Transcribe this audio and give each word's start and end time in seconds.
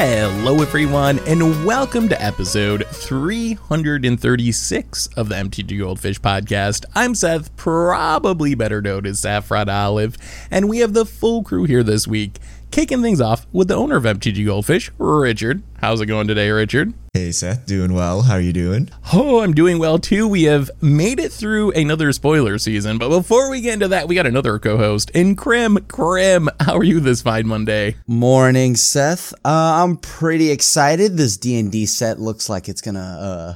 Hello, 0.00 0.62
everyone, 0.62 1.18
and 1.26 1.66
welcome 1.66 2.08
to 2.08 2.22
episode 2.22 2.86
336 2.86 5.08
of 5.16 5.28
the 5.28 5.34
MTG 5.34 5.80
Goldfish 5.80 6.20
podcast. 6.20 6.84
I'm 6.94 7.16
Seth, 7.16 7.56
probably 7.56 8.54
better 8.54 8.80
known 8.80 9.06
as 9.06 9.18
Saffron 9.18 9.68
Olive, 9.68 10.16
and 10.52 10.68
we 10.68 10.78
have 10.78 10.92
the 10.92 11.04
full 11.04 11.42
crew 11.42 11.64
here 11.64 11.82
this 11.82 12.06
week 12.06 12.38
kicking 12.70 13.02
things 13.02 13.20
off 13.20 13.46
with 13.52 13.68
the 13.68 13.74
owner 13.74 13.96
of 13.96 14.04
MTG 14.04 14.44
Goldfish, 14.44 14.90
Richard. 14.98 15.62
How's 15.80 16.00
it 16.00 16.06
going 16.06 16.28
today, 16.28 16.50
Richard? 16.50 16.92
Hey 17.14 17.32
Seth, 17.32 17.66
doing 17.66 17.94
well. 17.94 18.22
How 18.22 18.34
are 18.34 18.40
you 18.40 18.52
doing? 18.52 18.90
Oh, 19.12 19.40
I'm 19.40 19.52
doing 19.52 19.78
well 19.78 19.98
too. 19.98 20.28
We 20.28 20.44
have 20.44 20.70
made 20.80 21.18
it 21.18 21.32
through 21.32 21.72
another 21.72 22.12
spoiler 22.12 22.58
season, 22.58 22.98
but 22.98 23.08
before 23.08 23.50
we 23.50 23.60
get 23.60 23.74
into 23.74 23.88
that, 23.88 24.06
we 24.06 24.14
got 24.14 24.26
another 24.26 24.58
co-host 24.58 25.10
in 25.10 25.34
Krim. 25.34 25.78
Krim, 25.88 26.48
how 26.60 26.76
are 26.76 26.84
you 26.84 27.00
this 27.00 27.22
fine 27.22 27.46
Monday? 27.48 27.96
Morning, 28.06 28.76
Seth. 28.76 29.32
Uh, 29.44 29.82
I'm 29.82 29.96
pretty 29.96 30.50
excited. 30.50 31.16
This 31.16 31.36
D 31.36 31.58
and 31.58 31.72
D 31.72 31.86
set 31.86 32.20
looks 32.20 32.48
like 32.48 32.68
it's 32.68 32.80
gonna 32.80 33.00
uh, 33.00 33.54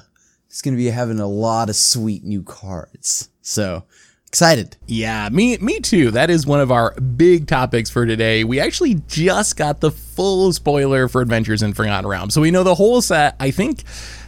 it's 0.48 0.62
gonna 0.62 0.76
be 0.76 0.86
having 0.86 1.20
a 1.20 1.26
lot 1.28 1.68
of 1.68 1.76
sweet 1.76 2.24
new 2.24 2.42
cards. 2.42 3.28
So 3.42 3.84
excited. 4.32 4.78
Yeah, 4.86 5.28
me 5.28 5.58
me 5.58 5.78
too. 5.80 6.10
That 6.10 6.30
is 6.30 6.46
one 6.46 6.58
of 6.58 6.72
our 6.72 6.94
big 6.94 7.46
topics 7.46 7.90
for 7.90 8.06
today. 8.06 8.44
We 8.44 8.60
actually 8.60 8.94
just 9.06 9.58
got 9.58 9.82
the 9.82 9.90
full 9.90 10.54
spoiler 10.54 11.06
for 11.06 11.20
Adventures 11.20 11.62
in 11.62 11.74
Forgotten 11.74 12.08
Realms. 12.08 12.32
So 12.32 12.40
we 12.40 12.50
know 12.50 12.62
the 12.62 12.74
whole 12.74 13.02
set. 13.02 13.36
I 13.38 13.50
think 13.50 13.84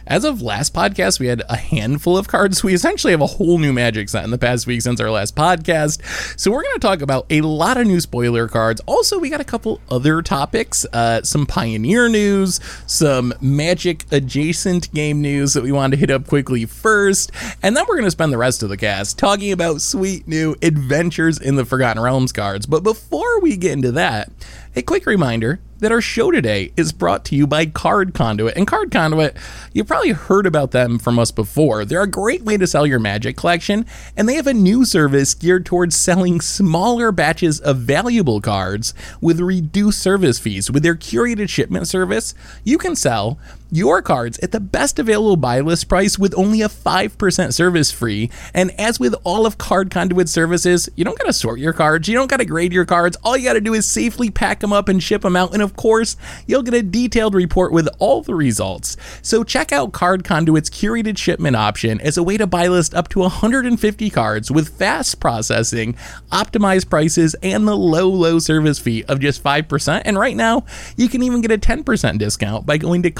as 0.07 0.23
of 0.23 0.41
last 0.41 0.73
podcast, 0.73 1.19
we 1.19 1.27
had 1.27 1.43
a 1.49 1.55
handful 1.55 2.17
of 2.17 2.27
cards. 2.27 2.63
We 2.63 2.73
essentially 2.73 3.11
have 3.11 3.21
a 3.21 3.25
whole 3.25 3.57
new 3.57 3.73
Magic 3.73 4.09
set 4.09 4.23
in 4.23 4.31
the 4.31 4.37
past 4.37 4.67
week 4.67 4.81
since 4.81 4.99
our 4.99 5.09
last 5.09 5.35
podcast. 5.35 6.39
So 6.39 6.51
we're 6.51 6.63
going 6.63 6.75
to 6.75 6.79
talk 6.79 7.01
about 7.01 7.25
a 7.29 7.41
lot 7.41 7.77
of 7.77 7.87
new 7.87 7.99
spoiler 7.99 8.47
cards. 8.47 8.81
Also, 8.85 9.19
we 9.19 9.29
got 9.29 9.41
a 9.41 9.45
couple 9.45 9.81
other 9.89 10.21
topics, 10.21 10.85
uh, 10.93 11.23
some 11.23 11.45
Pioneer 11.45 12.07
news, 12.09 12.59
some 12.85 13.33
Magic 13.41 14.05
adjacent 14.11 14.93
game 14.93 15.21
news 15.21 15.53
that 15.53 15.63
we 15.63 15.71
wanted 15.71 15.95
to 15.95 15.99
hit 15.99 16.11
up 16.11 16.27
quickly 16.27 16.65
first, 16.65 17.31
and 17.63 17.75
then 17.75 17.85
we're 17.87 17.95
going 17.95 18.05
to 18.05 18.11
spend 18.11 18.31
the 18.31 18.37
rest 18.37 18.63
of 18.63 18.69
the 18.69 18.77
cast 18.77 19.17
talking 19.17 19.51
about 19.51 19.81
sweet 19.81 20.27
new 20.27 20.55
Adventures 20.61 21.39
in 21.39 21.55
the 21.55 21.65
Forgotten 21.65 22.01
Realms 22.01 22.31
cards. 22.31 22.65
But 22.65 22.83
before 22.83 23.39
we 23.39 23.57
get 23.57 23.71
into 23.71 23.91
that, 23.93 24.31
a 24.75 24.81
quick 24.81 25.05
reminder 25.05 25.61
that 25.79 25.91
our 25.91 26.01
show 26.01 26.31
today 26.31 26.71
is 26.75 26.91
brought 26.91 27.23
to 27.25 27.35
you 27.35 27.47
by 27.47 27.65
Card 27.65 28.13
Conduit. 28.13 28.57
And 28.57 28.67
Card 28.67 28.91
Conduit, 28.91 29.37
you've 29.71 29.87
probably 29.87 30.11
heard 30.11 30.45
about 30.45 30.71
them 30.71 30.99
from 30.99 31.17
us 31.17 31.31
before. 31.31 31.85
They're 31.85 32.01
a 32.01 32.07
great 32.07 32.43
way 32.43 32.57
to 32.57 32.67
sell 32.67 32.85
your 32.85 32.99
magic 32.99 33.37
collection, 33.37 33.85
and 34.17 34.27
they 34.27 34.35
have 34.35 34.47
a 34.47 34.53
new 34.53 34.83
service 34.83 35.33
geared 35.33 35.65
towards 35.65 35.95
selling 35.95 36.41
smaller 36.41 37.11
batches 37.11 37.59
of 37.61 37.77
valuable 37.77 38.41
cards 38.41 38.93
with 39.21 39.39
reduced 39.39 40.01
service 40.01 40.39
fees. 40.39 40.69
With 40.69 40.83
their 40.83 40.95
curated 40.95 41.49
shipment 41.49 41.87
service, 41.87 42.33
you 42.63 42.77
can 42.77 42.95
sell 42.95 43.37
your 43.75 44.01
cards 44.01 44.39
at 44.39 44.53
the 44.53 44.59
best 44.61 44.97
available 44.99 45.35
buy 45.35 45.59
list 45.59 45.89
price 45.89 46.17
with 46.17 46.33
only 46.37 46.61
a 46.61 46.69
5% 46.69 47.53
service 47.53 47.91
fee. 47.91 48.31
And 48.53 48.71
as 48.79 49.01
with 49.01 49.13
all 49.25 49.45
of 49.45 49.57
Card 49.57 49.91
Conduit 49.91 50.29
services, 50.29 50.87
you 50.95 51.03
don't 51.03 51.17
got 51.17 51.25
to 51.25 51.33
sort 51.33 51.59
your 51.59 51.73
cards, 51.73 52.07
you 52.07 52.15
don't 52.15 52.29
got 52.29 52.37
to 52.37 52.45
grade 52.45 52.71
your 52.71 52.85
cards. 52.85 53.17
All 53.23 53.35
you 53.35 53.43
got 53.43 53.53
to 53.53 53.61
do 53.61 53.73
is 53.73 53.85
safely 53.85 54.29
pack 54.29 54.61
them 54.61 54.71
up 54.71 54.87
and 54.87 55.03
ship 55.03 55.23
them 55.23 55.35
out. 55.35 55.53
And 55.53 55.61
of 55.61 55.75
course, 55.75 56.15
you'll 56.47 56.63
get 56.63 56.73
a 56.73 56.83
detailed 56.83 57.35
report 57.35 57.73
with 57.73 57.89
all 57.99 58.21
the 58.21 58.33
results. 58.33 58.95
So 59.21 59.43
check 59.43 59.73
out 59.73 59.91
Card 59.91 60.23
Conduit's 60.23 60.69
curated 60.69 61.17
shipment 61.17 61.57
option 61.57 61.99
as 61.99 62.17
a 62.17 62.23
way 62.23 62.37
to 62.37 62.47
buy 62.47 62.67
list 62.67 62.95
up 62.95 63.09
to 63.09 63.19
150 63.19 64.09
cards 64.09 64.49
with 64.49 64.77
fast 64.77 65.19
processing, 65.19 65.95
optimized 66.31 66.89
prices, 66.89 67.35
and 67.43 67.67
the 67.67 67.75
low, 67.75 68.07
low 68.07 68.39
service 68.39 68.79
fee 68.79 69.03
of 69.09 69.19
just 69.19 69.43
5%. 69.43 70.01
And 70.05 70.17
right 70.17 70.37
now, 70.37 70.63
you 70.95 71.09
can 71.09 71.21
even 71.23 71.41
get 71.41 71.51
a 71.51 71.57
10% 71.57 72.17
discount 72.19 72.65
by 72.65 72.77
going 72.77 73.03
to 73.03 73.11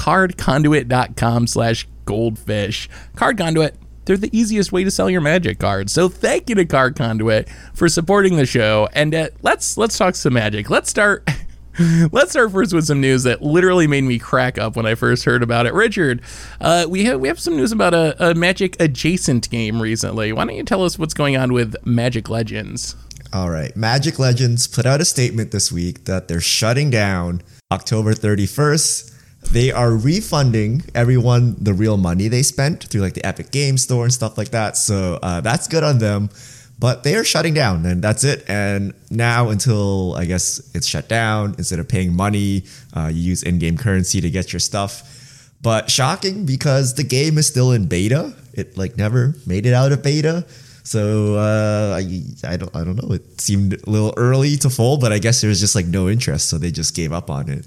cardconduit.com 0.46 1.46
slash 1.46 1.88
goldfish. 2.04 2.88
Card 3.16 3.38
Conduit, 3.38 3.76
they're 4.04 4.16
the 4.16 4.36
easiest 4.36 4.72
way 4.72 4.84
to 4.84 4.90
sell 4.90 5.10
your 5.10 5.20
magic 5.20 5.58
cards. 5.58 5.92
So 5.92 6.08
thank 6.08 6.48
you 6.48 6.54
to 6.54 6.64
Card 6.64 6.96
Conduit 6.96 7.48
for 7.74 7.88
supporting 7.88 8.36
the 8.36 8.46
show. 8.46 8.88
And 8.92 9.14
uh, 9.14 9.28
let's 9.42 9.76
let's 9.76 9.98
talk 9.98 10.14
some 10.14 10.34
magic. 10.34 10.70
Let's 10.70 10.90
start 10.90 11.28
Let's 12.10 12.30
start 12.30 12.52
first 12.52 12.72
with 12.72 12.86
some 12.86 13.02
news 13.02 13.24
that 13.24 13.42
literally 13.42 13.86
made 13.86 14.04
me 14.04 14.18
crack 14.18 14.56
up 14.56 14.76
when 14.76 14.86
I 14.86 14.94
first 14.94 15.24
heard 15.24 15.42
about 15.42 15.66
it. 15.66 15.74
Richard, 15.74 16.22
uh, 16.58 16.86
we 16.88 17.04
have 17.04 17.20
we 17.20 17.28
have 17.28 17.38
some 17.38 17.54
news 17.54 17.70
about 17.70 17.92
a, 17.92 18.30
a 18.30 18.34
Magic 18.34 18.80
adjacent 18.80 19.50
game 19.50 19.82
recently. 19.82 20.32
Why 20.32 20.46
don't 20.46 20.56
you 20.56 20.62
tell 20.62 20.84
us 20.84 20.98
what's 20.98 21.12
going 21.12 21.36
on 21.36 21.52
with 21.52 21.76
Magic 21.84 22.30
Legends? 22.30 22.96
All 23.30 23.50
right. 23.50 23.76
Magic 23.76 24.18
Legends 24.18 24.66
put 24.66 24.86
out 24.86 25.02
a 25.02 25.04
statement 25.04 25.50
this 25.50 25.70
week 25.70 26.04
that 26.04 26.28
they're 26.28 26.40
shutting 26.40 26.88
down 26.88 27.42
October 27.70 28.14
31st. 28.14 29.15
They 29.52 29.70
are 29.72 29.90
refunding 29.96 30.82
everyone 30.94 31.56
the 31.58 31.72
real 31.72 31.96
money 31.96 32.28
they 32.28 32.42
spent 32.42 32.84
through 32.84 33.00
like 33.00 33.14
the 33.14 33.24
Epic 33.24 33.50
Game 33.50 33.78
Store 33.78 34.04
and 34.04 34.12
stuff 34.12 34.36
like 34.36 34.50
that. 34.50 34.76
So 34.76 35.18
uh, 35.22 35.40
that's 35.40 35.68
good 35.68 35.84
on 35.84 35.98
them. 35.98 36.30
But 36.78 37.04
they 37.04 37.16
are 37.16 37.24
shutting 37.24 37.54
down, 37.54 37.86
and 37.86 38.02
that's 38.02 38.22
it. 38.22 38.44
And 38.48 38.92
now, 39.10 39.48
until 39.48 40.14
I 40.14 40.26
guess 40.26 40.60
it's 40.74 40.86
shut 40.86 41.08
down, 41.08 41.54
instead 41.56 41.78
of 41.78 41.88
paying 41.88 42.14
money, 42.14 42.64
uh, 42.94 43.08
you 43.10 43.22
use 43.22 43.42
in-game 43.42 43.78
currency 43.78 44.20
to 44.20 44.28
get 44.28 44.52
your 44.52 44.60
stuff. 44.60 45.50
But 45.62 45.90
shocking 45.90 46.44
because 46.44 46.94
the 46.94 47.02
game 47.02 47.38
is 47.38 47.46
still 47.46 47.72
in 47.72 47.86
beta. 47.86 48.34
It 48.52 48.76
like 48.76 48.98
never 48.98 49.34
made 49.46 49.64
it 49.64 49.72
out 49.72 49.90
of 49.90 50.02
beta. 50.02 50.44
So 50.82 51.36
uh, 51.36 51.96
I 51.96 52.22
I 52.46 52.56
don't 52.58 52.76
I 52.76 52.84
don't 52.84 53.02
know. 53.02 53.14
It 53.14 53.40
seemed 53.40 53.72
a 53.72 53.90
little 53.90 54.12
early 54.16 54.56
to 54.58 54.68
fold, 54.68 55.00
but 55.00 55.12
I 55.12 55.18
guess 55.18 55.40
there 55.40 55.48
was 55.48 55.60
just 55.60 55.74
like 55.74 55.86
no 55.86 56.10
interest, 56.10 56.50
so 56.50 56.58
they 56.58 56.70
just 56.70 56.94
gave 56.94 57.10
up 57.10 57.30
on 57.30 57.48
it. 57.48 57.66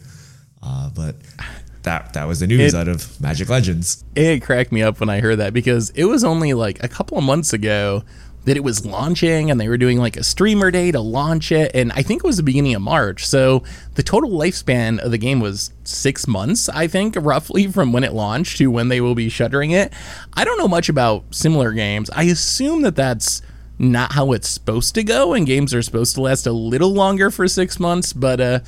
Uh, 0.61 0.89
but 0.91 1.15
that 1.83 2.13
that 2.13 2.27
was 2.27 2.39
the 2.39 2.47
news 2.47 2.73
It- 2.73 2.77
out 2.77 2.87
of 2.87 3.19
Magic 3.21 3.49
Legends. 3.49 4.03
It 4.15 4.41
cracked 4.41 4.71
me 4.71 4.81
up 4.81 4.99
when 4.99 5.09
I 5.09 5.19
heard 5.21 5.37
that 5.37 5.53
because 5.53 5.89
it 5.91 6.05
was 6.05 6.23
only 6.23 6.53
like 6.53 6.83
a 6.83 6.87
couple 6.87 7.17
of 7.17 7.23
months 7.23 7.53
ago 7.53 8.03
that 8.45 8.55
it 8.55 8.63
was 8.63 8.85
launching 8.85 9.51
and 9.51 9.59
they 9.59 9.67
were 9.67 9.77
doing 9.77 9.97
like 9.99 10.15
a 10.15 10.23
streamer 10.23 10.71
day 10.71 10.91
to 10.91 10.99
launch 10.99 11.51
it. 11.51 11.71
And 11.75 11.91
I 11.91 12.01
think 12.01 12.23
it 12.23 12.27
was 12.27 12.37
the 12.37 12.43
beginning 12.43 12.73
of 12.73 12.81
March. 12.81 13.27
So 13.27 13.63
the 13.95 14.01
total 14.01 14.31
lifespan 14.31 14.97
of 14.99 15.11
the 15.11 15.17
game 15.17 15.39
was 15.41 15.71
six 15.83 16.25
months, 16.25 16.69
I 16.69 16.87
think, 16.87 17.15
roughly 17.19 17.67
from 17.67 17.91
when 17.91 18.03
it 18.05 18.13
launched 18.13 18.57
to 18.57 18.67
when 18.71 18.87
they 18.87 19.01
will 19.01 19.13
be 19.13 19.27
shuttering 19.29 19.71
it. 19.71 19.91
I 20.33 20.45
don't 20.45 20.57
know 20.57 20.69
much 20.69 20.87
about 20.89 21.25
similar 21.31 21.73
games. 21.73 22.09
I 22.11 22.23
assume 22.23 22.81
that 22.83 22.95
that's 22.95 23.41
not 23.77 24.13
how 24.13 24.31
it's 24.31 24.49
supposed 24.49 24.95
to 24.95 25.03
go 25.03 25.33
and 25.33 25.45
games 25.45 25.73
are 25.73 25.81
supposed 25.81 26.15
to 26.15 26.21
last 26.21 26.45
a 26.47 26.51
little 26.51 26.93
longer 26.93 27.29
for 27.31 27.47
six 27.47 27.79
months 27.79 28.11
but 28.11 28.41
uh 28.41 28.59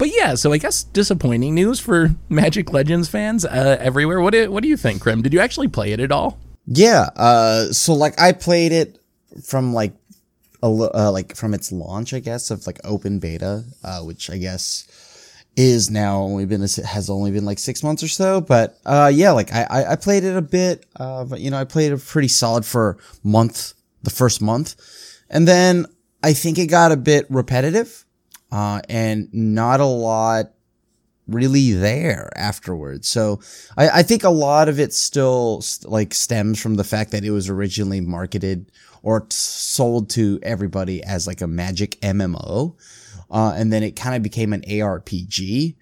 but 0.00 0.08
yeah 0.12 0.34
so 0.34 0.52
i 0.52 0.58
guess 0.58 0.82
disappointing 0.82 1.54
news 1.54 1.78
for 1.78 2.10
magic 2.28 2.72
legends 2.72 3.08
fans 3.08 3.44
uh 3.44 3.76
everywhere 3.78 4.20
what 4.20 4.32
do, 4.32 4.50
what 4.50 4.62
do 4.64 4.68
you 4.68 4.76
think 4.76 5.00
krim 5.00 5.22
did 5.22 5.32
you 5.32 5.38
actually 5.38 5.68
play 5.68 5.92
it 5.92 6.00
at 6.00 6.10
all 6.10 6.40
Yeah. 6.66 7.10
Uh, 7.16 7.72
so 7.72 7.94
like 7.94 8.18
I 8.20 8.32
played 8.32 8.72
it 8.72 8.98
from 9.42 9.74
like 9.74 9.92
a 10.62 10.66
uh, 10.66 11.10
like 11.10 11.34
from 11.34 11.52
its 11.52 11.72
launch, 11.72 12.14
I 12.14 12.20
guess, 12.20 12.50
of 12.50 12.66
like 12.66 12.78
open 12.84 13.18
beta, 13.18 13.64
uh, 13.82 14.00
which 14.02 14.30
I 14.30 14.38
guess 14.38 14.86
is 15.56 15.90
now 15.90 16.18
only 16.18 16.46
been 16.46 16.60
has 16.60 17.10
only 17.10 17.32
been 17.32 17.44
like 17.44 17.58
six 17.58 17.82
months 17.82 18.02
or 18.02 18.08
so. 18.08 18.40
But 18.40 18.78
uh, 18.86 19.10
yeah, 19.12 19.32
like 19.32 19.52
I 19.52 19.86
I, 19.90 19.96
played 19.96 20.22
it 20.22 20.36
a 20.36 20.42
bit. 20.42 20.86
Uh, 20.94 21.24
but 21.24 21.40
you 21.40 21.50
know 21.50 21.58
I 21.58 21.64
played 21.64 21.92
it 21.92 22.04
pretty 22.06 22.28
solid 22.28 22.64
for 22.64 22.98
month, 23.24 23.72
the 24.02 24.10
first 24.10 24.40
month, 24.40 24.76
and 25.28 25.48
then 25.48 25.86
I 26.22 26.34
think 26.34 26.58
it 26.58 26.66
got 26.66 26.92
a 26.92 26.96
bit 26.96 27.26
repetitive, 27.30 28.04
uh, 28.52 28.80
and 28.88 29.28
not 29.32 29.80
a 29.80 29.84
lot 29.86 30.52
really 31.28 31.72
there 31.72 32.30
afterwards. 32.36 33.08
So 33.08 33.40
I, 33.76 33.88
I 34.00 34.02
think 34.02 34.24
a 34.24 34.30
lot 34.30 34.68
of 34.68 34.80
it 34.80 34.92
still 34.92 35.60
st- 35.62 35.90
like 35.90 36.12
stems 36.12 36.60
from 36.60 36.74
the 36.74 36.82
fact 36.84 37.12
that 37.12 37.24
it 37.24 37.30
was 37.30 37.48
originally 37.48 38.00
marketed 38.00 38.72
or 39.02 39.20
t- 39.20 39.26
sold 39.30 40.10
to 40.10 40.40
everybody 40.42 41.02
as 41.04 41.26
like 41.28 41.40
a 41.40 41.46
magic 41.46 42.00
MMO. 42.00 42.74
Uh, 43.30 43.54
and 43.56 43.72
then 43.72 43.84
it 43.84 43.94
kind 43.94 44.16
of 44.16 44.22
became 44.22 44.52
an 44.52 44.62
ARPG. 44.62 45.76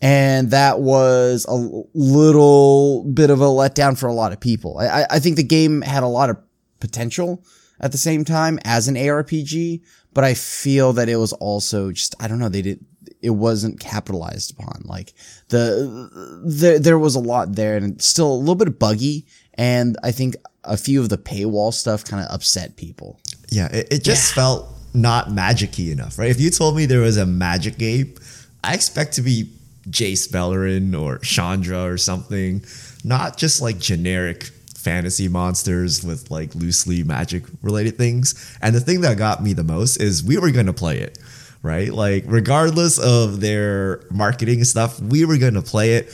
And 0.00 0.50
that 0.50 0.80
was 0.80 1.46
a 1.48 1.54
little 1.94 3.04
bit 3.04 3.30
of 3.30 3.40
a 3.40 3.44
letdown 3.46 3.98
for 3.98 4.06
a 4.08 4.12
lot 4.14 4.32
of 4.32 4.40
people. 4.40 4.78
I, 4.78 4.86
I- 5.02 5.06
I 5.10 5.18
think 5.18 5.36
the 5.36 5.42
game 5.42 5.82
had 5.82 6.02
a 6.02 6.08
lot 6.08 6.30
of 6.30 6.36
potential 6.80 7.44
at 7.82 7.92
the 7.92 7.98
same 7.98 8.24
time 8.24 8.58
as 8.64 8.88
an 8.88 8.94
ARPG, 8.94 9.82
but 10.14 10.24
I 10.24 10.34
feel 10.34 10.92
that 10.94 11.08
it 11.08 11.16
was 11.16 11.32
also 11.34 11.90
just, 11.92 12.14
I 12.20 12.28
don't 12.28 12.38
know, 12.38 12.48
they 12.48 12.62
did, 12.62 12.84
it 13.20 13.30
wasn't 13.30 13.80
capitalized 13.80 14.52
upon. 14.52 14.82
Like 14.84 15.12
the, 15.48 16.42
there, 16.44 16.78
there 16.78 16.98
was 16.98 17.14
a 17.14 17.20
lot 17.20 17.54
there 17.54 17.76
and 17.76 18.00
still 18.00 18.32
a 18.32 18.34
little 18.34 18.54
bit 18.54 18.78
buggy. 18.78 19.26
And 19.54 19.96
I 20.02 20.12
think 20.12 20.36
a 20.64 20.76
few 20.76 21.00
of 21.00 21.08
the 21.08 21.18
paywall 21.18 21.72
stuff 21.72 22.04
kind 22.04 22.24
of 22.24 22.32
upset 22.32 22.76
people. 22.76 23.20
Yeah, 23.50 23.66
it, 23.72 23.88
it 23.92 24.04
just 24.04 24.32
felt 24.32 24.68
not 24.94 25.30
magic-y 25.30 25.84
enough, 25.84 26.18
right? 26.18 26.30
If 26.30 26.40
you 26.40 26.50
told 26.50 26.76
me 26.76 26.86
there 26.86 27.00
was 27.00 27.16
a 27.16 27.26
magic 27.26 27.78
game, 27.78 28.14
I 28.62 28.74
expect 28.74 29.14
to 29.14 29.22
be 29.22 29.50
Jace 29.88 30.28
Beleren 30.30 30.98
or 30.98 31.18
Chandra 31.18 31.82
or 31.84 31.98
something, 31.98 32.64
not 33.04 33.36
just 33.36 33.60
like 33.60 33.78
generic 33.78 34.50
fantasy 34.82 35.28
monsters 35.28 36.04
with 36.04 36.30
like 36.30 36.54
loosely 36.54 37.02
magic 37.02 37.44
related 37.62 37.96
things. 37.96 38.56
And 38.60 38.74
the 38.74 38.80
thing 38.80 39.00
that 39.02 39.16
got 39.16 39.42
me 39.42 39.52
the 39.52 39.64
most 39.64 39.98
is 39.98 40.22
we 40.22 40.38
were 40.38 40.50
going 40.50 40.66
to 40.66 40.72
play 40.72 40.98
it, 40.98 41.18
right? 41.62 41.92
Like, 41.92 42.24
regardless 42.26 42.98
of 42.98 43.40
their 43.40 44.02
marketing 44.10 44.64
stuff, 44.64 45.00
we 45.00 45.24
were 45.24 45.38
going 45.38 45.54
to 45.54 45.62
play 45.62 45.94
it. 45.94 46.12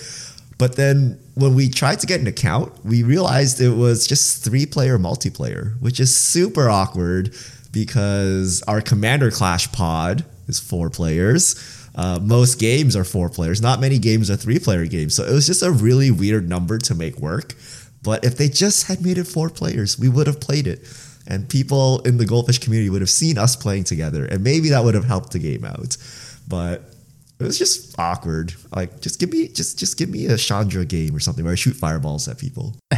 But 0.58 0.76
then 0.76 1.18
when 1.34 1.54
we 1.54 1.68
tried 1.68 2.00
to 2.00 2.06
get 2.06 2.20
an 2.20 2.26
account, 2.26 2.84
we 2.84 3.04
realized 3.04 3.60
it 3.60 3.70
was 3.70 4.06
just 4.06 4.44
three 4.44 4.66
player 4.66 4.98
multiplayer, 4.98 5.80
which 5.80 6.00
is 6.00 6.14
super 6.14 6.68
awkward 6.68 7.34
because 7.72 8.62
our 8.66 8.80
Commander 8.80 9.30
Clash 9.30 9.70
pod 9.70 10.24
is 10.48 10.58
four 10.58 10.90
players. 10.90 11.54
Uh, 11.94 12.18
most 12.22 12.58
games 12.60 12.96
are 12.96 13.04
four 13.04 13.28
players. 13.28 13.60
Not 13.60 13.80
many 13.80 13.98
games 13.98 14.30
are 14.30 14.36
three 14.36 14.58
player 14.58 14.86
games. 14.86 15.14
So 15.14 15.24
it 15.24 15.32
was 15.32 15.46
just 15.46 15.62
a 15.62 15.70
really 15.70 16.10
weird 16.10 16.48
number 16.48 16.78
to 16.78 16.94
make 16.94 17.18
work. 17.18 17.54
But 18.02 18.24
if 18.24 18.36
they 18.36 18.48
just 18.48 18.86
had 18.86 19.02
made 19.02 19.18
it 19.18 19.24
four 19.24 19.50
players, 19.50 19.98
we 19.98 20.08
would 20.08 20.26
have 20.26 20.40
played 20.40 20.66
it. 20.66 20.86
And 21.26 21.48
people 21.48 22.00
in 22.00 22.16
the 22.16 22.24
Goldfish 22.24 22.58
community 22.58 22.88
would 22.90 23.02
have 23.02 23.10
seen 23.10 23.36
us 23.36 23.54
playing 23.54 23.84
together. 23.84 24.24
And 24.24 24.42
maybe 24.42 24.70
that 24.70 24.82
would 24.84 24.94
have 24.94 25.04
helped 25.04 25.32
the 25.32 25.38
game 25.38 25.64
out. 25.64 25.96
But 26.46 26.94
it 27.38 27.44
was 27.44 27.58
just 27.58 27.98
awkward. 27.98 28.54
Like 28.74 29.00
just 29.00 29.20
give 29.20 29.30
me 29.30 29.48
just 29.48 29.78
just 29.78 29.98
give 29.98 30.08
me 30.08 30.26
a 30.26 30.36
Chandra 30.36 30.84
game 30.84 31.14
or 31.14 31.20
something 31.20 31.44
where 31.44 31.52
I 31.52 31.56
shoot 31.56 31.76
fireballs 31.76 32.28
at 32.28 32.38
people. 32.38 32.74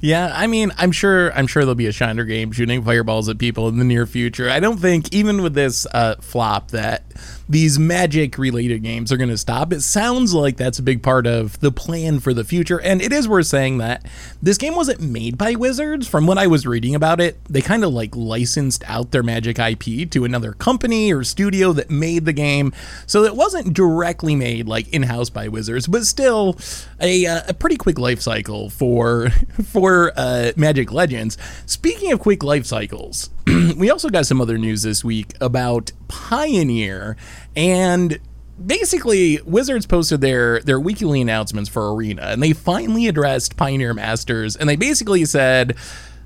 Yeah, 0.00 0.32
I 0.34 0.46
mean, 0.46 0.72
I'm 0.78 0.92
sure 0.92 1.32
I'm 1.34 1.46
sure 1.46 1.64
there'll 1.64 1.74
be 1.74 1.86
a 1.86 1.92
Shiner 1.92 2.24
game 2.24 2.52
shooting 2.52 2.82
fireballs 2.82 3.28
at 3.28 3.38
people 3.38 3.68
in 3.68 3.76
the 3.76 3.84
near 3.84 4.06
future. 4.06 4.48
I 4.48 4.60
don't 4.60 4.78
think 4.78 5.12
even 5.12 5.42
with 5.42 5.54
this 5.54 5.86
uh, 5.92 6.16
flop 6.20 6.70
that 6.70 7.04
these 7.50 7.80
magic 7.80 8.38
related 8.38 8.80
games 8.84 9.10
are 9.10 9.16
going 9.16 9.28
to 9.28 9.36
stop. 9.36 9.72
It 9.72 9.80
sounds 9.80 10.32
like 10.32 10.56
that's 10.56 10.78
a 10.78 10.84
big 10.84 11.02
part 11.02 11.26
of 11.26 11.58
the 11.58 11.72
plan 11.72 12.20
for 12.20 12.32
the 12.32 12.44
future. 12.44 12.80
And 12.80 13.02
it 13.02 13.12
is 13.12 13.26
worth 13.26 13.46
saying 13.46 13.78
that 13.78 14.06
this 14.40 14.56
game 14.56 14.76
wasn't 14.76 15.00
made 15.00 15.36
by 15.36 15.56
Wizards. 15.56 16.06
From 16.06 16.28
what 16.28 16.38
I 16.38 16.46
was 16.46 16.64
reading 16.64 16.94
about 16.94 17.20
it, 17.20 17.44
they 17.46 17.60
kind 17.60 17.82
of 17.82 17.92
like 17.92 18.14
licensed 18.14 18.84
out 18.86 19.10
their 19.10 19.24
magic 19.24 19.58
IP 19.58 20.08
to 20.10 20.24
another 20.24 20.52
company 20.52 21.12
or 21.12 21.24
studio 21.24 21.72
that 21.72 21.90
made 21.90 22.24
the 22.24 22.32
game. 22.32 22.72
So 23.06 23.24
it 23.24 23.34
wasn't 23.34 23.74
directly 23.74 24.36
made 24.36 24.68
like 24.68 24.88
in 24.90 25.02
house 25.02 25.28
by 25.28 25.48
Wizards, 25.48 25.88
but 25.88 26.06
still 26.06 26.56
a, 27.00 27.26
uh, 27.26 27.42
a 27.48 27.54
pretty 27.54 27.76
quick 27.76 27.98
life 27.98 28.20
cycle 28.20 28.70
for, 28.70 29.30
for 29.64 30.12
uh, 30.16 30.52
Magic 30.54 30.92
Legends. 30.92 31.36
Speaking 31.66 32.12
of 32.12 32.20
quick 32.20 32.44
life 32.44 32.64
cycles, 32.64 33.28
we 33.76 33.90
also 33.90 34.08
got 34.08 34.26
some 34.26 34.40
other 34.40 34.58
news 34.58 34.82
this 34.82 35.04
week 35.04 35.34
about 35.40 35.92
Pioneer 36.08 37.16
and 37.56 38.18
basically 38.64 39.40
Wizards 39.44 39.86
posted 39.86 40.20
their 40.20 40.60
their 40.60 40.78
weekly 40.78 41.20
announcements 41.20 41.68
for 41.68 41.94
Arena 41.94 42.22
and 42.22 42.42
they 42.42 42.52
finally 42.52 43.08
addressed 43.08 43.56
Pioneer 43.56 43.94
Masters 43.94 44.56
and 44.56 44.68
they 44.68 44.76
basically 44.76 45.24
said 45.24 45.76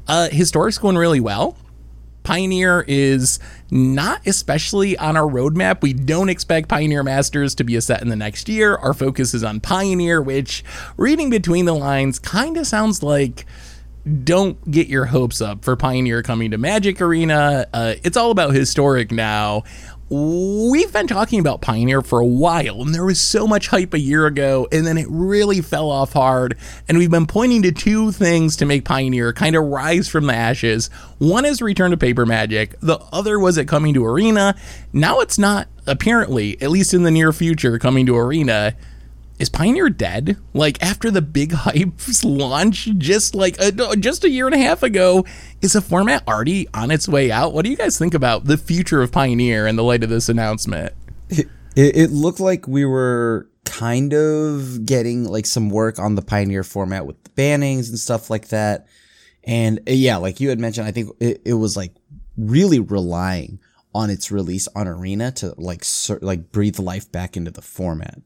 uh 0.08 0.28
historic's 0.30 0.78
going 0.78 0.96
really 0.96 1.20
well. 1.20 1.56
Pioneer 2.24 2.84
is 2.88 3.38
not 3.70 4.26
especially 4.26 4.96
on 4.96 5.16
our 5.16 5.30
roadmap. 5.30 5.82
We 5.82 5.92
don't 5.92 6.30
expect 6.30 6.68
Pioneer 6.68 7.02
Masters 7.02 7.54
to 7.56 7.64
be 7.64 7.76
a 7.76 7.82
set 7.82 8.00
in 8.00 8.08
the 8.08 8.16
next 8.16 8.48
year. 8.48 8.76
Our 8.76 8.94
focus 8.94 9.34
is 9.34 9.44
on 9.44 9.60
Pioneer, 9.60 10.22
which 10.22 10.64
reading 10.96 11.28
between 11.28 11.66
the 11.66 11.74
lines 11.74 12.18
kind 12.18 12.56
of 12.56 12.66
sounds 12.66 13.02
like 13.02 13.44
don't 14.24 14.70
get 14.70 14.88
your 14.88 15.06
hopes 15.06 15.40
up 15.40 15.64
for 15.64 15.76
Pioneer 15.76 16.22
coming 16.22 16.50
to 16.50 16.58
Magic 16.58 17.00
Arena. 17.00 17.66
Uh, 17.72 17.94
it's 18.02 18.16
all 18.16 18.30
about 18.30 18.54
historic 18.54 19.10
now. 19.10 19.62
We've 20.10 20.92
been 20.92 21.06
talking 21.06 21.40
about 21.40 21.62
Pioneer 21.62 22.02
for 22.02 22.20
a 22.20 22.26
while, 22.26 22.82
and 22.82 22.94
there 22.94 23.06
was 23.06 23.18
so 23.18 23.46
much 23.46 23.68
hype 23.68 23.94
a 23.94 23.98
year 23.98 24.26
ago, 24.26 24.68
and 24.70 24.86
then 24.86 24.98
it 24.98 25.06
really 25.08 25.62
fell 25.62 25.90
off 25.90 26.12
hard. 26.12 26.58
And 26.86 26.98
we've 26.98 27.10
been 27.10 27.26
pointing 27.26 27.62
to 27.62 27.72
two 27.72 28.12
things 28.12 28.56
to 28.56 28.66
make 28.66 28.84
Pioneer 28.84 29.32
kind 29.32 29.56
of 29.56 29.64
rise 29.64 30.06
from 30.06 30.26
the 30.26 30.34
ashes. 30.34 30.88
One 31.18 31.46
is 31.46 31.62
Return 31.62 31.90
to 31.92 31.96
Paper 31.96 32.26
Magic, 32.26 32.78
the 32.80 32.98
other 33.12 33.38
was 33.38 33.56
it 33.56 33.66
coming 33.66 33.94
to 33.94 34.04
Arena. 34.04 34.54
Now 34.92 35.20
it's 35.20 35.38
not, 35.38 35.68
apparently, 35.86 36.60
at 36.60 36.70
least 36.70 36.92
in 36.92 37.02
the 37.02 37.10
near 37.10 37.32
future, 37.32 37.78
coming 37.78 38.04
to 38.04 38.16
Arena 38.16 38.76
is 39.38 39.48
Pioneer 39.48 39.90
dead? 39.90 40.36
Like 40.52 40.82
after 40.82 41.10
the 41.10 41.22
big 41.22 41.52
hype 41.66 41.92
launch, 42.24 42.88
just 42.98 43.34
like 43.34 43.56
a, 43.58 43.72
just 43.96 44.24
a 44.24 44.30
year 44.30 44.46
and 44.46 44.54
a 44.54 44.58
half 44.58 44.82
ago, 44.82 45.24
is 45.60 45.72
the 45.72 45.80
format 45.80 46.26
already 46.28 46.68
on 46.74 46.90
its 46.90 47.08
way 47.08 47.30
out? 47.30 47.52
What 47.52 47.64
do 47.64 47.70
you 47.70 47.76
guys 47.76 47.98
think 47.98 48.14
about 48.14 48.44
the 48.44 48.56
future 48.56 49.02
of 49.02 49.12
Pioneer 49.12 49.66
in 49.66 49.76
the 49.76 49.84
light 49.84 50.04
of 50.04 50.10
this 50.10 50.28
announcement? 50.28 50.92
It, 51.28 51.48
it 51.76 52.10
looked 52.10 52.40
like 52.40 52.68
we 52.68 52.84
were 52.84 53.48
kind 53.64 54.12
of 54.14 54.86
getting 54.86 55.24
like 55.24 55.46
some 55.46 55.70
work 55.70 55.98
on 55.98 56.14
the 56.14 56.22
Pioneer 56.22 56.62
format 56.62 57.06
with 57.06 57.22
the 57.24 57.30
bannings 57.30 57.88
and 57.88 57.98
stuff 57.98 58.30
like 58.30 58.48
that. 58.48 58.86
And 59.42 59.80
uh, 59.80 59.92
yeah, 59.92 60.16
like 60.16 60.40
you 60.40 60.50
had 60.50 60.60
mentioned, 60.60 60.86
I 60.86 60.92
think 60.92 61.10
it, 61.20 61.42
it 61.44 61.54
was 61.54 61.76
like 61.76 61.92
really 62.36 62.78
relying 62.78 63.58
on 63.94 64.10
its 64.10 64.30
release 64.30 64.68
on 64.74 64.88
Arena 64.88 65.30
to 65.30 65.54
like 65.56 65.84
like 66.20 66.50
breathe 66.50 66.78
life 66.78 67.10
back 67.10 67.36
into 67.36 67.50
the 67.50 67.62
format 67.62 68.20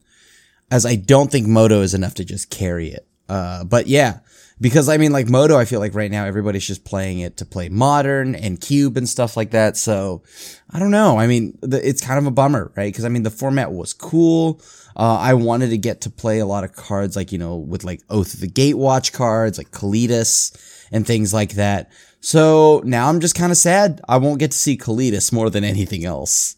as 0.71 0.85
I 0.85 0.95
don't 0.95 1.31
think 1.31 1.47
Moto 1.47 1.81
is 1.81 1.93
enough 1.93 2.15
to 2.15 2.25
just 2.25 2.49
carry 2.49 2.89
it. 2.89 3.07
Uh, 3.27 3.63
but 3.63 3.87
yeah, 3.87 4.19
because 4.61 4.89
I 4.89 4.97
mean, 4.97 5.11
like 5.11 5.29
Moto, 5.29 5.57
I 5.57 5.65
feel 5.65 5.79
like 5.79 5.95
right 5.95 6.11
now 6.11 6.25
everybody's 6.25 6.67
just 6.67 6.83
playing 6.83 7.19
it 7.19 7.37
to 7.37 7.45
play 7.45 7.69
modern 7.69 8.35
and 8.35 8.59
cube 8.59 8.97
and 8.97 9.07
stuff 9.07 9.37
like 9.37 9.51
that. 9.51 9.77
So 9.77 10.23
I 10.69 10.79
don't 10.79 10.91
know. 10.91 11.17
I 11.17 11.27
mean, 11.27 11.57
the, 11.61 11.87
it's 11.87 12.05
kind 12.05 12.19
of 12.19 12.25
a 12.25 12.31
bummer, 12.31 12.71
right? 12.75 12.91
Because 12.91 13.05
I 13.05 13.09
mean, 13.09 13.23
the 13.23 13.29
format 13.29 13.71
was 13.71 13.93
cool. 13.93 14.61
Uh, 14.95 15.17
I 15.17 15.33
wanted 15.35 15.69
to 15.69 15.77
get 15.77 16.01
to 16.01 16.09
play 16.09 16.39
a 16.39 16.45
lot 16.45 16.63
of 16.63 16.73
cards, 16.73 17.15
like 17.15 17.31
you 17.31 17.37
know, 17.37 17.55
with 17.55 17.83
like 17.83 18.01
Oath 18.09 18.33
of 18.33 18.41
the 18.41 18.49
Gatewatch 18.49 19.13
cards, 19.13 19.57
like 19.57 19.71
Kalitas 19.71 20.85
and 20.91 21.05
things 21.05 21.33
like 21.33 21.53
that. 21.53 21.91
So 22.21 22.81
now 22.83 23.09
I'm 23.09 23.19
just 23.19 23.35
kind 23.35 23.51
of 23.51 23.57
sad. 23.57 24.01
I 24.07 24.17
won't 24.17 24.39
get 24.39 24.51
to 24.51 24.57
see 24.57 24.77
Kalitas 24.77 25.31
more 25.31 25.49
than 25.49 25.63
anything 25.63 26.03
else. 26.05 26.55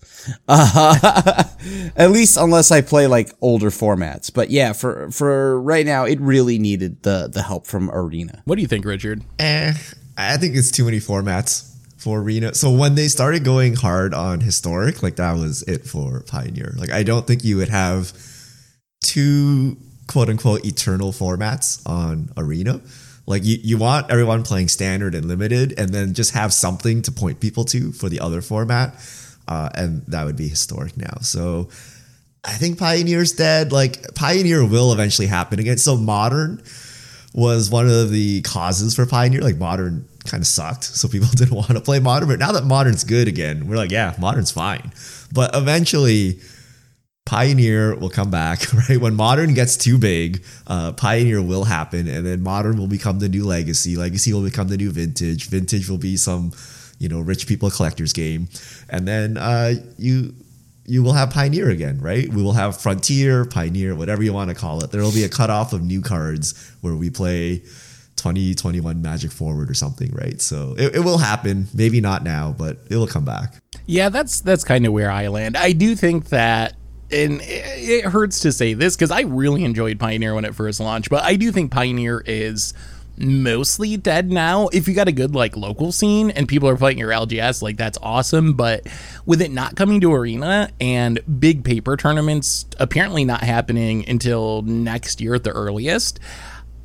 Uh, 0.47 1.43
at 1.95 2.11
least 2.11 2.37
unless 2.37 2.71
I 2.71 2.81
play 2.81 3.07
like 3.07 3.31
older 3.41 3.69
formats. 3.69 4.33
But 4.33 4.49
yeah, 4.49 4.73
for 4.73 5.11
for 5.11 5.61
right 5.61 5.85
now, 5.85 6.05
it 6.05 6.19
really 6.19 6.57
needed 6.57 7.03
the 7.03 7.29
the 7.31 7.43
help 7.43 7.67
from 7.67 7.89
Arena. 7.91 8.41
What 8.45 8.55
do 8.55 8.61
you 8.61 8.67
think, 8.67 8.85
Richard? 8.85 9.23
Eh, 9.39 9.73
I 10.17 10.37
think 10.37 10.55
it's 10.55 10.71
too 10.71 10.85
many 10.85 10.97
formats 10.97 11.75
for 11.97 12.19
Arena. 12.19 12.53
So 12.55 12.71
when 12.71 12.95
they 12.95 13.07
started 13.07 13.43
going 13.43 13.75
hard 13.75 14.13
on 14.13 14.39
historic, 14.39 15.03
like 15.03 15.17
that 15.17 15.33
was 15.37 15.61
it 15.63 15.85
for 15.85 16.21
Pioneer. 16.21 16.73
Like 16.77 16.91
I 16.91 17.03
don't 17.03 17.27
think 17.27 17.43
you 17.43 17.57
would 17.57 17.69
have 17.69 18.13
two 19.03 19.77
quote 20.07 20.29
unquote 20.29 20.65
eternal 20.65 21.11
formats 21.11 21.87
on 21.87 22.31
Arena. 22.37 22.81
Like 23.31 23.43
you, 23.43 23.57
you 23.63 23.77
want 23.79 24.11
everyone 24.11 24.43
playing 24.43 24.67
standard 24.67 25.15
and 25.15 25.25
limited, 25.25 25.73
and 25.79 25.89
then 25.89 26.13
just 26.13 26.33
have 26.35 26.53
something 26.53 27.01
to 27.01 27.11
point 27.11 27.39
people 27.39 27.65
to 27.65 27.91
for 27.91 28.09
the 28.09 28.19
other 28.19 28.41
format 28.41 28.93
uh, 29.51 29.69
and 29.75 30.03
that 30.07 30.25
would 30.25 30.37
be 30.37 30.47
historic 30.47 30.95
now. 30.95 31.17
So 31.21 31.67
I 32.43 32.53
think 32.53 32.79
Pioneer's 32.79 33.33
dead. 33.33 33.71
Like 33.71 34.15
Pioneer 34.15 34.65
will 34.65 34.93
eventually 34.93 35.27
happen 35.27 35.59
again. 35.59 35.77
So 35.77 35.97
modern 35.97 36.63
was 37.33 37.69
one 37.69 37.89
of 37.89 38.11
the 38.11 38.41
causes 38.43 38.95
for 38.95 39.05
Pioneer. 39.05 39.41
Like 39.41 39.57
modern 39.57 40.07
kind 40.25 40.41
of 40.41 40.47
sucked, 40.47 40.85
so 40.85 41.09
people 41.09 41.27
didn't 41.35 41.53
want 41.53 41.71
to 41.71 41.81
play 41.81 41.99
modern. 41.99 42.29
But 42.29 42.39
now 42.39 42.53
that 42.53 42.63
modern's 42.65 43.03
good 43.03 43.27
again, 43.27 43.67
we're 43.67 43.75
like, 43.75 43.91
yeah, 43.91 44.15
modern's 44.19 44.51
fine. 44.51 44.93
But 45.33 45.55
eventually. 45.55 46.39
Pioneer 47.25 47.95
will 47.95 48.09
come 48.09 48.29
back, 48.29 48.73
right? 48.89 48.99
When 48.99 49.15
Modern 49.15 49.53
gets 49.53 49.77
too 49.77 49.97
big, 49.97 50.43
uh, 50.67 50.91
Pioneer 50.93 51.41
will 51.41 51.63
happen, 51.63 52.07
and 52.07 52.25
then 52.25 52.41
Modern 52.41 52.77
will 52.77 52.87
become 52.87 53.19
the 53.19 53.29
new 53.29 53.45
Legacy. 53.45 53.95
Legacy 53.95 54.33
will 54.33 54.43
become 54.43 54.67
the 54.67 54.77
new 54.77 54.91
Vintage. 54.91 55.47
Vintage 55.47 55.89
will 55.89 55.97
be 55.97 56.17
some 56.17 56.51
you 56.99 57.09
know 57.09 57.19
rich 57.21 57.47
people 57.47 57.69
collectors 57.69 58.13
game, 58.13 58.49
and 58.89 59.07
then 59.07 59.37
uh, 59.37 59.73
you 59.97 60.33
you 60.85 61.03
will 61.03 61.13
have 61.13 61.29
Pioneer 61.29 61.69
again, 61.69 61.99
right? 62.01 62.27
We 62.27 62.43
will 62.43 62.53
have 62.53 62.79
Frontier, 62.81 63.45
Pioneer, 63.45 63.95
whatever 63.95 64.23
you 64.23 64.33
want 64.33 64.49
to 64.49 64.55
call 64.55 64.83
it. 64.83 64.91
There 64.91 65.01
will 65.01 65.13
be 65.13 65.23
a 65.23 65.29
cutoff 65.29 65.73
of 65.73 65.83
new 65.83 66.01
cards 66.01 66.73
where 66.81 66.95
we 66.95 67.09
play 67.09 67.59
2021 68.17 69.01
Magic 69.01 69.31
Forward 69.31 69.69
or 69.69 69.73
something, 69.73 70.11
right? 70.11 70.41
So 70.41 70.75
it, 70.77 70.95
it 70.97 70.99
will 70.99 71.17
happen. 71.17 71.67
Maybe 71.73 72.01
not 72.01 72.23
now, 72.23 72.53
but 72.57 72.79
it 72.89 72.97
will 72.97 73.07
come 73.07 73.25
back. 73.25 73.55
Yeah, 73.85 74.09
that's 74.09 74.41
that's 74.41 74.63
kind 74.63 74.85
of 74.85 74.93
where 74.93 75.09
I 75.09 75.27
land. 75.27 75.55
I 75.55 75.71
do 75.71 75.95
think 75.95 76.29
that 76.29 76.75
and 77.11 77.41
it 77.43 78.05
hurts 78.05 78.39
to 78.41 78.51
say 78.51 78.73
this 78.73 78.95
because 78.95 79.11
I 79.11 79.21
really 79.21 79.63
enjoyed 79.63 79.99
Pioneer 79.99 80.35
when 80.35 80.45
it 80.45 80.55
first 80.55 80.79
launched, 80.79 81.09
but 81.09 81.23
I 81.23 81.35
do 81.35 81.51
think 81.51 81.71
Pioneer 81.71 82.23
is 82.25 82.73
mostly 83.17 83.97
dead 83.97 84.31
now. 84.31 84.67
If 84.69 84.87
you 84.87 84.93
got 84.93 85.07
a 85.07 85.11
good 85.11 85.35
like 85.35 85.55
local 85.55 85.91
scene 85.91 86.31
and 86.31 86.47
people 86.47 86.67
are 86.69 86.77
fighting 86.77 86.99
your 86.99 87.11
LGS, 87.11 87.61
like 87.61 87.77
that's 87.77 87.97
awesome. 88.01 88.53
But 88.53 88.87
with 89.25 89.41
it 89.41 89.51
not 89.51 89.75
coming 89.75 90.01
to 90.01 90.13
Arena 90.13 90.69
and 90.79 91.19
big 91.39 91.63
paper 91.63 91.97
tournaments 91.97 92.65
apparently 92.79 93.25
not 93.25 93.43
happening 93.43 94.07
until 94.09 94.61
next 94.63 95.21
year 95.21 95.35
at 95.35 95.43
the 95.43 95.51
earliest, 95.51 96.19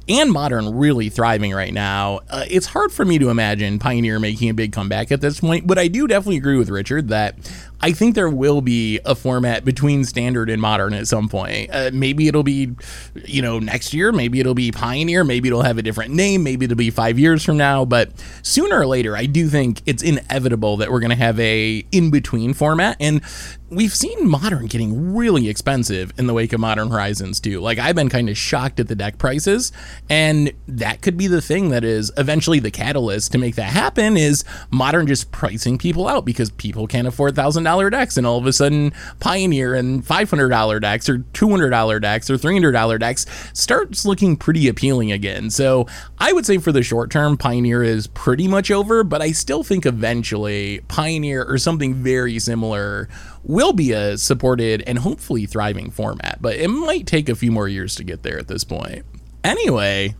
and 0.09 0.31
modern 0.31 0.77
really 0.77 1.09
thriving 1.09 1.53
right 1.53 1.73
now, 1.73 2.21
uh, 2.31 2.45
it's 2.49 2.67
hard 2.67 2.93
for 2.93 3.05
me 3.05 3.19
to 3.19 3.29
imagine 3.29 3.79
Pioneer 3.79 4.21
making 4.21 4.49
a 4.49 4.55
big 4.55 4.73
comeback 4.73 5.11
at 5.11 5.21
this 5.21 5.41
point. 5.41 5.67
But 5.67 5.79
I 5.79 5.89
do 5.89 6.07
definitely 6.07 6.37
agree 6.37 6.57
with 6.57 6.69
Richard 6.69 7.09
that 7.09 7.37
I 7.81 7.93
think 7.93 8.15
there 8.15 8.31
will 8.31 8.61
be 8.61 9.01
a 9.05 9.15
format 9.15 9.65
between 9.65 10.05
standard 10.05 10.49
and 10.49 10.61
modern 10.61 10.95
at 10.95 11.07
some 11.07 11.29
point. 11.29 11.71
Uh, 11.73 11.91
maybe 11.93 12.27
it'll 12.27 12.43
be, 12.43 12.71
you 13.25 13.43
know, 13.43 13.59
next 13.59 13.93
year. 13.93 14.13
Maybe 14.13 14.41
it'll 14.41 14.55
be 14.55 14.73
Pioneer. 14.73 15.25
Maybe 15.25 15.49
it'll 15.49 15.63
have 15.63 15.79
a 15.79 15.83
different 15.83 16.15
name. 16.15 16.43
Maybe 16.43 16.65
it'll 16.65 16.77
be 16.77 16.91
five 16.91 17.19
years 17.19 17.45
from 17.45 17.57
now. 17.57 17.85
But 17.85 18.13
sooner 18.43 18.79
or 18.79 18.87
later, 18.87 19.17
I 19.17 19.27
do 19.27 19.49
think 19.49 19.83
it's 19.87 20.03
inevitable 20.03 20.79
that 20.79 20.91
we're 20.91 21.01
going 21.01 21.11
to 21.11 21.17
have 21.17 21.39
a 21.39 21.85
in 21.93 22.11
between 22.11 22.55
format. 22.55 22.97
And 22.99 23.23
we've 23.69 23.95
seen 23.95 24.29
modern 24.29 24.67
getting 24.67 25.15
really 25.15 25.49
expensive 25.49 26.13
in 26.19 26.29
the 26.29 26.35
wake 26.35 26.53
of 26.53 26.61
modern 26.61 26.89
horizons 26.89 27.41
too 27.41 27.61
like 27.61 27.79
i've 27.79 27.97
been 27.97 28.09
kind 28.09 28.29
of 28.29 28.39
shocked 28.39 28.79
at 28.79 28.87
the 28.87 28.95
deck 28.95 29.19
prices 29.19 29.73
and 30.09 30.53
that 30.69 31.03
could 31.03 31.17
be 31.17 31.27
the 31.27 31.43
thing 31.43 31.71
that 31.71 31.83
is 31.83 32.13
eventually 32.17 32.61
the 32.61 32.71
catalyst 32.71 33.33
to 33.33 33.39
make 33.39 33.57
that 33.57 33.71
happen 33.71 34.17
is 34.17 34.45
modern 34.71 35.05
just 35.05 35.33
pricing 35.33 35.79
people 35.79 36.07
out 36.07 36.25
because 36.25 36.51
people 36.51 36.87
can't 36.87 37.09
afford 37.09 37.35
$1000 37.67 37.91
decks 37.91 38.17
and 38.17 38.27
all 38.27 38.39
of 38.39 38.47
a 38.47 38.53
sudden 38.53 38.93
pioneer 39.21 39.75
and 39.75 40.05
$500 40.05 40.81
decks 40.81 41.09
or 41.09 41.19
$200 41.19 42.01
decks 42.01 42.31
or 42.31 42.37
$300 42.37 43.01
decks 43.01 43.27
starts 43.53 44.05
looking 44.05 44.37
pretty 44.37 44.69
appealing 44.69 45.13
again 45.13 45.51
so 45.51 45.87
i 46.19 46.33
would 46.33 46.47
say 46.47 46.59
for 46.59 46.73
the 46.73 46.83
short 46.83 47.11
term 47.11 47.37
pioneer 47.37 47.83
is 47.83 48.07
pretty 48.09 48.49
much 48.49 48.71
over 48.71 49.05
but 49.05 49.21
i 49.21 49.33
still 49.33 49.63
think 49.63 49.85
eventually 49.87 50.81
pioneer 50.89 51.45
or 51.45 51.59
something 51.59 51.95
very 51.95 52.39
similar 52.39 53.09
will 53.47 53.73
be 53.73 53.93
a 53.93 54.19
supported 54.19 54.83
and 54.87 54.99
hopefully 54.99 55.47
thriving 55.47 55.91
format, 55.91 56.39
but 56.41 56.57
it 56.57 56.69
might 56.69 57.07
take 57.07 57.29
a 57.29 57.35
few 57.35 57.53
more 57.53 57.69
years 57.69 57.95
to 57.97 58.05
get 58.05 58.23
there 58.23 58.39
at 58.39 58.49
this 58.49 58.65
point. 58.65 59.05
Anyway, 59.45 60.15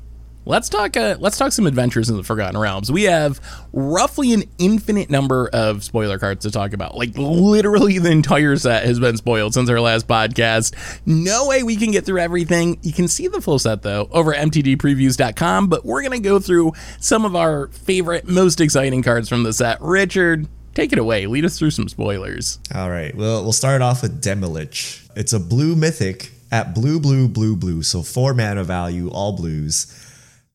let's 0.47 0.71
talk 0.71 0.97
uh, 0.97 1.17
let's 1.21 1.37
talk 1.37 1.53
some 1.53 1.67
adventures 1.67 2.09
in 2.09 2.17
the 2.17 2.23
Forgotten 2.25 2.59
Realms. 2.59 2.91
We 2.91 3.03
have 3.03 3.41
roughly 3.73 4.33
an 4.33 4.45
infinite 4.59 5.11
number 5.11 5.51
of 5.53 5.85
spoiler 5.85 6.19
cards 6.19 6.45
to 6.45 6.51
talk 6.51 6.73
about. 6.73 6.97
Like 6.97 7.11
literally 7.17 7.99
the 7.99 8.11
entire 8.11 8.57
set 8.57 8.85
has 8.85 8.99
been 8.99 9.19
spoiled 9.19 9.53
since 9.53 9.69
our 9.69 9.81
last 9.81 10.09
podcast. 10.09 10.75
No 11.05 11.47
way 11.47 11.63
we 11.63 11.77
can 11.77 11.91
get 11.91 12.07
through 12.07 12.21
everything. 12.21 12.79
You 12.83 12.93
can 12.93 13.09
see 13.09 13.29
the 13.29 13.43
full 13.43 13.59
set 13.59 13.83
though 13.83 14.09
over 14.11 14.35
at 14.35 14.47
mtgpreviews.com, 14.47 15.69
but 15.69 15.85
we're 15.85 16.07
to 16.23 16.29
go 16.29 16.39
through 16.39 16.73
some 17.01 17.25
of 17.25 17.35
our 17.35 17.69
favorite 17.69 18.29
most 18.29 18.61
exciting 18.61 19.03
cards 19.03 19.29
from 19.29 19.43
the 19.43 19.53
set. 19.53 19.81
Richard, 19.81 20.47
take 20.75 20.93
it 20.93 20.99
away. 20.99 21.27
Lead 21.27 21.45
us 21.45 21.59
through 21.59 21.71
some 21.71 21.89
spoilers. 21.89 22.59
All 22.75 22.91
right. 22.91 23.15
Well, 23.15 23.43
we'll 23.43 23.53
start 23.53 23.83
off 23.83 24.03
with 24.03 24.23
Demilich. 24.23 25.09
It's 25.17 25.33
a 25.33 25.41
blue 25.41 25.75
mythic 25.75 26.31
at 26.53 26.75
blue, 26.75 27.01
blue, 27.01 27.29
blue, 27.29 27.57
blue. 27.57 27.83
So 27.83 28.03
four 28.03 28.35
mana 28.35 28.65
value, 28.65 29.09
all 29.11 29.37
blues. 29.37 30.06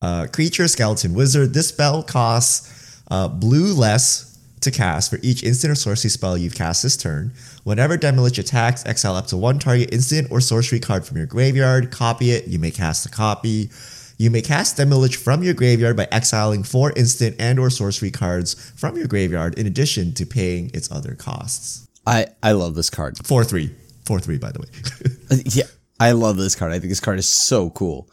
Uh, 0.01 0.27
creature, 0.27 0.67
skeleton, 0.67 1.13
wizard. 1.13 1.53
This 1.53 1.67
spell 1.67 2.01
costs 2.01 3.01
uh, 3.11 3.27
blue 3.27 3.73
less 3.73 4.31
to 4.61 4.71
cast 4.71 5.09
for 5.09 5.19
each 5.21 5.43
instant 5.43 5.71
or 5.71 5.75
sorcery 5.75 6.09
spell 6.09 6.37
you've 6.37 6.55
cast 6.55 6.83
this 6.83 6.95
turn. 6.95 7.33
Whenever 7.63 7.97
Demilich 7.97 8.39
attacks, 8.39 8.85
exile 8.85 9.15
up 9.15 9.27
to 9.27 9.37
one 9.37 9.59
target 9.59 9.93
instant 9.93 10.31
or 10.31 10.39
sorcery 10.39 10.79
card 10.79 11.05
from 11.05 11.17
your 11.17 11.25
graveyard, 11.25 11.91
copy 11.91 12.31
it. 12.31 12.47
You 12.47 12.59
may 12.59 12.71
cast 12.71 13.05
a 13.05 13.09
copy. 13.09 13.69
You 14.17 14.29
may 14.29 14.41
cast 14.41 14.77
Demilich 14.77 15.15
from 15.15 15.43
your 15.43 15.55
graveyard 15.55 15.97
by 15.97 16.07
exiling 16.11 16.63
four 16.63 16.93
instant 16.95 17.35
and 17.39 17.59
or 17.59 17.69
sorcery 17.69 18.11
cards 18.11 18.53
from 18.75 18.95
your 18.95 19.07
graveyard 19.07 19.57
in 19.57 19.65
addition 19.65 20.13
to 20.13 20.25
paying 20.25 20.69
its 20.73 20.91
other 20.91 21.15
costs. 21.15 21.87
I 22.05 22.27
I 22.41 22.53
love 22.53 22.75
this 22.75 22.89
card. 22.89 23.15
4-3. 23.15 23.73
4-3 24.05 24.39
by 24.39 24.51
the 24.51 24.59
way. 24.59 25.41
yeah, 25.45 25.65
I 25.99 26.11
love 26.11 26.37
this 26.37 26.55
card. 26.55 26.71
I 26.71 26.79
think 26.79 26.89
this 26.89 26.99
card 26.99 27.19
is 27.19 27.27
so 27.27 27.71
cool. 27.71 28.09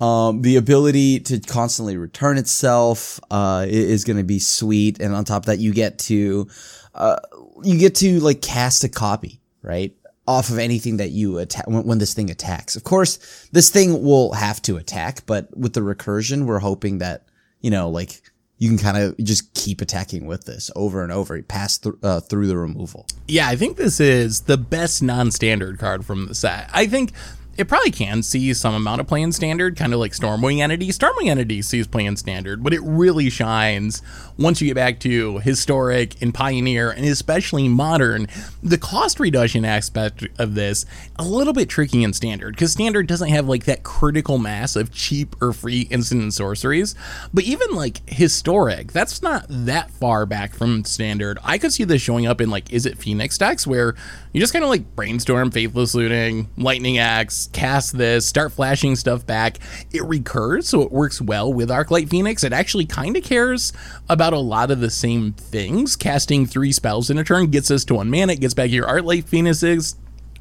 Um, 0.00 0.42
the 0.42 0.56
ability 0.56 1.20
to 1.20 1.38
constantly 1.40 1.96
return 1.96 2.36
itself 2.36 3.20
uh, 3.30 3.64
is 3.68 4.04
going 4.04 4.16
to 4.16 4.24
be 4.24 4.38
sweet, 4.38 5.00
and 5.00 5.14
on 5.14 5.24
top 5.24 5.42
of 5.42 5.46
that, 5.46 5.60
you 5.60 5.72
get 5.72 5.98
to 6.00 6.48
uh, 6.94 7.16
you 7.62 7.78
get 7.78 7.94
to 7.96 8.20
like 8.20 8.42
cast 8.42 8.84
a 8.84 8.88
copy, 8.88 9.40
right? 9.62 9.94
off 10.26 10.48
of 10.48 10.58
anything 10.58 10.96
that 10.96 11.10
you 11.10 11.38
attack 11.38 11.66
when, 11.68 11.84
when, 11.84 11.98
this 11.98 12.14
thing 12.14 12.30
attacks. 12.30 12.76
Of 12.76 12.84
course, 12.84 13.48
this 13.52 13.70
thing 13.70 14.02
will 14.02 14.32
have 14.32 14.62
to 14.62 14.76
attack, 14.76 15.26
but 15.26 15.54
with 15.56 15.74
the 15.74 15.80
recursion, 15.80 16.46
we're 16.46 16.60
hoping 16.60 16.98
that, 16.98 17.26
you 17.60 17.70
know, 17.70 17.90
like 17.90 18.22
you 18.58 18.68
can 18.68 18.78
kind 18.78 18.96
of 18.96 19.16
just 19.18 19.52
keep 19.54 19.80
attacking 19.80 20.26
with 20.26 20.44
this 20.44 20.70
over 20.76 21.02
and 21.02 21.12
over, 21.12 21.40
pass 21.42 21.78
th- 21.78 21.96
uh, 22.02 22.20
through 22.20 22.46
the 22.46 22.56
removal. 22.56 23.06
Yeah, 23.28 23.48
I 23.48 23.56
think 23.56 23.76
this 23.76 24.00
is 24.00 24.42
the 24.42 24.56
best 24.56 25.02
non-standard 25.02 25.78
card 25.78 26.06
from 26.06 26.28
the 26.28 26.34
set. 26.34 26.70
I 26.72 26.86
think 26.86 27.12
it 27.56 27.68
probably 27.68 27.90
can 27.90 28.22
see 28.22 28.52
some 28.54 28.74
amount 28.74 29.00
of 29.00 29.06
playing 29.06 29.32
standard, 29.32 29.76
kind 29.76 29.92
of 29.92 30.00
like 30.00 30.12
Stormwing 30.12 30.60
Entity. 30.60 30.88
Stormwing 30.88 31.28
Entity 31.28 31.62
sees 31.62 31.86
playing 31.86 32.16
standard, 32.16 32.62
but 32.62 32.72
it 32.72 32.80
really 32.80 33.30
shines 33.30 34.02
once 34.38 34.60
you 34.60 34.68
get 34.68 34.74
back 34.74 35.00
to 35.00 35.38
historic 35.38 36.20
and 36.20 36.34
pioneer 36.34 36.90
and 36.90 37.04
especially 37.04 37.68
modern. 37.68 38.26
The 38.62 38.78
cost 38.78 39.20
reduction 39.20 39.64
aspect 39.64 40.26
of 40.38 40.54
this 40.54 40.86
a 41.16 41.24
little 41.24 41.52
bit 41.52 41.68
tricky 41.68 42.02
in 42.02 42.12
standard 42.12 42.54
because 42.54 42.72
standard 42.72 43.06
doesn't 43.06 43.28
have 43.28 43.48
like 43.48 43.64
that 43.64 43.82
critical 43.82 44.38
mass 44.38 44.76
of 44.76 44.92
cheap 44.92 45.36
or 45.40 45.52
free 45.52 45.82
instant 45.90 46.22
and 46.22 46.34
sorceries. 46.34 46.94
But 47.32 47.44
even 47.44 47.74
like 47.74 48.08
historic, 48.08 48.92
that's 48.92 49.22
not 49.22 49.46
that 49.48 49.90
far 49.90 50.26
back 50.26 50.54
from 50.54 50.84
standard. 50.84 51.38
I 51.44 51.58
could 51.58 51.72
see 51.72 51.84
this 51.84 52.02
showing 52.02 52.26
up 52.26 52.40
in 52.40 52.50
like 52.50 52.66
Izzet 52.66 52.98
Phoenix 52.98 53.38
decks 53.38 53.66
where 53.66 53.94
you 54.34 54.40
just 54.40 54.52
kind 54.52 54.64
of 54.64 54.68
like 54.68 54.96
brainstorm 54.96 55.52
Faithless 55.52 55.94
Looting, 55.94 56.48
Lightning 56.56 56.98
Axe, 56.98 57.48
cast 57.52 57.96
this, 57.96 58.26
start 58.26 58.50
flashing 58.50 58.96
stuff 58.96 59.24
back. 59.24 59.58
It 59.92 60.02
recurs, 60.02 60.68
so 60.68 60.82
it 60.82 60.90
works 60.90 61.20
well 61.20 61.52
with 61.52 61.68
Arclight 61.68 62.10
Phoenix. 62.10 62.42
It 62.42 62.52
actually 62.52 62.84
kind 62.84 63.16
of 63.16 63.22
cares 63.22 63.72
about 64.08 64.32
a 64.32 64.40
lot 64.40 64.72
of 64.72 64.80
the 64.80 64.90
same 64.90 65.34
things. 65.34 65.94
Casting 65.94 66.46
three 66.46 66.72
spells 66.72 67.10
in 67.10 67.18
a 67.18 67.22
turn 67.22 67.46
gets 67.46 67.70
us 67.70 67.84
to 67.84 67.94
one 67.94 68.10
mana, 68.10 68.32
it 68.32 68.40
gets 68.40 68.54
back 68.54 68.72
your 68.72 68.88
Arclight 68.88 69.24
Phoenixes, 69.24 69.94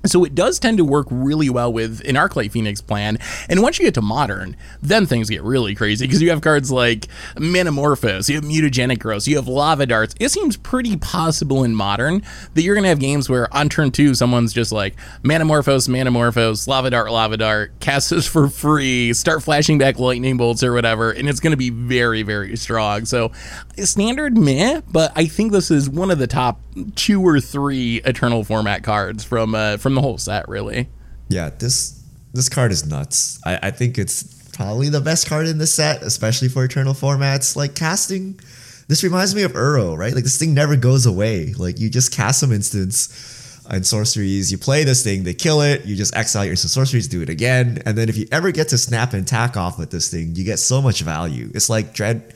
so 0.06 0.24
it 0.24 0.36
does 0.36 0.60
tend 0.60 0.78
to 0.78 0.86
work 0.86 1.08
really 1.10 1.50
well 1.50 1.72
with 1.72 2.02
an 2.08 2.16
Arclight 2.16 2.52
Phoenix 2.52 2.82
plan. 2.82 3.18
And 3.48 3.62
once 3.62 3.80
you 3.80 3.86
get 3.86 3.94
to 3.96 4.02
modern, 4.02 4.56
then 4.82 5.06
things 5.06 5.30
get 5.30 5.44
really 5.44 5.76
crazy 5.76 6.06
because 6.06 6.22
you 6.22 6.30
have 6.30 6.42
cards 6.42 6.72
like 6.72 7.08
Manamorphose, 7.36 8.30
you 8.30 8.36
have 8.36 8.44
Mutagenic 8.44 9.00
Growth, 9.00 9.28
you 9.28 9.38
have 9.38 9.48
Lava 9.48 9.86
Darts. 9.86 10.14
It 10.20 10.30
seems 10.30 10.58
pretty 10.58 10.98
possible 10.98 11.64
in 11.64 11.76
modern 11.76 12.22
that 12.54 12.64
you're 12.64 12.76
going 12.76 12.84
to 12.84 12.90
have 12.90 13.00
games 13.00 13.30
where 13.30 13.54
on 13.56 13.70
turn 13.70 13.92
two, 13.92 14.14
someone's 14.14 14.54
just 14.54 14.72
like 14.72 14.96
Manamorphose, 15.24 15.88
Manamorphose, 15.88 16.68
Lava 16.68 16.90
Dart, 16.90 17.12
Lava 17.12 17.38
Dart, 17.38 17.80
cast 17.80 18.10
this 18.10 18.28
for 18.28 18.50
free, 18.50 19.14
start 19.14 19.42
flashing 19.42 19.78
back 19.78 20.00
lightning 20.00 20.38
bolts 20.38 20.64
or 20.64 20.74
whatever, 20.74 21.12
and 21.12 21.30
it's 21.30 21.40
going 21.40 21.52
to 21.52 21.58
be 21.58 21.70
very, 21.70 22.24
very 22.24 22.56
strong. 22.58 23.06
So 23.06 23.32
standard 23.78 24.38
meh, 24.38 24.82
but 24.92 25.12
I 25.16 25.26
think 25.26 25.52
this 25.52 25.72
is 25.72 25.90
one 25.90 26.12
of 26.12 26.20
the 26.20 26.28
top 26.28 26.60
two 26.96 27.26
or 27.26 27.40
three 27.40 28.02
Eternal 28.04 28.44
format 28.44 28.84
cards 28.84 29.24
from 29.24 29.56
uh, 29.56 29.78
from 29.78 29.93
the 29.96 30.02
whole 30.02 30.18
set, 30.18 30.48
really. 30.48 30.90
Yeah, 31.30 31.50
this 31.50 32.04
this 32.34 32.50
card 32.50 32.72
is 32.72 32.86
nuts. 32.86 33.40
I, 33.46 33.60
I 33.64 33.72
think 33.72 33.98
it's 33.98 34.24
probably 34.54 34.90
the 34.90 35.02
best 35.02 35.28
card 35.28 35.48
in 35.48 35.58
the 35.58 35.68
set, 35.68 36.02
especially 36.02 36.50
for 36.50 36.64
Eternal 36.64 36.94
formats. 36.94 37.56
Like 37.56 37.76
casting, 37.76 38.40
this 38.88 39.04
reminds 39.04 39.36
me 39.36 39.44
of 39.44 39.54
Uro, 39.54 39.98
right? 39.98 40.14
Like 40.14 40.24
this 40.24 40.38
thing 40.38 40.54
never 40.54 40.76
goes 40.76 41.06
away. 41.06 41.54
Like 41.54 41.80
you 41.80 41.90
just 41.90 42.12
cast 42.14 42.40
some 42.40 42.52
instants 42.52 43.62
and 43.70 43.86
sorceries. 43.86 44.52
You 44.52 44.58
play 44.58 44.84
this 44.84 45.04
thing, 45.04 45.24
they 45.24 45.34
kill 45.34 45.62
it. 45.62 45.86
You 45.86 45.96
just 45.96 46.16
exile 46.16 46.46
your 46.46 46.56
sorceries, 46.56 47.08
do 47.08 47.22
it 47.22 47.30
again, 47.30 47.82
and 47.86 47.98
then 47.98 48.10
if 48.10 48.18
you 48.18 48.28
ever 48.32 48.52
get 48.52 48.70
to 48.70 48.78
snap 48.78 49.14
and 49.14 49.28
tack 49.28 49.56
off 49.56 49.80
with 49.80 49.92
this 49.92 50.10
thing, 50.10 50.36
you 50.36 50.44
get 50.44 50.60
so 50.60 50.82
much 50.82 51.02
value. 51.02 51.52
It's 51.54 51.70
like 51.70 51.94
Dread 51.94 52.34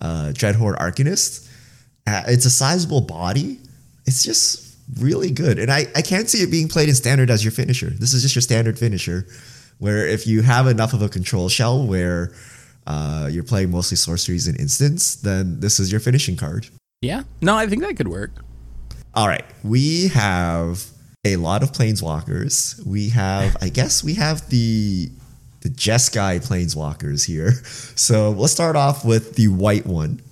uh, 0.00 0.32
Dreadhorde 0.32 0.78
Arcanist. 0.78 1.48
Uh, 2.06 2.22
it's 2.28 2.44
a 2.44 2.50
sizable 2.50 3.00
body. 3.00 3.58
It's 4.06 4.22
just 4.22 4.67
really 4.96 5.30
good. 5.30 5.58
And 5.58 5.70
I, 5.70 5.86
I 5.94 6.02
can't 6.02 6.28
see 6.28 6.38
it 6.38 6.50
being 6.50 6.68
played 6.68 6.88
in 6.88 6.94
standard 6.94 7.30
as 7.30 7.44
your 7.44 7.52
finisher. 7.52 7.90
This 7.90 8.14
is 8.14 8.22
just 8.22 8.34
your 8.34 8.42
standard 8.42 8.78
finisher, 8.78 9.26
where 9.78 10.06
if 10.06 10.26
you 10.26 10.42
have 10.42 10.66
enough 10.66 10.92
of 10.92 11.02
a 11.02 11.08
control 11.08 11.48
shell 11.48 11.86
where 11.86 12.32
uh, 12.86 13.28
you're 13.30 13.44
playing 13.44 13.70
mostly 13.70 13.96
sorceries 13.96 14.46
and 14.46 14.58
instants, 14.58 15.16
then 15.16 15.60
this 15.60 15.78
is 15.78 15.92
your 15.92 16.00
finishing 16.00 16.36
card. 16.36 16.68
Yeah. 17.02 17.24
No, 17.40 17.54
I 17.56 17.66
think 17.66 17.82
that 17.82 17.96
could 17.96 18.08
work. 18.08 18.30
All 19.14 19.28
right. 19.28 19.44
We 19.62 20.08
have 20.08 20.84
a 21.24 21.36
lot 21.36 21.62
of 21.62 21.72
planeswalkers. 21.72 22.84
We 22.86 23.10
have, 23.10 23.56
I 23.60 23.68
guess, 23.68 24.02
we 24.02 24.14
have 24.14 24.48
the 24.48 25.10
the 25.60 25.70
Jeskai 25.70 26.46
planeswalkers 26.46 27.26
here. 27.26 27.52
So 27.98 28.30
let's 28.30 28.52
start 28.52 28.76
off 28.76 29.04
with 29.04 29.34
the 29.34 29.48
white 29.48 29.84
one. 29.84 30.22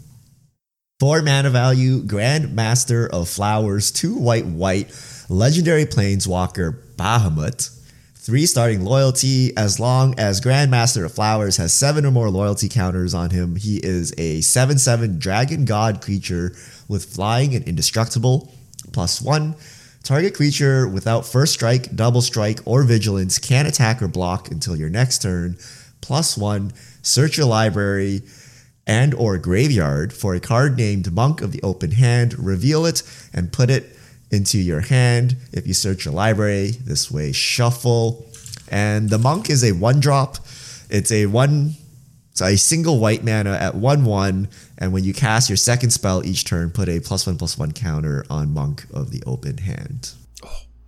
Four 0.98 1.20
mana 1.20 1.50
value, 1.50 2.02
Grandmaster 2.02 3.06
of 3.10 3.28
Flowers, 3.28 3.90
two 3.90 4.14
white 4.16 4.46
white, 4.46 4.90
legendary 5.28 5.84
planeswalker 5.84 6.80
Bahamut. 6.96 7.68
Three 8.14 8.46
starting 8.46 8.82
loyalty. 8.82 9.54
As 9.58 9.78
long 9.78 10.18
as 10.18 10.40
Grandmaster 10.40 11.04
of 11.04 11.12
Flowers 11.12 11.58
has 11.58 11.74
seven 11.74 12.06
or 12.06 12.12
more 12.12 12.30
loyalty 12.30 12.70
counters 12.70 13.12
on 13.12 13.28
him, 13.28 13.56
he 13.56 13.76
is 13.76 14.14
a 14.16 14.40
7 14.40 14.78
7 14.78 15.18
dragon 15.18 15.66
god 15.66 16.00
creature 16.00 16.56
with 16.88 17.04
flying 17.04 17.54
and 17.54 17.68
indestructible. 17.68 18.50
Plus 18.94 19.20
one. 19.20 19.54
Target 20.02 20.32
creature 20.32 20.88
without 20.88 21.26
first 21.26 21.52
strike, 21.52 21.94
double 21.94 22.22
strike, 22.22 22.60
or 22.64 22.84
vigilance 22.84 23.38
can 23.38 23.66
attack 23.66 24.00
or 24.00 24.08
block 24.08 24.50
until 24.50 24.74
your 24.74 24.88
next 24.88 25.20
turn. 25.20 25.58
Plus 26.00 26.38
one. 26.38 26.72
Search 27.02 27.36
your 27.36 27.46
library 27.46 28.22
and 28.86 29.14
or 29.14 29.38
graveyard 29.38 30.12
for 30.12 30.34
a 30.34 30.40
card 30.40 30.76
named 30.76 31.12
Monk 31.12 31.42
of 31.42 31.52
the 31.52 31.62
Open 31.62 31.92
Hand, 31.92 32.38
reveal 32.38 32.86
it, 32.86 33.02
and 33.32 33.52
put 33.52 33.70
it 33.70 33.96
into 34.30 34.58
your 34.58 34.80
hand. 34.80 35.36
If 35.52 35.66
you 35.66 35.74
search 35.74 36.04
your 36.04 36.14
library, 36.14 36.70
this 36.70 37.10
way 37.10 37.32
shuffle. 37.32 38.26
And 38.68 39.10
the 39.10 39.18
monk 39.18 39.50
is 39.50 39.64
a 39.64 39.72
one 39.72 40.00
drop. 40.00 40.36
It's 40.88 41.10
a 41.10 41.26
one 41.26 41.74
it's 42.36 42.42
a 42.42 42.56
single 42.58 42.98
white 42.98 43.24
mana 43.24 43.52
at 43.52 43.74
1 43.74 44.04
1, 44.04 44.48
and 44.76 44.92
when 44.92 45.04
you 45.04 45.14
cast 45.14 45.48
your 45.48 45.56
second 45.56 45.88
spell 45.88 46.22
each 46.22 46.44
turn, 46.44 46.70
put 46.70 46.86
a 46.86 47.00
plus 47.00 47.26
1 47.26 47.38
plus 47.38 47.56
1 47.56 47.72
counter 47.72 48.26
on 48.28 48.52
Monk 48.52 48.84
of 48.92 49.10
the 49.10 49.22
open 49.26 49.56
hand. 49.56 50.12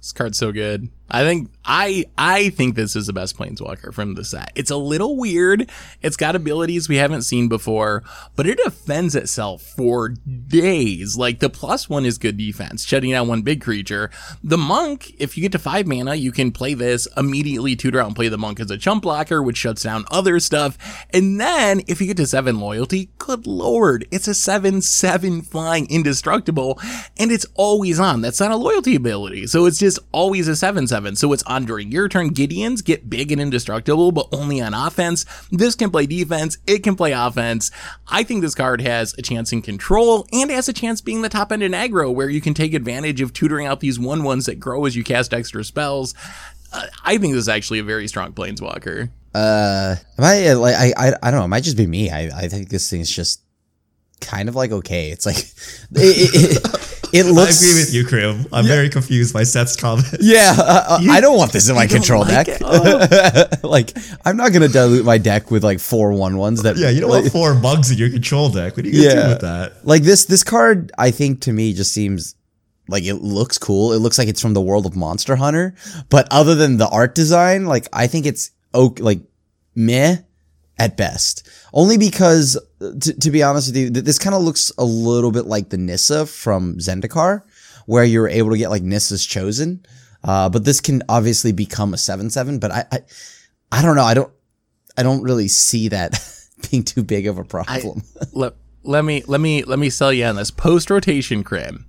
This 0.09 0.15
card's 0.15 0.39
so 0.39 0.53
good. 0.53 0.89
I 1.11 1.23
think 1.25 1.51
I 1.65 2.05
I 2.19 2.51
think 2.51 2.75
this 2.75 2.95
is 2.95 3.07
the 3.07 3.13
best 3.15 3.37
planeswalker 3.37 3.95
from 3.95 4.15
the 4.15 4.25
set. 4.25 4.53
It's 4.55 4.71
a 4.71 4.77
little 4.77 5.17
weird. 5.17 5.71
It's 6.03 6.19
got 6.19 6.37
abilities 6.37 6.89
we 6.89 6.97
haven't 6.97 7.23
seen 7.23 7.49
before, 7.49 8.03
but 8.37 8.47
it 8.47 8.61
defends 8.63 9.15
itself 9.15 9.63
for 9.63 10.11
days. 10.11 11.17
Like 11.17 11.39
the 11.39 11.49
plus 11.49 11.89
one 11.89 12.05
is 12.05 12.19
good 12.19 12.37
defense, 12.37 12.85
shutting 12.85 13.13
down 13.13 13.29
one 13.29 13.41
big 13.41 13.63
creature. 13.63 14.11
The 14.45 14.59
monk, 14.59 15.15
if 15.19 15.37
you 15.37 15.43
get 15.43 15.53
to 15.53 15.59
five 15.59 15.87
mana, 15.87 16.15
you 16.15 16.31
can 16.31 16.53
play 16.53 16.75
this 16.75 17.09
immediately 17.17 17.75
tutor 17.75 18.01
out 18.01 18.09
and 18.09 18.17
play 18.17 18.29
the 18.29 18.37
monk 18.37 18.61
as 18.61 18.71
a 18.71 18.77
chump 18.77 19.03
blocker, 19.03 19.43
which 19.43 19.57
shuts 19.57 19.83
down 19.83 20.05
other 20.11 20.39
stuff. 20.41 20.77
And 21.15 21.41
then 21.41 21.81
if 21.87 22.03
you 22.03 22.07
get 22.07 22.19
to 22.19 22.27
seven 22.27 22.61
loyalty, 22.61 23.09
good 23.17 23.47
lord, 23.47 24.07
it's 24.11 24.29
a 24.29 24.35
seven 24.35 24.83
seven 24.83 25.41
flying 25.41 25.91
indestructible, 25.91 26.79
and 27.19 27.33
it's 27.33 27.47
always 27.55 27.99
on. 27.99 28.21
That's 28.21 28.41
not 28.41 28.51
a 28.51 28.57
loyalty 28.57 28.95
ability, 28.95 29.47
so 29.47 29.65
it's 29.65 29.79
just 29.79 29.98
always 30.13 30.49
a 30.49 30.53
7-7. 30.53 31.17
So 31.17 31.33
it's 31.33 31.43
on 31.45 31.65
during 31.65 31.91
your 31.91 32.09
turn. 32.09 32.31
Gideons 32.31 32.85
get 32.85 33.09
big 33.11 33.33
and 33.33 33.41
indestructible, 33.41 34.13
but 34.13 34.29
only 34.33 34.61
on 34.61 34.75
offense. 34.75 35.25
This 35.51 35.75
can 35.75 35.91
play 35.91 36.07
defense. 36.07 36.59
It 36.67 36.83
can 36.83 36.97
play 36.97 37.13
offense. 37.13 37.71
I 38.07 38.23
think 38.23 38.43
this 38.43 38.55
card 38.55 38.81
has 38.81 39.15
a 39.19 39.23
chance 39.23 39.53
in 39.53 39.63
control 39.63 40.27
and 40.33 40.51
has 40.51 40.69
a 40.69 40.73
chance 40.73 41.01
being 41.01 41.23
the 41.23 41.29
top 41.29 41.53
end 41.53 41.63
in 41.63 41.73
aggro 41.73 42.13
where 42.13 42.29
you 42.29 42.41
can 42.41 42.55
take 42.55 42.75
advantage 42.75 43.21
of 43.21 43.33
tutoring 43.33 43.67
out 43.67 43.81
these 43.81 43.99
one 43.99 44.23
ones 44.23 44.47
that 44.47 44.61
grow 44.61 44.85
as 44.85 44.97
you 44.97 45.05
cast 45.05 45.35
extra 45.35 45.65
spells. 45.65 46.15
Uh, 46.73 46.87
I 47.05 47.19
think 47.19 47.33
this 47.35 47.43
is 47.43 47.49
actually 47.49 47.79
a 47.79 47.85
very 47.85 48.09
strong 48.09 48.33
planeswalker. 48.33 49.11
Uh, 49.35 49.97
am 50.17 50.25
I 50.25 50.53
like 50.55 50.75
I, 50.75 50.93
I 50.97 51.13
I 51.23 51.31
don't 51.31 51.41
know. 51.41 51.45
It 51.45 51.49
might 51.49 51.63
just 51.63 51.77
be 51.77 51.87
me. 51.87 52.11
I 52.11 52.31
I 52.35 52.49
think 52.49 52.71
this 52.71 52.91
thing's 52.91 53.11
just 53.11 53.41
kind 54.21 54.49
of 54.49 54.57
like 54.57 54.73
okay. 54.73 55.11
It's 55.11 55.27
like 55.27 55.37
it, 55.93 56.63
it, 56.67 56.88
it, 57.13 57.25
looks. 57.27 57.63
I 57.63 57.67
agree 57.67 57.81
with 57.81 57.95
you, 57.95 58.07
Krim. 58.07 58.47
I'm 58.53 58.65
yeah. 58.65 58.73
very 58.73 58.89
confused 58.89 59.33
by 59.33 59.43
Seth's 59.43 59.77
comment. 59.77 60.07
Yeah, 60.21 60.55
uh, 60.59 60.85
uh 60.89 60.99
you, 61.01 61.11
I 61.11 61.21
don't 61.21 61.37
want 61.39 61.53
this 61.53 61.69
in 61.69 61.75
my 61.75 61.87
control 61.97 62.23
like 62.23 62.47
deck. 62.47 62.61
Oh. 62.65 63.47
like, 63.63 63.97
I'm 64.25 64.37
not 64.37 64.53
gonna 64.53 64.69
dilute 64.69 65.05
my 65.05 65.19
deck 65.19 65.51
with 65.51 65.65
like 65.65 65.81
four 65.81 66.13
one 66.13 66.37
ones 66.37 66.63
that. 66.63 66.77
Yeah, 66.77 66.91
you 66.91 67.01
don't 67.01 67.11
like, 67.11 67.23
want 67.23 67.33
four 67.33 67.55
bugs 67.55 67.91
in 67.91 67.99
your 67.99 68.11
control 68.11 68.49
deck. 68.49 68.77
What 68.77 68.85
are 68.85 68.89
you 68.89 69.03
gonna 69.03 69.15
yeah, 69.15 69.23
do 69.23 69.29
with 69.31 69.41
that? 69.41 69.87
Like 69.87 70.03
this, 70.03 70.25
this 70.27 70.45
card, 70.45 70.93
I 70.99 71.11
think 71.11 71.41
to 71.43 71.53
me 71.53 71.73
just 71.73 71.93
seems 71.93 72.35
like 72.89 73.05
it 73.05 73.17
looks 73.17 73.59
cool. 73.59 73.93
It 73.93 73.99
looks 73.99 74.19
like 74.19 74.29
it's 74.29 74.41
from 74.41 74.55
the 74.55 74.61
world 74.61 74.87
of 74.87 74.97
Monster 74.97 75.37
Hunter. 75.37 75.75
But 76.09 76.27
other 76.31 76.55
than 76.55 76.79
the 76.79 76.89
art 76.89 77.15
design, 77.15 77.67
like 77.67 77.87
I 77.93 78.07
think 78.07 78.27
it's 78.27 78.51
okay, 78.75 79.03
like 79.03 79.21
meh 79.75 80.17
at 80.79 80.97
best. 80.97 81.48
Only 81.73 81.99
because, 81.99 82.59
to, 82.81 83.21
to 83.21 83.31
be 83.31 83.43
honest 83.43 83.69
with 83.69 83.77
you, 83.77 83.91
this 83.91 84.19
kind 84.19 84.35
of 84.35 84.43
looks 84.43 84.73
a 84.79 84.85
little 84.85 85.31
bit 85.31 85.47
like 85.47 85.69
the 85.69 85.77
Nissa 85.77 86.27
from 86.27 86.79
Zendikar, 86.79 87.43
where 87.87 88.05
you're 88.05 88.29
able 88.29 88.51
to 88.51 88.59
get 88.59 88.71
like 88.71 88.83
Nissa's 88.83 89.25
Chosen. 89.25 89.85
Uh, 90.25 90.49
but 90.49 90.65
this 90.65 90.81
can 90.81 91.03
obviously 91.09 91.53
become 91.53 91.95
a 91.95 91.97
7-7, 91.97 92.59
but 92.59 92.73
I, 92.73 92.85
I, 92.91 92.99
I 93.71 93.83
don't 93.83 93.97
know. 93.97 94.03
I 94.03 94.15
don't, 94.15 94.33
I 94.97 95.03
don't 95.03 95.23
really 95.23 95.49
see 95.49 95.89
that 95.89 96.19
being 96.71 96.83
too 96.83 97.05
big 97.05 97.27
of 97.27 97.39
a 97.39 97.45
problem. 97.45 98.03
I, 98.21 98.25
let, 98.33 98.55
let 98.83 99.05
me, 99.05 99.23
let 99.27 99.41
me, 99.41 99.63
let 99.63 99.79
me 99.79 99.91
sell 99.91 100.13
you 100.13 100.25
on 100.25 100.37
this 100.37 100.51
post 100.51 100.91
rotation 100.91 101.45
crim 101.45 101.89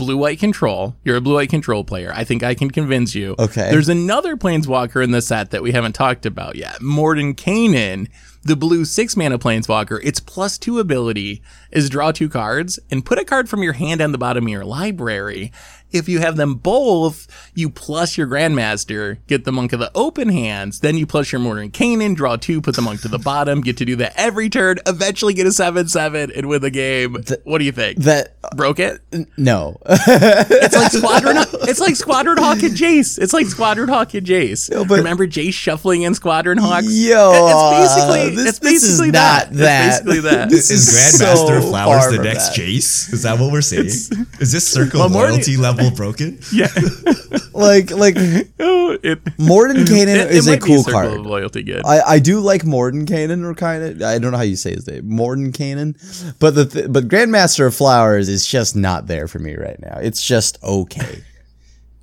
blue 0.00 0.16
white 0.16 0.40
control. 0.40 0.96
You're 1.04 1.16
a 1.16 1.20
blue 1.20 1.34
white 1.34 1.50
control 1.50 1.84
player. 1.84 2.10
I 2.14 2.24
think 2.24 2.42
I 2.42 2.54
can 2.54 2.70
convince 2.70 3.14
you. 3.14 3.36
Okay. 3.38 3.70
There's 3.70 3.88
another 3.88 4.34
planeswalker 4.34 5.04
in 5.04 5.10
the 5.10 5.20
set 5.20 5.50
that 5.50 5.62
we 5.62 5.72
haven't 5.72 5.92
talked 5.92 6.24
about 6.24 6.56
yet. 6.56 6.80
Morden 6.80 7.34
Mordenkainen, 7.34 8.08
the 8.42 8.56
blue 8.56 8.84
six 8.84 9.16
mana 9.16 9.38
planeswalker. 9.38 10.00
Its 10.02 10.20
plus 10.20 10.58
two 10.58 10.78
ability 10.78 11.42
is 11.70 11.90
draw 11.90 12.10
two 12.12 12.28
cards 12.28 12.78
and 12.90 13.04
put 13.04 13.18
a 13.18 13.24
card 13.24 13.48
from 13.48 13.62
your 13.62 13.74
hand 13.74 14.00
on 14.00 14.12
the 14.12 14.18
bottom 14.18 14.44
of 14.44 14.50
your 14.50 14.64
library. 14.64 15.52
If 15.92 16.08
you 16.08 16.20
have 16.20 16.36
them 16.36 16.54
both, 16.54 17.26
you 17.54 17.70
plus 17.70 18.16
your 18.16 18.26
Grandmaster, 18.26 19.18
get 19.26 19.44
the 19.44 19.52
Monk 19.52 19.72
of 19.72 19.80
the 19.80 19.90
open 19.94 20.28
hands, 20.28 20.80
then 20.80 20.96
you 20.96 21.06
plus 21.06 21.32
your 21.32 21.40
Mordenkainen, 21.40 22.14
draw 22.14 22.36
two, 22.36 22.60
put 22.60 22.76
the 22.76 22.82
Monk 22.82 23.00
to 23.02 23.08
the 23.08 23.18
bottom, 23.18 23.60
get 23.60 23.76
to 23.78 23.84
do 23.84 23.96
that 23.96 24.12
every 24.16 24.48
turn, 24.48 24.78
eventually 24.86 25.34
get 25.34 25.46
a 25.46 25.50
7-7 25.50 26.36
and 26.36 26.48
win 26.48 26.62
the 26.62 26.70
game. 26.70 27.14
The, 27.14 27.40
what 27.44 27.58
do 27.58 27.64
you 27.64 27.72
think? 27.72 27.98
That 28.00 28.36
Broke 28.56 28.80
it? 28.80 29.00
No. 29.36 29.78
it's 29.86 30.74
like 30.74 30.90
Squadron 30.90 31.36
It's 31.68 31.78
like 31.78 31.94
Squadron 31.94 32.38
Hawk 32.38 32.62
and 32.62 32.74
Jace. 32.74 33.18
It's 33.18 33.32
like 33.32 33.46
Squadron 33.46 33.88
Hawk 33.88 34.14
and 34.14 34.26
Jace. 34.26 34.70
Yo, 34.70 34.84
Remember 34.84 35.26
Jace 35.26 35.52
shuffling 35.52 36.02
in 36.02 36.14
Squadron 36.14 36.58
Hawks? 36.58 36.86
Yo, 36.90 37.30
it's 37.32 37.94
basically, 37.94 38.20
uh, 38.20 38.36
this, 38.36 38.48
it's 38.48 38.58
basically 38.58 39.10
that. 39.12 39.52
that. 39.52 39.86
It's 39.86 39.98
basically 39.98 40.20
that. 40.30 40.50
This 40.50 40.70
is 40.70 40.88
Grandmaster 40.88 41.60
so 41.62 41.68
Flowers 41.68 42.10
the 42.10 42.22
next 42.22 42.48
that. 42.48 42.56
Jace? 42.56 43.12
Is 43.12 43.22
that 43.22 43.38
what 43.38 43.52
we're 43.52 43.60
saying? 43.60 43.86
It's, 43.86 44.10
is 44.40 44.52
this 44.52 44.68
circle 44.72 45.00
well, 45.00 45.10
loyalty 45.10 45.56
level 45.56 45.79
double 45.84 45.96
broken. 45.96 46.38
Yeah, 46.52 46.66
like 47.52 47.90
like 47.90 48.16
oh, 48.58 48.98
it, 49.02 49.22
Mordenkainen 49.38 50.08
it, 50.26 50.30
is 50.32 50.48
a 50.48 50.58
cool 50.58 50.82
card. 50.82 51.20
loyalty 51.20 51.62
good. 51.62 51.82
I, 51.84 52.00
I 52.00 52.18
do 52.18 52.40
like 52.40 52.62
Mordenkainen 52.62 53.44
or 53.44 53.54
kind 53.54 53.82
of 53.82 54.02
I 54.02 54.18
don't 54.18 54.32
know 54.32 54.38
how 54.38 54.42
you 54.42 54.56
say 54.56 54.72
his 54.72 54.86
name 54.86 55.04
Mordenkainen, 55.04 56.38
but 56.38 56.54
the 56.54 56.66
th- 56.66 56.86
but 56.90 57.08
Grandmaster 57.08 57.66
of 57.66 57.74
Flowers 57.74 58.28
is 58.28 58.46
just 58.46 58.74
not 58.74 59.06
there 59.06 59.28
for 59.28 59.38
me 59.38 59.54
right 59.54 59.78
now. 59.80 59.98
It's 60.00 60.24
just 60.24 60.62
okay. 60.64 61.22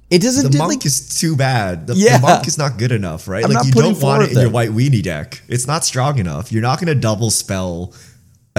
It 0.10 0.22
doesn't. 0.22 0.52
The 0.52 0.58
monk 0.58 0.70
like, 0.70 0.86
is 0.86 1.20
too 1.20 1.36
bad. 1.36 1.88
The, 1.88 1.96
yeah. 1.96 2.18
the 2.18 2.28
monk 2.28 2.48
is 2.48 2.58
not 2.58 2.78
good 2.78 2.94
enough, 2.94 3.28
right? 3.28 3.44
I'm 3.44 3.52
like 3.52 3.66
you 3.66 3.74
don't 3.74 4.02
want 4.02 4.24
it 4.24 4.30
in 4.30 4.36
them. 4.36 4.44
your 4.44 4.52
white 4.52 4.70
weenie 4.70 5.04
deck. 5.04 5.42
It's 5.50 5.68
not 5.68 5.84
strong 5.84 6.20
enough. 6.20 6.52
You're 6.52 6.62
not 6.62 6.80
going 6.80 6.88
to 6.88 6.96
double 6.96 7.30
spell 7.30 7.94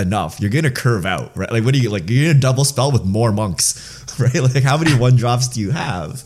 enough. 0.00 0.40
You're 0.40 0.50
gonna 0.50 0.70
curve 0.70 1.04
out, 1.04 1.36
right? 1.36 1.50
Like, 1.50 1.64
what 1.64 1.74
do 1.74 1.80
you 1.80 1.90
like? 1.90 2.08
You're 2.08 2.28
gonna 2.28 2.40
double 2.40 2.64
spell 2.64 2.90
with 2.90 3.04
more 3.04 3.32
monks, 3.32 3.97
right? 4.34 4.34
Like, 4.34 4.62
how 4.62 4.76
many 4.76 4.94
one 4.94 5.16
drops 5.16 5.48
do 5.48 5.60
you 5.60 5.70
have? 5.70 6.24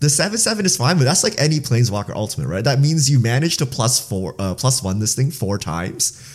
The 0.00 0.08
seven 0.08 0.38
seven 0.38 0.64
is 0.64 0.76
fine, 0.76 0.96
but 0.96 1.04
that's 1.04 1.22
like 1.22 1.34
any 1.38 1.60
planeswalker 1.60 2.14
ultimate, 2.14 2.48
right? 2.48 2.64
That 2.64 2.80
means 2.80 3.10
you 3.10 3.18
manage 3.18 3.58
to 3.58 3.66
plus 3.66 4.00
four, 4.06 4.34
uh, 4.38 4.54
plus 4.54 4.82
one 4.82 4.98
this 4.98 5.14
thing 5.14 5.30
four 5.30 5.58
times. 5.58 6.26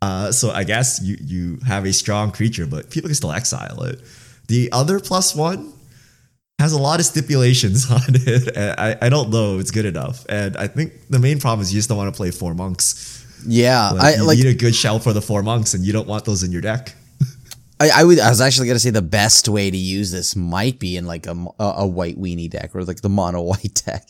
Uh, 0.00 0.32
so 0.32 0.50
I 0.50 0.64
guess 0.64 1.00
you 1.02 1.16
you 1.20 1.58
have 1.66 1.84
a 1.84 1.92
strong 1.92 2.32
creature, 2.32 2.66
but 2.66 2.90
people 2.90 3.08
can 3.08 3.14
still 3.14 3.32
exile 3.32 3.82
it. 3.82 4.00
The 4.48 4.70
other 4.72 5.00
plus 5.00 5.34
one 5.34 5.72
has 6.58 6.72
a 6.72 6.78
lot 6.78 7.00
of 7.00 7.06
stipulations 7.06 7.90
on 7.90 8.00
it. 8.08 8.56
I, 8.56 8.96
I 9.02 9.08
don't 9.08 9.30
know 9.30 9.56
if 9.56 9.62
it's 9.62 9.70
good 9.70 9.84
enough. 9.86 10.24
And 10.28 10.56
I 10.56 10.66
think 10.66 10.92
the 11.08 11.18
main 11.18 11.40
problem 11.40 11.62
is 11.62 11.72
you 11.72 11.78
just 11.78 11.88
don't 11.88 11.98
want 11.98 12.12
to 12.12 12.16
play 12.16 12.30
four 12.30 12.54
monks. 12.54 13.26
Yeah, 13.46 13.90
like, 13.90 14.02
I 14.02 14.14
you 14.16 14.26
like, 14.26 14.38
need 14.38 14.46
a 14.46 14.54
good 14.54 14.74
shell 14.74 14.98
for 14.98 15.12
the 15.12 15.22
four 15.22 15.42
monks, 15.42 15.72
and 15.74 15.84
you 15.84 15.92
don't 15.92 16.06
want 16.06 16.24
those 16.24 16.42
in 16.42 16.52
your 16.52 16.60
deck. 16.60 16.94
I, 17.80 17.88
I, 18.00 18.04
would. 18.04 18.20
I 18.20 18.28
was 18.28 18.42
actually 18.42 18.66
gonna 18.68 18.78
say 18.78 18.90
the 18.90 19.00
best 19.00 19.48
way 19.48 19.70
to 19.70 19.76
use 19.76 20.10
this 20.10 20.36
might 20.36 20.78
be 20.78 20.98
in 20.98 21.06
like 21.06 21.26
a, 21.26 21.46
a 21.58 21.86
white 21.86 22.20
weenie 22.20 22.50
deck 22.50 22.76
or 22.76 22.84
like 22.84 23.00
the 23.00 23.08
mono 23.08 23.40
white 23.40 23.82
deck, 23.86 24.06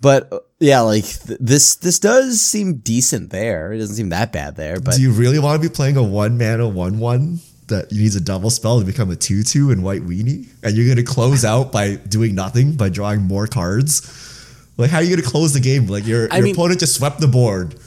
but 0.00 0.30
uh, 0.30 0.40
yeah, 0.60 0.80
like 0.80 1.04
th- 1.04 1.38
this 1.40 1.76
this 1.76 1.98
does 1.98 2.42
seem 2.42 2.74
decent 2.74 3.30
there. 3.30 3.72
It 3.72 3.78
doesn't 3.78 3.96
seem 3.96 4.10
that 4.10 4.32
bad 4.32 4.56
there. 4.56 4.80
But 4.80 4.96
do 4.96 5.02
you 5.02 5.12
really 5.12 5.38
want 5.38 5.60
to 5.60 5.68
be 5.68 5.74
playing 5.74 5.96
a 5.96 6.02
one 6.02 6.36
mana 6.36 6.68
one 6.68 6.98
one 6.98 7.40
that 7.68 7.90
needs 7.90 8.14
a 8.16 8.20
double 8.20 8.50
spell 8.50 8.80
to 8.80 8.84
become 8.84 9.10
a 9.10 9.16
two 9.16 9.42
two 9.42 9.70
in 9.70 9.82
white 9.82 10.02
weenie, 10.02 10.48
and 10.62 10.76
you're 10.76 10.86
gonna 10.86 11.06
close 11.06 11.42
out 11.52 11.72
by 11.72 11.94
doing 11.94 12.34
nothing 12.34 12.76
by 12.76 12.90
drawing 12.90 13.22
more 13.22 13.46
cards? 13.46 14.12
Like 14.76 14.90
how 14.90 14.98
are 14.98 15.02
you 15.02 15.16
gonna 15.16 15.26
close 15.26 15.54
the 15.54 15.60
game? 15.60 15.86
Like 15.86 16.06
your 16.06 16.28
your 16.28 16.42
mean, 16.42 16.54
opponent 16.54 16.80
just 16.80 16.94
swept 16.94 17.20
the 17.20 17.28
board 17.28 17.80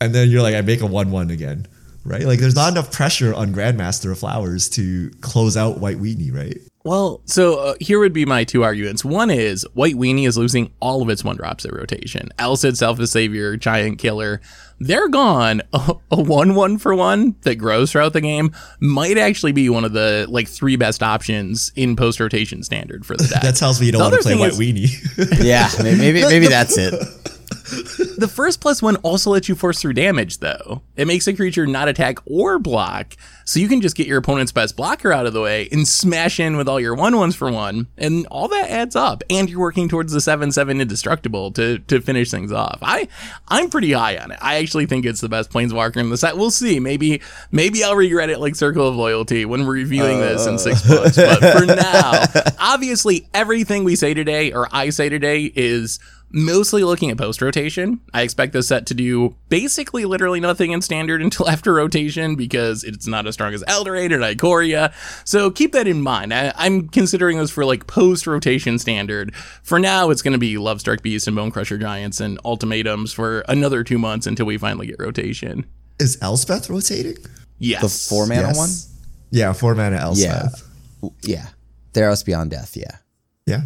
and 0.00 0.14
then 0.14 0.28
you're 0.30 0.42
like, 0.42 0.54
I 0.54 0.60
make 0.60 0.80
a 0.80 0.86
one-one 0.86 1.30
again, 1.30 1.66
right? 2.04 2.22
Like, 2.22 2.38
there's 2.38 2.54
not 2.54 2.72
enough 2.72 2.92
pressure 2.92 3.34
on 3.34 3.54
Grandmaster 3.54 4.12
of 4.12 4.18
Flowers 4.18 4.68
to 4.70 5.10
close 5.20 5.56
out 5.56 5.78
White 5.78 5.98
Weenie, 5.98 6.34
right? 6.34 6.58
Well, 6.84 7.22
so 7.24 7.60
uh, 7.60 7.74
here 7.80 7.98
would 7.98 8.12
be 8.12 8.26
my 8.26 8.44
two 8.44 8.62
arguments. 8.62 9.06
One 9.06 9.30
is 9.30 9.66
White 9.72 9.94
Weenie 9.94 10.28
is 10.28 10.36
losing 10.36 10.70
all 10.80 11.00
of 11.00 11.08
its 11.08 11.24
one 11.24 11.36
drops 11.36 11.64
at 11.64 11.72
rotation. 11.72 12.28
Alseid, 12.38 12.76
Self 12.76 12.98
the 12.98 13.06
Savior, 13.06 13.56
Giant 13.56 13.98
Killer, 13.98 14.42
they're 14.80 15.08
gone. 15.08 15.62
A, 15.72 15.94
a 16.10 16.22
one 16.22 16.54
one 16.54 16.76
for 16.76 16.94
one 16.94 17.36
that 17.42 17.54
grows 17.54 17.90
throughout 17.90 18.12
the 18.12 18.20
game 18.20 18.52
might 18.80 19.16
actually 19.16 19.52
be 19.52 19.70
one 19.70 19.86
of 19.86 19.94
the 19.94 20.26
like 20.28 20.46
three 20.46 20.76
best 20.76 21.02
options 21.02 21.72
in 21.74 21.96
post 21.96 22.20
rotation 22.20 22.62
standard 22.62 23.06
for 23.06 23.16
the 23.16 23.24
deck. 23.32 23.40
that 23.40 23.56
tells 23.56 23.80
me 23.80 23.86
you 23.86 23.92
don't 23.92 24.02
want 24.02 24.14
to 24.14 24.20
play 24.20 24.36
White 24.36 24.52
is, 24.52 24.60
Weenie. 24.60 25.42
yeah, 25.42 25.70
maybe 25.82 26.20
maybe, 26.20 26.48
that's 26.48 26.76
it. 26.76 26.92
the 28.18 28.30
first 28.30 28.60
plus 28.60 28.82
one 28.82 28.96
also 28.96 29.30
lets 29.30 29.48
you 29.48 29.54
force 29.54 29.80
through 29.80 29.94
damage, 29.94 30.38
though. 30.38 30.82
It 30.96 31.06
makes 31.06 31.26
a 31.26 31.32
creature 31.32 31.66
not 31.66 31.88
attack 31.88 32.18
or 32.26 32.58
block, 32.58 33.16
so 33.46 33.58
you 33.58 33.68
can 33.68 33.80
just 33.80 33.96
get 33.96 34.06
your 34.06 34.18
opponent's 34.18 34.52
best 34.52 34.76
blocker 34.76 35.12
out 35.12 35.24
of 35.24 35.32
the 35.32 35.40
way 35.40 35.68
and 35.72 35.88
smash 35.88 36.38
in 36.38 36.58
with 36.58 36.68
all 36.68 36.78
your 36.78 36.94
one 36.94 37.16
ones 37.16 37.34
for 37.34 37.50
one, 37.50 37.86
and 37.96 38.26
all 38.26 38.48
that 38.48 38.70
adds 38.70 38.94
up. 38.94 39.22
And 39.30 39.48
you're 39.48 39.60
working 39.60 39.88
towards 39.88 40.12
the 40.12 40.20
seven 40.20 40.52
seven 40.52 40.78
indestructible 40.78 41.52
to 41.52 41.78
to 41.78 42.02
finish 42.02 42.30
things 42.30 42.52
off. 42.52 42.80
I 42.82 43.08
I'm 43.48 43.70
pretty 43.70 43.92
high 43.92 44.18
on 44.18 44.30
it. 44.30 44.38
I 44.42 44.56
actually 44.56 44.84
think 44.84 45.06
it's 45.06 45.22
the 45.22 45.30
best 45.30 45.50
planeswalker 45.50 45.96
in 45.96 46.10
the 46.10 46.18
set. 46.18 46.36
We'll 46.36 46.50
see. 46.50 46.80
Maybe 46.80 47.22
maybe 47.50 47.82
I'll 47.82 47.96
regret 47.96 48.28
it 48.28 48.40
like 48.40 48.56
Circle 48.56 48.86
of 48.86 48.96
Loyalty 48.96 49.46
when 49.46 49.66
we're 49.66 49.72
reviewing 49.72 50.20
this 50.20 50.46
in 50.46 50.58
six 50.58 50.84
uh. 50.84 50.96
books. 50.96 51.16
But 51.16 51.40
for 51.58 51.64
now, 51.64 52.24
obviously 52.58 53.26
everything 53.32 53.84
we 53.84 53.96
say 53.96 54.12
today 54.12 54.52
or 54.52 54.68
I 54.70 54.90
say 54.90 55.08
today 55.08 55.50
is 55.54 55.98
mostly 56.34 56.82
looking 56.82 57.10
at 57.10 57.16
post 57.16 57.40
rotation. 57.40 58.00
I 58.12 58.22
expect 58.22 58.52
this 58.52 58.68
set 58.68 58.86
to 58.86 58.94
do 58.94 59.36
basically 59.48 60.04
literally 60.04 60.40
nothing 60.40 60.72
in 60.72 60.82
standard 60.82 61.22
until 61.22 61.48
after 61.48 61.72
rotation 61.72 62.34
because 62.34 62.82
it's 62.84 63.06
not 63.06 63.26
as 63.26 63.34
strong 63.34 63.54
as 63.54 63.62
Eldraine 63.64 64.10
or 64.10 64.18
Ikoria. 64.18 64.92
So 65.26 65.50
keep 65.50 65.72
that 65.72 65.86
in 65.86 66.02
mind. 66.02 66.34
I, 66.34 66.52
am 66.58 66.88
considering 66.88 67.38
this 67.38 67.50
for 67.50 67.64
like 67.64 67.86
post 67.86 68.26
rotation 68.26 68.78
standard. 68.78 69.34
For 69.62 69.78
now, 69.78 70.10
it's 70.10 70.22
going 70.22 70.32
to 70.32 70.38
be 70.38 70.56
Lovestruck 70.56 71.02
Beast 71.02 71.28
and 71.28 71.36
Bonecrusher 71.36 71.80
Giants 71.80 72.20
and 72.20 72.38
ultimatums 72.44 73.12
for 73.12 73.40
another 73.48 73.84
two 73.84 73.98
months 73.98 74.26
until 74.26 74.46
we 74.46 74.58
finally 74.58 74.88
get 74.88 74.96
rotation. 74.98 75.64
Is 76.00 76.18
Elspeth 76.20 76.68
rotating? 76.68 77.16
Yes. 77.58 77.80
The 77.82 78.10
four 78.10 78.26
mana 78.26 78.48
Yes. 78.48 78.56
one? 78.56 78.70
Yeah, 79.30 79.52
four 79.52 79.74
mana 79.76 79.96
Yeah. 79.96 80.02
Elspeth. 80.42 80.68
Yeah. 81.22 81.46
Theros 81.92 82.24
Beyond 82.24 82.50
Death, 82.50 82.76
yeah. 82.76 82.96
Yeah. 83.46 83.62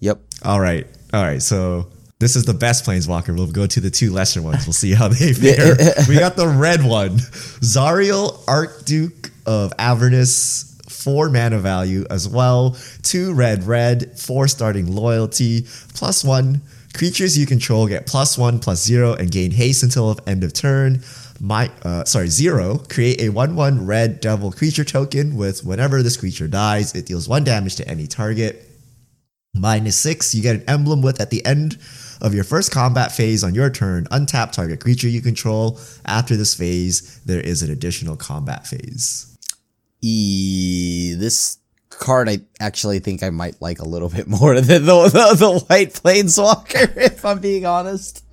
Yep. 0.00 0.20
All 0.44 0.60
right. 0.60 0.86
All 1.12 1.22
right. 1.22 1.40
So 1.40 1.88
this 2.20 2.36
is 2.36 2.44
the 2.44 2.54
best 2.54 2.84
planeswalker. 2.84 3.34
We'll 3.34 3.50
go 3.50 3.66
to 3.66 3.80
the 3.80 3.90
two 3.90 4.12
lesser 4.12 4.42
ones. 4.42 4.66
We'll 4.66 4.74
see 4.74 4.92
how 4.92 5.08
they 5.08 5.32
fare. 5.32 5.74
we 6.06 6.16
got 6.16 6.36
the 6.36 6.46
red 6.46 6.84
one. 6.84 7.16
Zariel, 7.62 8.46
Archduke 8.46 9.32
of 9.46 9.72
Avernus, 9.78 10.78
four 10.88 11.30
mana 11.30 11.58
value 11.58 12.04
as 12.10 12.28
well. 12.28 12.76
Two 13.02 13.32
red, 13.32 13.64
red, 13.64 14.18
four 14.20 14.48
starting 14.48 14.94
loyalty, 14.94 15.62
plus 15.94 16.22
one. 16.22 16.60
Creatures 16.92 17.38
you 17.38 17.46
control 17.46 17.86
get 17.86 18.06
plus 18.06 18.36
one, 18.36 18.58
plus 18.58 18.84
zero, 18.84 19.14
and 19.14 19.30
gain 19.30 19.50
haste 19.50 19.82
until 19.82 20.18
end 20.26 20.44
of 20.44 20.52
turn. 20.52 21.02
My, 21.40 21.70
uh, 21.84 22.04
sorry, 22.04 22.28
zero. 22.28 22.78
Create 22.90 23.22
a 23.22 23.30
one-one 23.30 23.86
red 23.86 24.20
devil 24.20 24.52
creature 24.52 24.84
token 24.84 25.36
with 25.36 25.64
whenever 25.64 26.02
this 26.02 26.18
creature 26.18 26.48
dies, 26.48 26.94
it 26.94 27.06
deals 27.06 27.26
one 27.28 27.44
damage 27.44 27.76
to 27.76 27.88
any 27.88 28.06
target. 28.06 28.66
Minus 29.54 29.96
six, 29.96 30.34
you 30.34 30.42
get 30.42 30.56
an 30.56 30.64
emblem 30.68 31.00
with 31.00 31.20
at 31.20 31.30
the 31.30 31.44
end 31.46 31.78
of 32.20 32.34
your 32.34 32.44
first 32.44 32.70
combat 32.70 33.12
phase 33.12 33.42
on 33.42 33.54
your 33.54 33.70
turn, 33.70 34.04
untap 34.06 34.52
target 34.52 34.80
creature 34.80 35.08
you 35.08 35.20
control. 35.20 35.78
After 36.04 36.36
this 36.36 36.54
phase, 36.54 37.20
there 37.24 37.40
is 37.40 37.62
an 37.62 37.70
additional 37.70 38.16
combat 38.16 38.66
phase. 38.66 39.26
E 40.02 41.14
this 41.18 41.58
card 41.90 42.28
I 42.28 42.38
actually 42.58 42.98
think 42.98 43.22
I 43.22 43.30
might 43.30 43.60
like 43.60 43.78
a 43.78 43.88
little 43.88 44.08
bit 44.16 44.26
more 44.26 44.60
than 44.60 44.86
the 44.86 45.08
the, 45.08 45.36
the 45.36 45.58
white 45.68 45.92
planeswalker, 45.92 46.96
if 46.96 47.24
I'm 47.24 47.40
being 47.40 47.66
honest. 47.66 48.24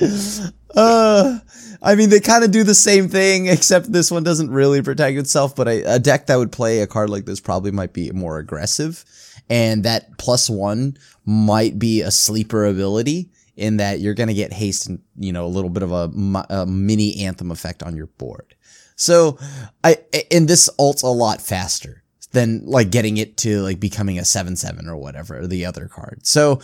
Uh 0.76 1.40
I 1.82 1.96
mean 1.96 2.10
they 2.10 2.20
kind 2.20 2.44
of 2.44 2.52
do 2.52 2.64
the 2.64 2.76
same 2.76 3.10
thing, 3.10 3.48
except 3.48 3.92
this 3.92 4.10
one 4.10 4.24
doesn't 4.24 4.50
really 4.50 4.82
protect 4.82 5.18
itself, 5.18 5.56
but 5.56 5.68
I, 5.68 5.74
a 5.86 6.00
deck 6.00 6.28
that 6.28 6.38
would 6.38 6.52
play 6.52 6.82
a 6.82 6.88
card 6.88 7.10
like 7.10 7.26
this 7.26 7.40
probably 7.40 7.72
might 7.72 7.94
be 7.94 8.12
more 8.12 8.40
aggressive. 8.40 9.04
And 9.50 9.84
that 9.84 10.18
plus 10.18 10.50
one 10.50 10.98
might 11.26 11.80
be 11.80 12.02
a 12.02 12.12
sleeper 12.12 12.66
ability 12.66 13.30
in 13.58 13.78
that 13.78 14.00
you're 14.00 14.14
going 14.14 14.28
to 14.28 14.34
get 14.34 14.54
haste 14.54 14.88
and, 14.88 15.00
you 15.18 15.34
know, 15.34 15.46
a 15.46 15.48
little 15.48 15.70
bit 15.70 15.84
of 15.84 15.92
a, 15.92 16.10
a 16.50 16.66
mini 16.66 17.26
anthem 17.26 17.52
effect 17.52 17.84
on 17.84 17.96
your 17.96 18.08
board. 18.08 18.56
So 18.96 19.38
I, 19.84 19.98
and 20.32 20.48
this 20.48 20.70
ults 20.80 21.04
a 21.04 21.08
lot 21.08 21.42
faster 21.42 22.04
than 22.32 22.66
like 22.66 22.92
getting 22.92 23.18
it 23.18 23.38
to 23.38 23.62
like 23.62 23.80
becoming 23.80 24.18
a 24.20 24.24
7-7 24.24 24.88
or 24.88 24.98
whatever, 24.98 25.40
or 25.40 25.48
the 25.48 25.66
other 25.66 25.88
card. 25.88 26.26
So 26.26 26.62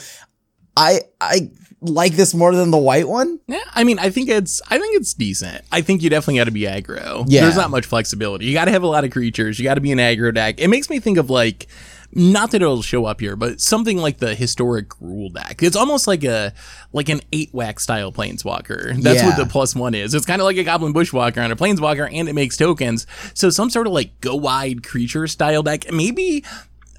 I, 0.78 1.02
I 1.20 1.52
like 1.82 2.14
this 2.14 2.34
more 2.34 2.56
than 2.56 2.72
the 2.72 2.78
white 2.78 3.08
one. 3.08 3.40
Yeah, 3.48 3.64
I 3.74 3.84
mean, 3.84 4.00
I 4.00 4.10
think 4.10 4.30
it's 4.30 4.62
I 4.70 4.80
think 4.80 4.96
it's 4.96 5.14
decent. 5.14 5.64
I 5.72 5.82
think 5.82 6.02
you 6.02 6.10
definitely 6.10 6.38
got 6.38 6.46
to 6.46 6.52
be 6.52 6.62
aggro. 6.62 7.26
Yeah. 7.28 7.42
there's 7.42 7.56
not 7.56 7.70
much 7.70 7.86
flexibility. 7.86 8.46
You 8.46 8.54
got 8.54 8.66
to 8.66 8.72
have 8.72 8.84
a 8.84 8.88
lot 8.88 9.04
of 9.04 9.12
creatures. 9.12 9.60
You 9.60 9.64
got 9.64 9.76
to 9.76 9.82
be 9.82 9.92
an 9.92 10.00
aggro 10.00 10.34
deck. 10.34 10.60
It 10.60 10.70
makes 10.70 10.90
me 10.90 11.00
think 11.00 11.18
of 11.18 11.30
like. 11.30 11.68
Not 12.16 12.52
that 12.52 12.62
it'll 12.62 12.82
show 12.82 13.06
up 13.06 13.20
here, 13.20 13.36
but 13.36 13.60
something 13.60 13.98
like 13.98 14.18
the 14.18 14.36
historic 14.36 14.88
rule 15.00 15.30
deck. 15.30 15.64
It's 15.64 15.76
almost 15.76 16.08
like 16.08 16.24
a 16.24 16.54
like 16.92 17.10
an 17.10 17.22
eight 17.32 17.50
whack 17.54 17.80
style 17.80 18.12
planeswalker. 18.12 19.02
That's 19.02 19.24
what 19.24 19.38
the 19.38 19.46
plus 19.46 19.76
one 19.76 19.96
is. 19.96 20.14
It's 20.14 20.26
kind 20.26 20.42
of 20.42 20.46
like 20.46 20.58
a 20.58 20.64
goblin 20.64 20.94
bushwhacker 20.94 21.42
on 21.42 21.52
a 21.52 21.56
planeswalker, 21.56 22.08
and 22.12 22.30
it 22.30 22.34
makes 22.34 22.58
tokens. 22.58 23.08
So 23.34 23.50
some 23.50 23.70
sort 23.70 23.88
of 23.88 23.94
like 23.94 24.20
go 24.22 24.36
wide 24.36 24.84
creature 24.84 25.28
style 25.28 25.64
deck. 25.64 25.92
Maybe 25.92 26.44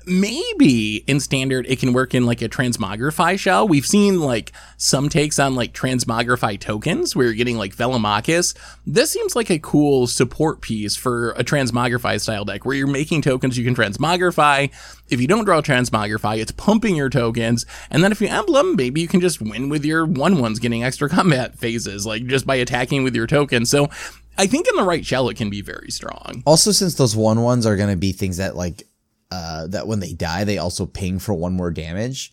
maybe 0.06 0.98
in 1.06 1.20
standard 1.20 1.66
it 1.68 1.78
can 1.78 1.92
work 1.92 2.14
in 2.14 2.26
like 2.26 2.42
a 2.42 2.48
transmogrify 2.48 3.38
shell. 3.38 3.66
We've 3.66 3.86
seen 3.86 4.20
like 4.20 4.52
some 4.76 5.08
takes 5.08 5.38
on 5.38 5.54
like 5.54 5.72
transmogrify 5.72 6.58
tokens 6.58 7.14
where 7.14 7.26
you're 7.26 7.34
getting 7.34 7.58
like 7.58 7.74
Velomachus. 7.74 8.54
This 8.86 9.10
seems 9.10 9.36
like 9.36 9.50
a 9.50 9.58
cool 9.58 10.06
support 10.06 10.60
piece 10.60 10.96
for 10.96 11.30
a 11.32 11.44
transmogrify 11.44 12.20
style 12.20 12.44
deck 12.44 12.64
where 12.64 12.74
you're 12.74 12.86
making 12.86 13.22
tokens 13.22 13.56
you 13.56 13.64
can 13.64 13.74
transmogrify. 13.74 14.70
If 15.08 15.20
you 15.20 15.26
don't 15.26 15.44
draw 15.44 15.60
transmogrify, 15.60 16.38
it's 16.38 16.52
pumping 16.52 16.96
your 16.96 17.10
tokens. 17.10 17.66
And 17.90 18.02
then 18.02 18.12
if 18.12 18.20
you 18.20 18.28
emblem, 18.28 18.76
maybe 18.76 19.00
you 19.00 19.08
can 19.08 19.20
just 19.20 19.40
win 19.40 19.68
with 19.68 19.84
your 19.84 20.06
one 20.06 20.38
ones 20.38 20.58
getting 20.58 20.84
extra 20.84 21.08
combat 21.10 21.56
phases, 21.58 22.06
like 22.06 22.26
just 22.26 22.46
by 22.46 22.56
attacking 22.56 23.04
with 23.04 23.14
your 23.14 23.26
tokens. 23.26 23.70
So 23.70 23.88
I 24.36 24.46
think 24.46 24.66
in 24.68 24.76
the 24.76 24.82
right 24.82 25.04
shell 25.04 25.28
it 25.28 25.36
can 25.36 25.50
be 25.50 25.62
very 25.62 25.90
strong. 25.90 26.42
Also, 26.46 26.72
since 26.72 26.94
those 26.94 27.14
one 27.14 27.42
ones 27.42 27.66
are 27.66 27.76
going 27.76 27.90
to 27.90 27.96
be 27.96 28.12
things 28.12 28.38
that 28.38 28.56
like, 28.56 28.82
uh, 29.30 29.66
that 29.68 29.86
when 29.86 30.00
they 30.00 30.12
die, 30.12 30.44
they 30.44 30.58
also 30.58 30.86
ping 30.86 31.18
for 31.18 31.34
one 31.34 31.52
more 31.52 31.70
damage. 31.70 32.32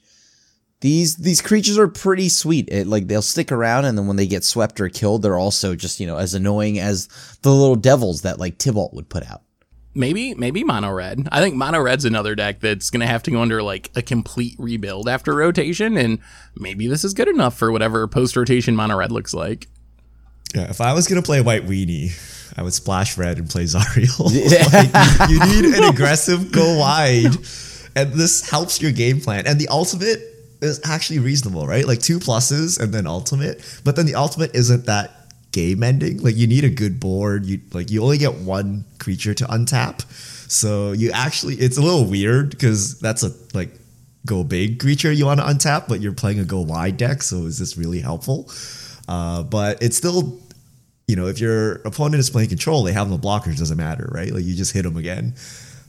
These, 0.82 1.17
these 1.17 1.41
creatures 1.41 1.77
are 1.77 1.88
pretty 1.88 2.27
sweet. 2.27 2.67
It, 2.69 2.88
like 2.88 3.08
they'll 3.08 3.21
stick 3.21 3.51
around 3.51 3.86
and 3.86 3.97
then 3.97 4.08
when 4.08 4.17
they 4.17 4.25
get 4.25 4.43
swept 4.43 4.82
or 4.82 4.89
killed, 4.89 5.21
they're 5.21 5.38
also 5.38 5.75
just, 5.75 5.99
you 5.99 6.08
know, 6.08 6.17
as 6.17 6.34
annoying 6.34 6.80
as 6.80 7.08
the 7.43 7.51
little 7.51 7.75
devils 7.75 8.23
that 8.23 8.39
like 8.39 8.58
Tibalt 8.58 8.93
would 8.93 9.08
put 9.08 9.23
out. 9.30 9.43
Maybe, 9.93 10.34
maybe 10.34 10.63
mono 10.63 10.89
red. 10.91 11.27
I 11.32 11.41
think 11.41 11.56
mono 11.56 11.82
red's 11.82 12.06
another 12.06 12.34
deck 12.34 12.62
that's 12.62 12.89
gonna 12.89 13.08
have 13.08 13.23
to 13.23 13.32
go 13.32 13.41
under 13.41 13.62
like 13.62 13.91
a 13.95 14.01
complete 14.01 14.56
rebuild 14.58 15.10
after 15.10 15.36
rotation, 15.36 15.97
and 15.97 16.19
maybe 16.56 16.88
this 16.88 17.04
is 17.04 17.13
good 17.13 17.27
enough 17.27 17.58
for 17.58 17.73
whatever 17.73 18.08
post 18.08 18.38
rotation 18.38 18.75
mono 18.75 18.95
red 18.95 19.12
looks 19.12 19.34
like. 19.34 19.67
Yeah, 20.54 20.70
if 20.70 20.82
I 20.82 20.94
was 20.94 21.08
gonna 21.08 21.22
play 21.22 21.42
White 21.42 21.66
Weenie, 21.66 22.12
I 22.58 22.64
would 22.64 22.74
splash 22.74 23.18
red 23.18 23.38
and 23.38 23.50
play 23.50 23.64
Zariel. 23.64 24.20
Like, 24.74 25.30
you, 25.30 25.40
you 25.40 25.62
need 25.62 25.76
an 25.78 25.84
aggressive 25.86 26.52
go 26.52 26.78
wide, 26.78 27.36
and 27.96 28.14
this 28.14 28.50
helps 28.50 28.82
your 28.82 28.92
game 28.92 29.22
plan. 29.22 29.48
And 29.48 29.60
the 29.60 29.68
ultimate 29.70 30.20
is 30.62 30.80
actually 30.84 31.20
reasonable, 31.20 31.66
right? 31.68 31.86
Like 31.86 32.00
two 32.00 32.20
pluses 32.20 32.80
and 32.80 32.94
then 32.94 33.08
ultimate, 33.08 33.64
but 33.84 33.96
then 33.96 34.06
the 34.06 34.16
ultimate 34.16 34.56
isn't 34.56 34.86
that 34.86 35.12
game 35.52 35.84
ending. 35.84 36.18
Like 36.22 36.36
you 36.36 36.48
need 36.48 36.64
a 36.64 36.70
good 36.70 37.00
board. 37.00 37.46
You 37.46 37.62
like 37.74 37.90
you 37.90 38.04
only 38.04 38.18
get 38.18 38.36
one 38.36 38.86
creature 39.00 39.34
to 39.34 39.46
untap, 39.46 40.02
so 40.52 40.92
you 40.92 41.12
actually 41.12 41.56
it's 41.56 41.78
a 41.78 41.82
little 41.82 42.06
weird 42.06 42.52
because 42.52 43.00
that's 43.00 43.24
a 43.24 43.32
like 43.54 43.72
go 44.26 44.44
big 44.44 44.80
creature 44.80 45.12
you 45.12 45.26
want 45.26 45.40
to 45.40 45.46
untap, 45.46 45.88
but 45.88 46.00
you're 46.00 46.14
playing 46.14 46.40
a 46.40 46.46
go 46.46 46.62
wide 46.62 46.98
deck. 46.98 47.24
So 47.24 47.46
is 47.46 47.58
this 47.58 47.78
really 47.78 48.02
helpful? 48.02 48.52
Uh, 49.12 49.43
but 49.43 49.84
it's 49.84 49.97
still 49.97 50.39
you 51.12 51.17
know, 51.17 51.28
if 51.28 51.41
your 51.41 51.74
opponent 51.84 52.21
is 52.21 52.30
playing 52.30 52.47
control, 52.47 52.84
they 52.84 52.93
have 52.93 53.10
the 53.10 53.17
blockers, 53.17 53.58
doesn't 53.58 53.76
matter, 53.76 54.08
right? 54.13 54.32
Like 54.32 54.45
you 54.45 54.56
just 54.56 54.71
hit 54.71 54.84
them 54.84 54.95
again. 54.95 55.34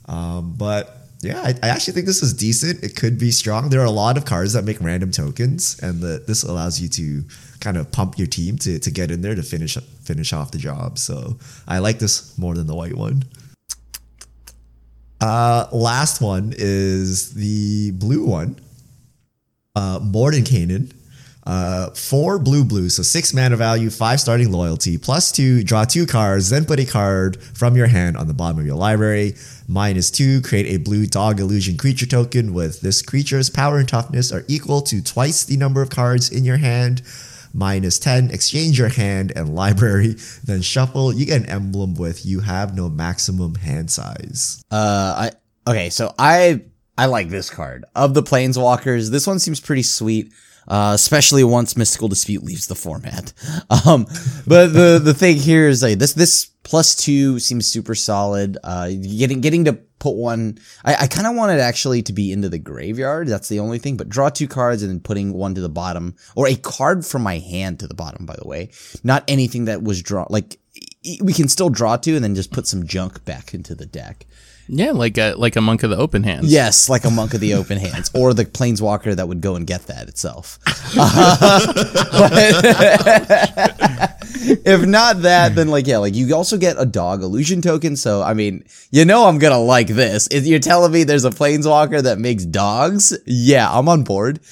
Um, 0.09 0.55
but 0.59 0.97
yeah, 1.21 1.41
I, 1.41 1.55
I 1.63 1.69
actually 1.69 1.93
think 1.93 2.07
this 2.07 2.25
is 2.25 2.35
decent. 2.35 2.83
It 2.83 2.97
could 2.97 3.21
be 3.21 3.31
strong. 3.31 3.71
There 3.71 3.81
are 3.81 3.87
a 3.87 3.91
lot 3.93 4.17
of 4.17 4.25
cards 4.25 4.53
that 4.55 4.65
make 4.65 4.81
random 4.81 5.13
tokens, 5.13 5.79
and 5.81 6.01
the, 6.01 6.25
this 6.27 6.43
allows 6.43 6.81
you 6.81 6.89
to 6.89 7.23
kind 7.61 7.77
of 7.77 7.93
pump 7.93 8.19
your 8.19 8.27
team 8.27 8.59
to, 8.59 8.81
to 8.81 8.91
get 8.91 9.13
in 9.13 9.23
there 9.23 9.37
to 9.37 9.45
finish 9.45 9.77
finish 10.03 10.33
off 10.33 10.51
the 10.51 10.59
job. 10.59 10.99
So 10.99 11.39
I 11.69 11.79
like 11.79 12.01
this 12.01 12.37
more 12.37 12.55
than 12.55 12.67
the 12.67 12.75
white 12.75 12.97
one. 12.97 13.23
Uh, 15.21 15.69
last 15.71 16.21
one 16.21 16.53
is 16.57 17.35
the 17.35 17.93
blue 17.93 18.27
one. 18.27 18.59
Uh, 19.77 20.01
Mordenkainen. 20.01 20.93
Uh, 21.45 21.91
four 21.91 22.39
blue 22.39 22.65
blue, 22.65 22.89
so 22.89 23.03
six 23.03 23.35
mana 23.35 23.57
value, 23.57 23.91
five 23.91 24.21
starting 24.21 24.53
loyalty, 24.53 24.97
plus 24.97 25.33
two, 25.33 25.65
draw 25.65 25.85
two 25.85 26.07
cards, 26.07 26.51
then 26.51 26.65
put 26.65 26.79
a 26.79 26.85
card 26.85 27.43
from 27.43 27.77
your 27.77 27.89
hand 27.89 28.17
on 28.17 28.29
the 28.29 28.35
bottom 28.35 28.61
of 28.61 28.67
your 28.67 28.77
library. 28.77 29.35
Minus 29.67 30.11
two, 30.11 30.41
create 30.43 30.67
a 30.67 30.79
blue 30.79 31.07
dog 31.07 31.41
illusion 31.41 31.77
creature 31.77 32.07
token 32.07 32.55
with 32.55 32.81
this 32.81 33.03
creature's 33.03 33.51
power 33.51 33.79
and 33.79 33.89
toughness 33.89 34.31
are 34.31 34.45
equal 34.47 34.83
to 34.83 35.03
twice 35.03 35.45
the 35.45 35.57
number 35.57 35.83
of 35.83 35.91
cards 35.91 36.31
in 36.31 36.45
your 36.45 36.59
hand. 36.59 37.03
Minus 37.55 37.99
10, 37.99 38.31
exchange 38.31 38.79
your 38.79 38.89
hand 38.89 39.33
and 39.35 39.55
library, 39.55 40.15
then 40.45 40.63
shuffle. 40.63 41.13
You 41.13 41.27
get 41.27 41.43
an 41.43 41.49
emblem 41.49 41.95
with 41.95 42.25
you 42.25 42.41
have 42.41 42.77
no 42.77 42.89
maximum 42.89 43.57
hand 43.57 43.91
size. 43.91 44.63
Uh, 44.71 45.31
I 45.67 45.71
okay, 45.71 45.91
so 45.91 46.15
I 46.19 46.63
I 46.97 47.07
like 47.07 47.31
this 47.31 47.51
card 47.51 47.85
of 47.97 48.15
the 48.15 48.23
planeswalkers. 48.23 49.11
This 49.11 49.27
one 49.27 49.39
seems 49.39 49.59
pretty 49.59 49.83
sweet. 49.83 50.33
Uh, 50.69 50.93
especially 50.95 51.43
once 51.45 51.77
Mystical 51.77 52.09
Dispute 52.09 52.45
leaves 52.45 52.67
the 52.67 52.75
format. 52.75 53.33
Um, 53.87 54.07
but 54.47 54.69
the 54.73 55.01
the 55.03 55.15
thing 55.15 55.37
here 55.37 55.67
is 55.67 55.83
like 55.83 55.99
this 55.99 56.13
this 56.13 56.51
plus 56.63 56.95
two 56.95 57.39
seems 57.39 57.67
super 57.67 57.95
solid. 57.95 58.59
Uh, 58.63 58.89
getting 58.91 59.41
getting 59.41 59.65
to 59.65 59.73
put 59.73 60.15
one, 60.15 60.59
I, 60.85 60.95
I 60.95 61.07
kind 61.07 61.27
of 61.27 61.35
wanted 61.37 61.61
actually 61.61 62.03
to 62.03 62.13
be 62.13 62.33
into 62.33 62.49
the 62.49 62.59
graveyard. 62.59 63.29
That's 63.29 63.49
the 63.49 63.61
only 63.61 63.79
thing. 63.79 63.97
But 63.97 64.09
draw 64.09 64.29
two 64.29 64.49
cards 64.49 64.83
and 64.83 64.91
then 64.91 65.01
putting 65.01 65.33
one 65.33 65.55
to 65.55 65.61
the 65.61 65.69
bottom, 65.69 66.17
or 66.37 66.47
a 66.49 66.57
card 66.57 67.07
from 67.07 67.23
my 67.23 67.39
hand 67.39 67.81
to 67.81 67.87
the 67.87 67.95
bottom. 67.95 68.27
By 68.27 68.37
the 68.37 68.47
way, 68.47 68.71
not 69.03 69.25
anything 69.27 69.65
that 69.67 69.83
was 69.83 70.03
drawn. 70.03 70.27
Like 70.29 70.59
we 71.21 71.33
can 71.33 71.49
still 71.49 71.71
draw 71.71 71.97
two 71.97 72.15
and 72.15 72.25
then 72.25 72.35
just 72.35 72.53
put 72.53 72.67
some 72.67 72.87
junk 72.87 73.25
back 73.25 73.55
into 73.55 73.75
the 73.75 73.87
deck. 73.87 74.27
Yeah, 74.69 74.93
like 74.93 75.19
a 75.19 75.35
like 75.35 75.57
a 75.57 75.61
monk 75.61 75.83
of 75.83 75.91
the 75.91 75.97
open 75.97 76.23
hands. 76.23 76.53
Yes, 76.53 76.89
like 76.89 77.05
a 77.05 77.11
monk 77.11 77.35
of 77.35 77.41
the 77.41 77.55
open 77.55 77.79
hands, 77.79 78.11
or 78.15 78.33
the 78.33 78.45
planeswalker 78.45 79.15
that 79.17 79.27
would 79.27 79.41
go 79.41 79.57
and 79.57 79.67
get 79.67 79.87
that 79.87 80.09
itself. 80.09 80.59
Uh, 80.97 81.69
if 84.65 84.87
not 84.87 85.23
that, 85.23 85.55
then 85.55 85.69
like 85.69 85.87
yeah, 85.87 85.99
like 85.99 86.15
you 86.15 86.35
also 86.35 86.57
get 86.57 86.77
a 86.79 86.87
dog 86.87 87.23
illusion 87.23 87.61
token. 87.61 87.97
So 87.97 88.23
I 88.23 88.35
mean, 88.35 88.65
you 88.91 89.05
know, 89.05 89.27
I'm 89.27 89.39
gonna 89.39 89.59
like 89.59 89.89
this. 89.89 90.29
If 90.31 90.47
you're 90.47 90.61
telling 90.61 90.93
me 90.93 91.05
there's 91.05 91.25
a 91.25 91.31
planeswalker 91.31 92.03
that 92.03 92.19
makes 92.19 92.45
dogs, 92.45 93.17
yeah, 93.27 93.69
I'm 93.71 93.89
on 93.89 94.05
board. 94.05 94.41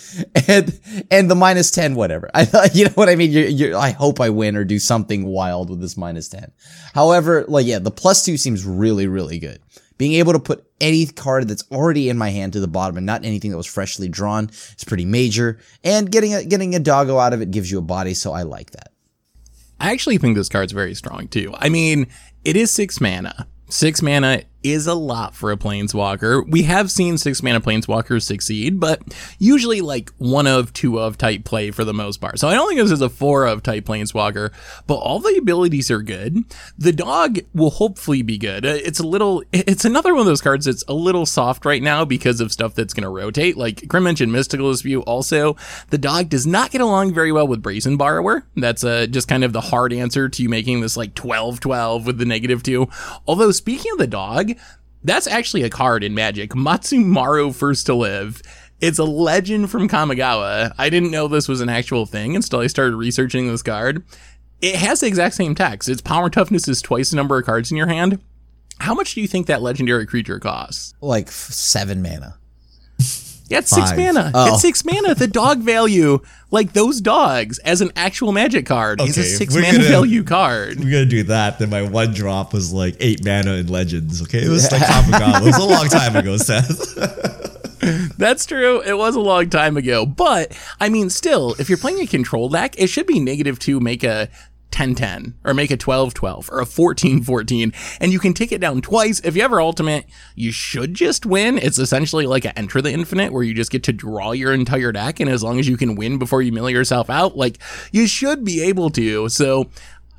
And 0.48 0.80
and 1.10 1.30
the 1.30 1.34
minus 1.34 1.70
ten, 1.70 1.94
whatever. 1.94 2.30
I 2.34 2.70
you 2.72 2.86
know 2.86 2.92
what 2.92 3.08
I 3.08 3.14
mean. 3.14 3.30
You're, 3.30 3.46
you're, 3.46 3.76
I 3.76 3.90
hope 3.90 4.20
I 4.20 4.30
win 4.30 4.56
or 4.56 4.64
do 4.64 4.78
something 4.78 5.26
wild 5.26 5.70
with 5.70 5.80
this 5.80 5.96
minus 5.96 6.28
ten. 6.28 6.50
However, 6.94 7.44
like 7.46 7.66
yeah, 7.66 7.78
the 7.78 7.90
plus 7.90 8.24
two 8.24 8.36
seems 8.36 8.64
really 8.64 9.06
really 9.06 9.38
good 9.38 9.60
being 10.00 10.14
able 10.14 10.32
to 10.32 10.38
put 10.38 10.66
any 10.80 11.04
card 11.04 11.46
that's 11.46 11.62
already 11.70 12.08
in 12.08 12.16
my 12.16 12.30
hand 12.30 12.54
to 12.54 12.58
the 12.58 12.66
bottom 12.66 12.96
and 12.96 13.04
not 13.04 13.22
anything 13.22 13.50
that 13.50 13.58
was 13.58 13.66
freshly 13.66 14.08
drawn 14.08 14.48
is 14.48 14.82
pretty 14.86 15.04
major. 15.04 15.58
And 15.84 16.10
getting 16.10 16.32
a 16.32 16.42
getting 16.42 16.74
a 16.74 16.78
doggo 16.78 17.18
out 17.18 17.34
of 17.34 17.42
it 17.42 17.50
gives 17.50 17.70
you 17.70 17.76
a 17.76 17.82
body, 17.82 18.14
so 18.14 18.32
I 18.32 18.44
like 18.44 18.70
that. 18.70 18.92
I 19.78 19.92
actually 19.92 20.16
think 20.16 20.38
this 20.38 20.48
card's 20.48 20.72
very 20.72 20.94
strong 20.94 21.28
too. 21.28 21.52
I 21.54 21.68
mean, 21.68 22.06
it 22.46 22.56
is 22.56 22.70
six 22.70 22.98
mana. 22.98 23.46
Six 23.68 24.00
mana 24.00 24.44
is 24.62 24.86
a 24.86 24.94
lot 24.94 25.34
for 25.34 25.52
a 25.52 25.56
planeswalker. 25.56 26.48
We 26.48 26.64
have 26.64 26.90
seen 26.90 27.18
six 27.18 27.42
mana 27.42 27.60
planeswalkers 27.60 28.22
succeed, 28.22 28.80
but 28.80 29.00
usually 29.38 29.80
like 29.80 30.10
one 30.18 30.46
of, 30.46 30.72
two 30.72 30.98
of 31.00 31.18
type 31.18 31.44
play 31.44 31.70
for 31.70 31.84
the 31.84 31.94
most 31.94 32.20
part. 32.20 32.38
So 32.38 32.48
I 32.48 32.54
don't 32.54 32.68
think 32.68 32.80
this 32.80 32.90
is 32.90 33.00
a 33.00 33.08
four 33.08 33.46
of 33.46 33.62
type 33.62 33.84
planeswalker, 33.84 34.52
but 34.86 34.96
all 34.96 35.18
the 35.18 35.36
abilities 35.36 35.90
are 35.90 36.02
good. 36.02 36.44
The 36.78 36.92
dog 36.92 37.40
will 37.54 37.70
hopefully 37.70 38.22
be 38.22 38.38
good. 38.38 38.66
Uh, 38.66 38.78
it's 38.84 39.00
a 39.00 39.06
little, 39.06 39.42
it's 39.52 39.84
another 39.84 40.12
one 40.12 40.20
of 40.20 40.26
those 40.26 40.42
cards 40.42 40.66
that's 40.66 40.84
a 40.88 40.94
little 40.94 41.26
soft 41.26 41.64
right 41.64 41.82
now 41.82 42.04
because 42.04 42.40
of 42.40 42.52
stuff 42.52 42.74
that's 42.74 42.94
going 42.94 43.04
to 43.04 43.08
rotate. 43.08 43.56
Like 43.56 43.88
Krim 43.88 44.04
mentioned 44.04 44.32
Mystical 44.32 44.70
Dispute 44.70 45.02
also. 45.02 45.56
The 45.90 45.98
dog 45.98 46.28
does 46.28 46.46
not 46.46 46.70
get 46.70 46.80
along 46.80 47.14
very 47.14 47.32
well 47.32 47.46
with 47.46 47.62
Brazen 47.62 47.96
Borrower. 47.96 48.44
That's 48.56 48.84
uh, 48.84 49.06
just 49.06 49.28
kind 49.28 49.44
of 49.44 49.52
the 49.52 49.60
hard 49.60 49.92
answer 49.92 50.28
to 50.28 50.42
you 50.42 50.48
making 50.48 50.80
this 50.80 50.96
like 50.96 51.14
12 51.14 51.60
12 51.60 52.06
with 52.06 52.18
the 52.18 52.24
negative 52.24 52.62
two. 52.62 52.88
Although 53.26 53.52
speaking 53.52 53.92
of 53.92 53.98
the 53.98 54.06
dog, 54.06 54.49
that's 55.04 55.26
actually 55.26 55.62
a 55.62 55.70
card 55.70 56.04
in 56.04 56.14
Magic. 56.14 56.50
Masumaro 56.50 57.54
First 57.54 57.86
to 57.86 57.94
Live. 57.94 58.42
It's 58.80 58.98
a 58.98 59.04
legend 59.04 59.70
from 59.70 59.88
Kamigawa. 59.88 60.72
I 60.78 60.88
didn't 60.88 61.10
know 61.10 61.28
this 61.28 61.48
was 61.48 61.60
an 61.60 61.68
actual 61.68 62.06
thing 62.06 62.34
until 62.34 62.60
I 62.60 62.66
started 62.66 62.96
researching 62.96 63.46
this 63.46 63.62
card. 63.62 64.02
It 64.62 64.76
has 64.76 65.00
the 65.00 65.06
exact 65.06 65.34
same 65.34 65.54
text. 65.54 65.88
Its 65.88 66.00
power 66.00 66.30
toughness 66.30 66.68
is 66.68 66.82
twice 66.82 67.10
the 67.10 67.16
number 67.16 67.38
of 67.38 67.44
cards 67.44 67.70
in 67.70 67.76
your 67.76 67.86
hand. 67.86 68.20
How 68.78 68.94
much 68.94 69.14
do 69.14 69.20
you 69.20 69.28
think 69.28 69.46
that 69.46 69.60
legendary 69.60 70.06
creature 70.06 70.38
costs? 70.38 70.94
Like 71.02 71.30
seven 71.30 72.02
mana. 72.02 72.38
Yeah, 73.50 73.58
it's 73.58 73.70
six 73.70 73.90
mana. 73.96 74.30
Oh. 74.32 74.52
It's 74.54 74.62
six 74.62 74.84
mana. 74.84 75.14
The 75.14 75.26
dog 75.26 75.58
value, 75.58 76.20
like 76.52 76.72
those 76.72 77.00
dogs, 77.00 77.58
as 77.60 77.80
an 77.80 77.90
actual 77.96 78.30
magic 78.32 78.64
card, 78.64 79.00
is 79.00 79.18
a 79.18 79.24
six 79.24 79.54
mana 79.54 79.72
gonna- 79.78 79.88
value 79.88 80.22
card. 80.24 80.78
We're 80.78 80.84
gonna 80.90 81.04
do 81.06 81.24
that. 81.24 81.58
Then 81.58 81.68
my 81.70 81.82
one 81.82 82.12
drop 82.14 82.52
was 82.52 82.72
like 82.72 82.96
eight 83.00 83.24
mana 83.24 83.54
in 83.54 83.66
Legends. 83.66 84.22
Okay, 84.22 84.44
it 84.44 84.48
was 84.48 84.70
like 84.70 84.80
Kamigawa. 84.82 85.40
It 85.42 85.44
was 85.44 85.58
a 85.58 85.64
long 85.64 85.88
time 85.90 86.14
ago, 86.16 86.36
Seth. 86.36 86.96
That's 88.18 88.44
true. 88.44 88.82
It 88.82 88.96
was 88.98 89.16
a 89.16 89.20
long 89.20 89.48
time 89.48 89.76
ago. 89.78 90.04
But, 90.04 90.52
I 90.80 90.90
mean, 90.90 91.08
still, 91.08 91.54
if 91.58 91.68
you're 91.70 91.78
playing 91.78 92.00
a 92.00 92.06
control 92.06 92.50
deck, 92.50 92.74
it 92.78 92.88
should 92.88 93.06
be 93.06 93.18
negative 93.18 93.58
two, 93.58 93.80
make 93.80 94.04
a 94.04 94.28
10 94.70 94.94
10, 94.94 95.34
or 95.44 95.54
make 95.54 95.70
a 95.70 95.76
12 95.76 96.14
12, 96.14 96.50
or 96.52 96.60
a 96.60 96.66
14 96.66 97.22
14. 97.22 97.72
And 98.00 98.12
you 98.12 98.18
can 98.18 98.34
take 98.34 98.52
it 98.52 98.60
down 98.60 98.80
twice. 98.80 99.20
If 99.20 99.36
you 99.36 99.42
ever 99.42 99.60
ultimate, 99.60 100.06
you 100.34 100.52
should 100.52 100.94
just 100.94 101.26
win. 101.26 101.58
It's 101.58 101.78
essentially 101.78 102.26
like 102.26 102.44
an 102.44 102.52
enter 102.56 102.80
the 102.80 102.92
infinite 102.92 103.32
where 103.32 103.42
you 103.42 103.54
just 103.54 103.70
get 103.70 103.82
to 103.84 103.92
draw 103.92 104.32
your 104.32 104.52
entire 104.52 104.92
deck. 104.92 105.20
And 105.20 105.28
as 105.28 105.42
long 105.42 105.58
as 105.58 105.68
you 105.68 105.76
can 105.76 105.94
win 105.94 106.18
before 106.18 106.42
you 106.42 106.52
mill 106.52 106.70
yourself 106.70 107.10
out, 107.10 107.36
like, 107.36 107.58
you 107.92 108.06
should 108.06 108.44
be 108.44 108.62
able 108.62 108.90
to. 108.90 109.28
So, 109.28 109.70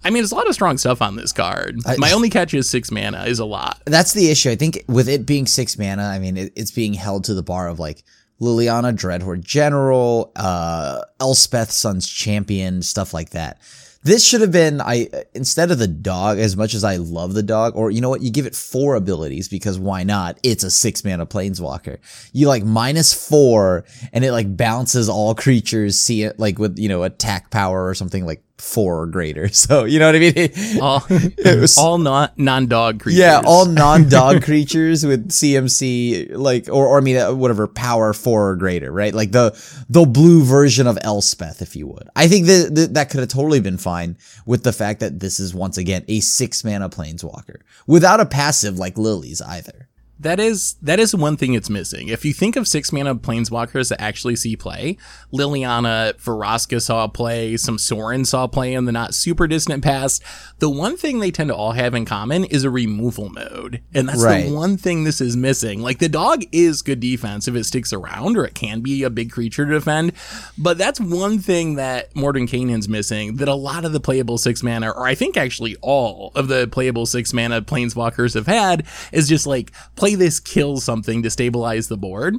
I 0.03 0.09
mean, 0.09 0.21
there's 0.21 0.31
a 0.31 0.35
lot 0.35 0.47
of 0.47 0.53
strong 0.53 0.77
stuff 0.77 1.01
on 1.01 1.15
this 1.15 1.31
card. 1.31 1.79
My 1.97 2.11
only 2.11 2.29
catch 2.29 2.53
is 2.53 2.69
six 2.69 2.91
mana 2.91 3.25
is 3.25 3.39
a 3.39 3.45
lot. 3.45 3.81
That's 3.85 4.13
the 4.13 4.29
issue. 4.31 4.49
I 4.49 4.55
think 4.55 4.83
with 4.87 5.07
it 5.07 5.25
being 5.25 5.45
six 5.45 5.77
mana, 5.77 6.03
I 6.03 6.19
mean, 6.19 6.37
it, 6.37 6.53
it's 6.55 6.71
being 6.71 6.93
held 6.93 7.23
to 7.25 7.33
the 7.33 7.43
bar 7.43 7.67
of 7.67 7.79
like 7.79 8.03
Liliana, 8.41 8.93
Dreadhorde 8.93 9.41
General, 9.41 10.31
uh, 10.35 11.03
Elspeth, 11.19 11.71
Sun's 11.71 12.09
Champion, 12.09 12.81
stuff 12.81 13.13
like 13.13 13.29
that. 13.29 13.61
This 14.03 14.25
should 14.25 14.41
have 14.41 14.51
been 14.51 14.81
I 14.81 15.09
instead 15.33 15.69
of 15.69 15.77
the 15.77 15.87
dog. 15.87 16.39
As 16.39 16.57
much 16.57 16.73
as 16.73 16.83
I 16.83 16.95
love 16.97 17.33
the 17.33 17.43
dog, 17.43 17.75
or 17.75 17.91
you 17.91 18.01
know 18.01 18.09
what, 18.09 18.21
you 18.21 18.31
give 18.31 18.47
it 18.47 18.55
four 18.55 18.95
abilities 18.95 19.47
because 19.47 19.77
why 19.77 20.03
not? 20.03 20.39
It's 20.41 20.63
a 20.63 20.71
six 20.71 21.03
mana 21.03 21.25
planeswalker. 21.25 21.99
You 22.33 22.47
like 22.47 22.63
minus 22.63 23.13
four, 23.13 23.85
and 24.11 24.25
it 24.25 24.31
like 24.31 24.57
bounces 24.57 25.07
all 25.07 25.35
creatures. 25.35 25.99
See 25.99 26.23
it 26.23 26.39
like 26.39 26.57
with 26.57 26.79
you 26.79 26.89
know 26.89 27.03
attack 27.03 27.51
power 27.51 27.87
or 27.87 27.93
something 27.93 28.25
like 28.25 28.43
four 28.61 29.01
or 29.01 29.07
greater. 29.07 29.49
So 29.61 29.83
you 29.85 29.99
know 29.99 30.07
what 30.07 30.15
I 30.15 30.19
mean? 30.19 30.79
All, 30.81 31.03
was- 31.45 31.77
all 31.77 31.97
not 31.97 32.37
non 32.37 32.65
dog 32.67 32.99
creatures. 32.99 33.19
Yeah, 33.19 33.41
all 33.45 33.65
non-dog 33.65 34.43
creatures 34.43 35.05
with 35.05 35.29
CMC 35.29 36.35
like 36.35 36.67
or, 36.67 36.87
or 36.87 36.97
I 36.97 37.01
mean 37.01 37.17
uh, 37.17 37.33
whatever 37.33 37.67
power 37.67 38.13
4 38.13 38.49
or 38.49 38.55
greater, 38.55 38.91
right? 38.91 39.13
Like 39.13 39.31
the 39.31 39.51
the 39.89 40.05
blue 40.05 40.43
version 40.43 40.87
of 40.87 40.97
Elspeth 41.01 41.61
if 41.61 41.75
you 41.75 41.87
would. 41.87 42.09
I 42.15 42.27
think 42.27 42.47
that 42.47 42.73
that, 42.75 42.93
that 42.95 43.09
could 43.09 43.19
have 43.19 43.29
totally 43.29 43.59
been 43.59 43.77
fine 43.77 44.17
with 44.45 44.63
the 44.63 44.73
fact 44.73 44.99
that 45.01 45.19
this 45.19 45.39
is 45.39 45.53
once 45.53 45.77
again 45.77 46.03
a 46.07 46.19
6 46.19 46.63
mana 46.63 46.89
planeswalker 46.89 47.61
without 47.87 48.19
a 48.19 48.25
passive 48.25 48.77
like 48.79 48.97
Lily's 48.97 49.41
either. 49.41 49.89
That 50.21 50.39
is 50.39 50.75
that 50.81 50.99
is 50.99 51.15
one 51.15 51.35
thing 51.37 51.53
it's 51.55 51.69
missing. 51.69 52.07
If 52.09 52.23
you 52.25 52.33
think 52.33 52.55
of 52.55 52.67
six 52.67 52.91
mana 52.91 53.15
planeswalkers 53.15 53.89
that 53.89 53.99
actually 54.01 54.35
see 54.35 54.55
play, 54.55 54.97
Liliana, 55.33 56.13
Vraska 56.13 56.81
saw 56.81 57.07
play, 57.07 57.57
some 57.57 57.77
Sorin 57.77 58.25
saw 58.25 58.47
play 58.47 58.73
in 58.73 58.85
the 58.85 58.91
not 58.91 59.13
super 59.15 59.47
distant 59.47 59.83
past. 59.83 60.21
The 60.59 60.69
one 60.69 60.97
thing 60.97 61.19
they 61.19 61.31
tend 61.31 61.49
to 61.49 61.55
all 61.55 61.71
have 61.71 61.95
in 61.95 62.05
common 62.05 62.43
is 62.45 62.63
a 62.63 62.69
removal 62.69 63.29
mode, 63.29 63.81
and 63.93 64.07
that's 64.07 64.21
Right. 64.21 64.45
the 64.45 64.53
one 64.53 64.77
thing 64.77 65.03
this 65.03 65.21
is 65.21 65.35
missing. 65.35 65.81
Like 65.81 65.97
the 65.99 66.09
dog 66.09 66.43
is 66.51 66.81
good 66.83 66.99
defense 66.99 67.47
if 67.47 67.55
it 67.55 67.63
sticks 67.65 67.91
around, 67.91 68.37
or 68.37 68.45
it 68.45 68.53
can 68.53 68.81
be 68.81 69.01
a 69.03 69.09
big 69.09 69.31
creature 69.31 69.65
to 69.65 69.71
defend. 69.73 70.11
But 70.57 70.77
that's 70.77 70.99
one 70.99 71.39
thing 71.39 71.75
that 71.75 72.13
Mordenkainen's 72.13 72.87
missing. 72.87 73.37
That 73.37 73.47
a 73.47 73.55
lot 73.55 73.85
of 73.85 73.91
the 73.93 73.99
playable 73.99 74.37
six 74.37 74.61
mana, 74.61 74.91
or 74.91 75.07
I 75.07 75.15
think 75.15 75.35
actually 75.35 75.77
all 75.81 76.31
of 76.35 76.47
the 76.47 76.67
playable 76.67 77.05
six 77.07 77.33
mana 77.33 77.61
planeswalkers 77.61 78.35
have 78.35 78.47
had, 78.47 78.85
is 79.11 79.27
just 79.27 79.47
like 79.47 79.71
play 79.95 80.10
this, 80.15 80.39
kill 80.39 80.77
something 80.79 81.23
to 81.23 81.29
stabilize 81.29 81.87
the 81.87 81.97
board. 81.97 82.35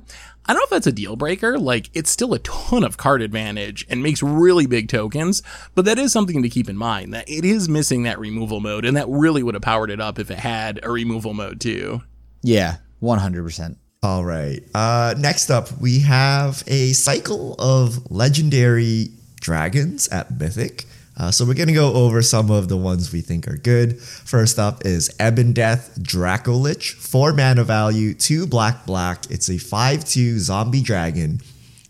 I 0.47 0.53
don't 0.53 0.61
know 0.61 0.65
if 0.65 0.71
that's 0.71 0.87
a 0.87 0.93
deal 0.93 1.17
breaker. 1.17 1.59
Like, 1.59 1.91
it's 1.95 2.11
still 2.11 2.35
a 2.35 2.39
ton 2.41 2.85
of 2.85 2.97
card 2.97 3.23
advantage 3.23 3.87
and 3.89 4.03
makes 4.03 4.23
really 4.23 4.67
big 4.67 4.89
tokens, 4.89 5.43
but 5.75 5.85
that 5.85 5.99
is 5.99 6.13
something 6.13 6.43
to 6.43 6.49
keep 6.49 6.69
in 6.69 6.77
mind 6.77 7.15
that 7.15 7.29
it 7.29 7.45
is 7.45 7.69
missing 7.69 8.03
that 8.05 8.19
removal 8.19 8.61
mode, 8.61 8.85
and 8.85 8.97
that 8.97 9.09
really 9.09 9.43
would 9.43 9.55
have 9.55 9.63
powered 9.63 9.91
it 9.91 10.01
up 10.01 10.19
if 10.19 10.31
it 10.31 10.39
had 10.39 10.81
a 10.83 10.91
removal 10.91 11.35
mode 11.35 11.61
too. 11.61 12.03
Yeah, 12.43 12.79
100%. 13.03 13.77
All 14.03 14.25
right. 14.25 14.61
Uh, 14.75 15.15
next 15.17 15.49
up, 15.49 15.81
we 15.81 16.01
have 16.01 16.65
a 16.67 16.93
cycle 16.93 17.55
of 17.59 18.11
legendary 18.11 19.11
dragons 19.41 20.09
at 20.09 20.39
Mythic. 20.39 20.87
Uh, 21.17 21.31
so 21.31 21.45
we're 21.45 21.55
gonna 21.55 21.73
go 21.73 21.93
over 21.93 22.23
some 22.23 22.51
of 22.51 22.69
the 22.69 22.77
ones 22.77 23.13
we 23.13 23.21
think 23.21 23.47
are 23.47 23.57
good. 23.57 24.01
First 24.01 24.59
up 24.59 24.85
is 24.87 25.15
Ebon 25.21 25.53
Death 25.53 25.99
Dracolich, 26.01 26.93
four 26.93 27.33
mana 27.33 27.65
value, 27.65 28.15
two 28.15 28.47
black 28.47 28.87
black. 28.87 29.31
It's 29.31 29.51
a 29.51 29.59
five-two 29.59 30.39
zombie 30.39 30.83
dragon, 30.83 31.41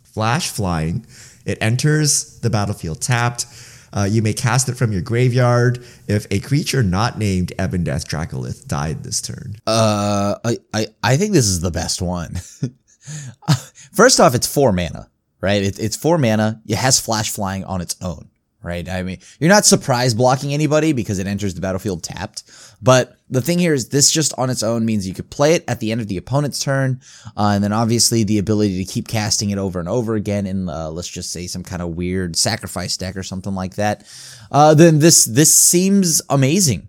flash 0.02 0.48
flying. 0.50 1.06
It 1.44 1.58
enters 1.60 2.40
the 2.40 2.50
battlefield 2.50 3.00
tapped. 3.00 3.46
Uh, 3.94 4.08
you 4.10 4.22
may 4.22 4.32
cast 4.32 4.68
it 4.68 4.74
from 4.74 4.90
your 4.90 5.02
graveyard 5.02 5.84
if 6.08 6.26
a 6.30 6.40
creature 6.40 6.82
not 6.82 7.18
named 7.18 7.52
Ebon 7.60 7.84
Death 7.84 8.08
Dracolich 8.08 8.66
died 8.66 9.04
this 9.04 9.20
turn. 9.20 9.56
Uh, 9.66 10.36
I, 10.44 10.58
I, 10.72 10.86
I 11.02 11.16
think 11.16 11.32
this 11.32 11.46
is 11.46 11.60
the 11.60 11.70
best 11.70 12.00
one. 12.00 12.36
First 13.92 14.18
off, 14.18 14.34
it's 14.34 14.46
four 14.46 14.72
mana, 14.72 15.10
right? 15.40 15.62
It, 15.62 15.78
it's 15.78 15.96
four 15.96 16.16
mana. 16.16 16.62
It 16.66 16.76
has 16.76 16.98
flash 17.00 17.30
flying 17.30 17.64
on 17.64 17.82
its 17.82 17.96
own, 18.00 18.30
right? 18.62 18.88
I 18.88 19.02
mean, 19.02 19.18
you're 19.40 19.50
not 19.50 19.66
surprise 19.66 20.14
blocking 20.14 20.54
anybody 20.54 20.92
because 20.92 21.18
it 21.18 21.26
enters 21.26 21.54
the 21.54 21.60
battlefield 21.60 22.02
tapped. 22.02 22.44
But 22.80 23.16
the 23.28 23.40
thing 23.40 23.58
here 23.58 23.74
is 23.74 23.88
this 23.88 24.10
just 24.10 24.32
on 24.38 24.50
its 24.50 24.62
own 24.62 24.84
means 24.84 25.06
you 25.06 25.14
could 25.14 25.30
play 25.30 25.54
it 25.54 25.64
at 25.68 25.80
the 25.80 25.92
end 25.92 26.00
of 26.00 26.08
the 26.08 26.16
opponent's 26.16 26.58
turn. 26.62 27.00
Uh, 27.36 27.52
and 27.54 27.64
then 27.64 27.72
obviously 27.72 28.24
the 28.24 28.38
ability 28.38 28.84
to 28.84 28.92
keep 28.92 29.08
casting 29.08 29.50
it 29.50 29.58
over 29.58 29.80
and 29.80 29.88
over 29.88 30.14
again 30.14 30.46
in, 30.46 30.68
uh, 30.68 30.90
let's 30.90 31.08
just 31.08 31.32
say 31.32 31.46
some 31.46 31.62
kind 31.62 31.82
of 31.82 31.90
weird 31.90 32.36
sacrifice 32.36 32.96
deck 32.96 33.16
or 33.16 33.22
something 33.22 33.54
like 33.54 33.74
that. 33.76 34.04
Uh, 34.50 34.74
then 34.74 34.98
this, 34.98 35.24
this 35.24 35.52
seems 35.56 36.22
amazing. 36.28 36.88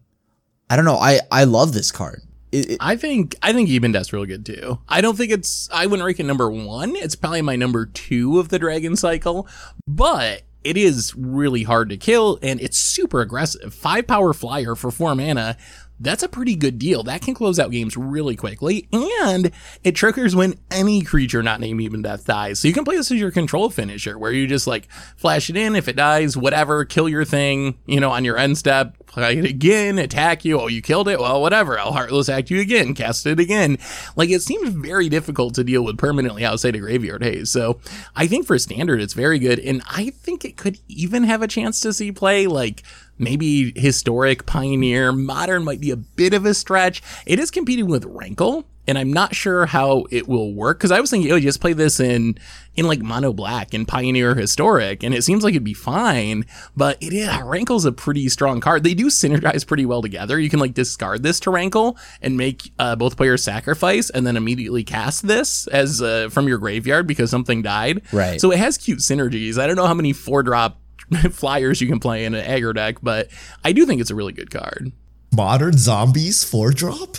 I 0.69 0.75
don't 0.75 0.85
know. 0.85 0.97
I, 0.97 1.19
I 1.31 1.43
love 1.43 1.73
this 1.73 1.91
card. 1.91 2.21
It, 2.51 2.71
it, 2.71 2.77
I 2.79 2.95
think 2.95 3.35
I 3.41 3.51
think 3.51 3.67
Ebon 3.67 3.93
Death's 3.93 4.13
real 4.13 4.27
good 4.27 4.45
too. 4.45 4.77
I 4.87 5.01
don't 5.01 5.17
think 5.17 5.31
it's 5.31 5.67
I 5.73 5.87
wouldn't 5.87 6.05
rank 6.05 6.19
it 6.19 6.23
number 6.23 6.51
one. 6.51 6.95
It's 6.95 7.15
probably 7.15 7.41
my 7.41 7.55
number 7.55 7.87
two 7.87 8.39
of 8.39 8.49
the 8.49 8.59
Dragon 8.59 8.95
Cycle, 8.95 9.47
but 9.87 10.43
it 10.63 10.77
is 10.77 11.13
really 11.15 11.63
hard 11.63 11.89
to 11.89 11.97
kill 11.97 12.39
and 12.41 12.61
it's 12.61 12.77
super 12.77 13.21
aggressive. 13.21 13.73
Five 13.73 14.07
power 14.07 14.33
flyer 14.33 14.75
for 14.75 14.91
four 14.91 15.15
mana. 15.15 15.57
That's 16.03 16.21
a 16.23 16.27
pretty 16.27 16.55
good 16.55 16.77
deal. 16.77 17.03
That 17.03 17.21
can 17.21 17.33
close 17.33 17.59
out 17.59 17.71
games 17.71 17.95
really 17.95 18.35
quickly, 18.35 18.87
and 18.91 19.51
it 19.83 19.95
triggers 19.95 20.35
when 20.35 20.55
any 20.69 21.01
creature 21.01 21.41
not 21.41 21.59
named 21.59 21.81
Ebon 21.81 22.01
Death 22.01 22.25
dies. 22.25 22.59
So 22.59 22.67
you 22.67 22.73
can 22.73 22.83
play 22.83 22.97
this 22.97 23.11
as 23.11 23.19
your 23.19 23.31
control 23.31 23.69
finisher, 23.69 24.19
where 24.19 24.31
you 24.31 24.45
just 24.45 24.67
like 24.67 24.91
flash 25.15 25.49
it 25.49 25.57
in. 25.57 25.75
If 25.75 25.87
it 25.87 25.95
dies, 25.95 26.35
whatever, 26.35 26.83
kill 26.85 27.07
your 27.07 27.25
thing, 27.25 27.77
you 27.85 27.99
know, 27.99 28.11
on 28.11 28.25
your 28.25 28.37
end 28.37 28.57
step, 28.57 28.97
play 29.07 29.37
it 29.37 29.45
again, 29.45 29.97
attack 29.97 30.43
you. 30.43 30.59
Oh, 30.59 30.67
you 30.67 30.81
killed 30.81 31.07
it? 31.07 31.19
Well, 31.19 31.41
whatever. 31.41 31.79
I'll 31.79 31.93
Heartless 31.93 32.29
Act 32.29 32.49
you 32.49 32.59
again, 32.59 32.93
cast 32.95 33.25
it 33.25 33.39
again. 33.39 33.77
Like, 34.15 34.29
it 34.29 34.41
seems 34.41 34.69
very 34.69 35.07
difficult 35.07 35.55
to 35.55 35.63
deal 35.63 35.83
with 35.83 35.97
permanently 35.97 36.43
outside 36.43 36.75
of 36.75 36.81
Graveyard 36.81 37.23
hate. 37.23 37.47
So 37.47 37.79
I 38.15 38.27
think 38.27 38.45
for 38.45 38.59
standard, 38.59 39.01
it's 39.01 39.13
very 39.13 39.39
good. 39.39 39.59
And 39.59 39.81
I 39.89 40.09
think 40.09 40.43
it 40.43 40.57
could 40.57 40.79
even 40.89 41.23
have 41.23 41.41
a 41.41 41.47
chance 41.47 41.79
to 41.81 41.93
see 41.93 42.11
play 42.11 42.47
like 42.47 42.83
maybe 43.17 43.73
historic, 43.79 44.45
pioneer, 44.45 45.11
modern 45.11 45.63
might 45.63 45.79
be 45.79 45.91
a 45.91 45.97
bit 45.97 46.33
of 46.33 46.45
a 46.45 46.53
stretch. 46.53 47.01
It 47.25 47.39
is 47.39 47.51
competing 47.51 47.87
with 47.87 48.05
Rankle, 48.05 48.65
and 48.87 48.97
I'm 48.97 49.13
not 49.13 49.33
sure 49.33 49.65
how 49.65 50.05
it 50.11 50.27
will 50.27 50.53
work 50.53 50.77
because 50.77 50.91
I 50.91 50.99
was 50.99 51.09
thinking, 51.09 51.31
oh, 51.31 51.35
you 51.35 51.43
just 51.43 51.61
play 51.61 51.73
this 51.73 51.99
in 51.99 52.37
in 52.75 52.85
like 52.87 53.01
mono 53.01 53.31
black 53.31 53.73
and 53.73 53.87
pioneer 53.87 54.35
historic, 54.35 55.03
and 55.03 55.13
it 55.13 55.23
seems 55.23 55.43
like 55.43 55.53
it'd 55.53 55.63
be 55.63 55.73
fine. 55.73 56.45
But 56.75 56.97
it 57.01 57.13
is 57.13 57.29
Rankle's 57.41 57.85
a 57.85 57.91
pretty 57.91 58.27
strong 58.29 58.59
card. 58.59 58.83
They 58.83 58.93
do 58.93 59.07
synergize 59.07 59.65
pretty 59.65 59.85
well 59.85 60.01
together. 60.01 60.39
You 60.39 60.49
can 60.49 60.59
like 60.59 60.73
discard 60.73 61.23
this 61.23 61.39
to 61.41 61.51
Rankle 61.51 61.97
and 62.21 62.35
make 62.35 62.71
uh, 62.79 62.95
both 62.95 63.15
players 63.15 63.43
sacrifice, 63.43 64.09
and 64.09 64.27
then 64.27 64.35
immediately 64.35 64.83
cast 64.83 65.27
this 65.27 65.67
as 65.67 66.01
uh, 66.01 66.29
from 66.29 66.47
your 66.47 66.57
graveyard 66.57 67.07
because 67.07 67.29
something 67.29 67.61
died. 67.61 68.01
Right. 68.11 68.41
So 68.41 68.51
it 68.51 68.59
has 68.59 68.77
cute 68.77 68.99
synergies. 68.99 69.57
I 69.57 69.67
don't 69.67 69.75
know 69.75 69.87
how 69.87 69.93
many 69.93 70.13
four 70.13 70.43
drop 70.43 70.79
flyers 71.31 71.81
you 71.81 71.87
can 71.87 71.99
play 71.99 72.25
in 72.25 72.33
an 72.33 72.45
aggro 72.45 72.73
deck, 72.73 72.97
but 73.01 73.29
I 73.63 73.71
do 73.71 73.85
think 73.85 74.01
it's 74.01 74.11
a 74.11 74.15
really 74.15 74.33
good 74.33 74.51
card. 74.51 74.91
Modern 75.35 75.77
zombies 75.77 76.43
four 76.43 76.71
drop? 76.71 77.17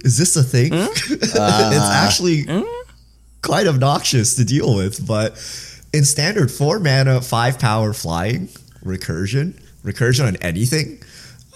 Is 0.00 0.18
this 0.18 0.36
a 0.36 0.42
thing? 0.42 0.70
it's 0.74 1.36
actually 1.38 2.44
quite 3.42 3.66
obnoxious 3.66 4.36
to 4.36 4.44
deal 4.44 4.76
with, 4.76 5.06
but 5.06 5.32
in 5.92 6.04
standard 6.04 6.50
four 6.50 6.78
mana, 6.78 7.20
five 7.20 7.58
power 7.58 7.92
flying, 7.92 8.48
recursion, 8.84 9.54
recursion 9.82 10.26
on 10.26 10.36
anything. 10.36 11.00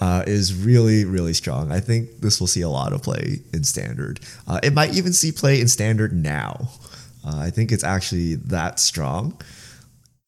Uh, 0.01 0.23
is 0.25 0.53
really 0.53 1.03
really 1.03 1.33
strong. 1.33 1.73
I 1.73 1.81
think 1.81 2.21
this 2.21 2.39
will 2.39 2.47
see 2.47 2.61
a 2.61 2.69
lot 2.69 2.93
of 2.93 3.03
play 3.03 3.41
in 3.51 3.65
standard. 3.65 4.21
Uh, 4.47 4.57
it 4.63 4.71
might 4.71 4.95
even 4.95 5.11
see 5.11 5.33
play 5.33 5.59
in 5.59 5.67
standard 5.67 6.13
now. 6.13 6.69
Uh, 7.25 7.37
I 7.37 7.49
think 7.49 7.73
it's 7.73 7.83
actually 7.83 8.35
that 8.35 8.79
strong. 8.79 9.41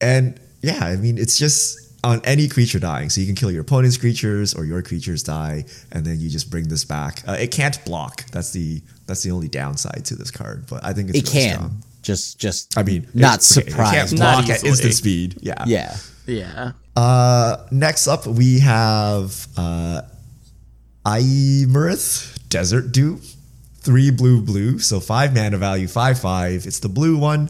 And 0.02 0.40
yeah, 0.62 0.84
I 0.84 0.96
mean, 0.96 1.18
it's 1.18 1.38
just 1.38 1.78
on 2.04 2.22
any 2.24 2.48
creature 2.48 2.80
dying. 2.80 3.10
So 3.10 3.22
you 3.22 3.28
can 3.28 3.36
kill 3.36 3.52
your 3.52 3.62
opponent's 3.62 3.98
creatures 3.98 4.54
or 4.54 4.66
your 4.66 4.82
creatures 4.82 5.24
die, 5.24 5.66
and 5.92 6.06
then 6.06 6.20
you 6.20 6.30
just 6.30 6.50
bring 6.50 6.68
this 6.68 6.84
back. 6.84 7.24
Uh, 7.28 7.38
it 7.40 7.52
can't 7.52 7.84
block. 7.86 8.26
That's 8.32 8.52
the 8.52 8.82
that's 9.08 9.24
the 9.24 9.32
only 9.32 9.48
downside 9.48 10.06
to 10.06 10.16
this 10.16 10.32
card. 10.32 10.66
But 10.70 10.84
I 10.84 10.94
think 10.94 11.10
it's 11.10 11.20
it 11.20 11.34
really 11.34 11.48
can. 11.48 11.56
strong. 11.56 11.84
Just, 12.02 12.40
just. 12.40 12.78
I 12.78 12.84
mean, 12.84 13.08
not 13.14 13.40
it, 13.40 13.58
okay, 13.60 13.68
it 13.68 13.76
can't 13.76 14.10
surprised. 14.10 14.20
Not 14.20 14.46
block 14.46 14.50
at 14.50 14.64
instant 14.64 14.94
speed. 14.94 15.38
Yeah. 15.42 15.64
yeah. 15.68 15.96
Yeah. 16.26 16.72
Uh, 16.96 17.58
next 17.72 18.08
up, 18.08 18.26
we 18.26 18.60
have 18.60 19.48
uh, 19.58 20.02
Iymrith 21.06 22.48
Desert 22.50 22.92
Doom, 22.92 23.22
three 23.80 24.12
blue 24.12 24.42
blue, 24.42 24.80
so 24.80 25.00
five 25.00 25.34
mana 25.34 25.58
value, 25.58 25.88
five 25.88 26.20
five. 26.20 26.66
It's 26.66 26.80
the 26.80 26.90
blue 26.90 27.18
one. 27.18 27.50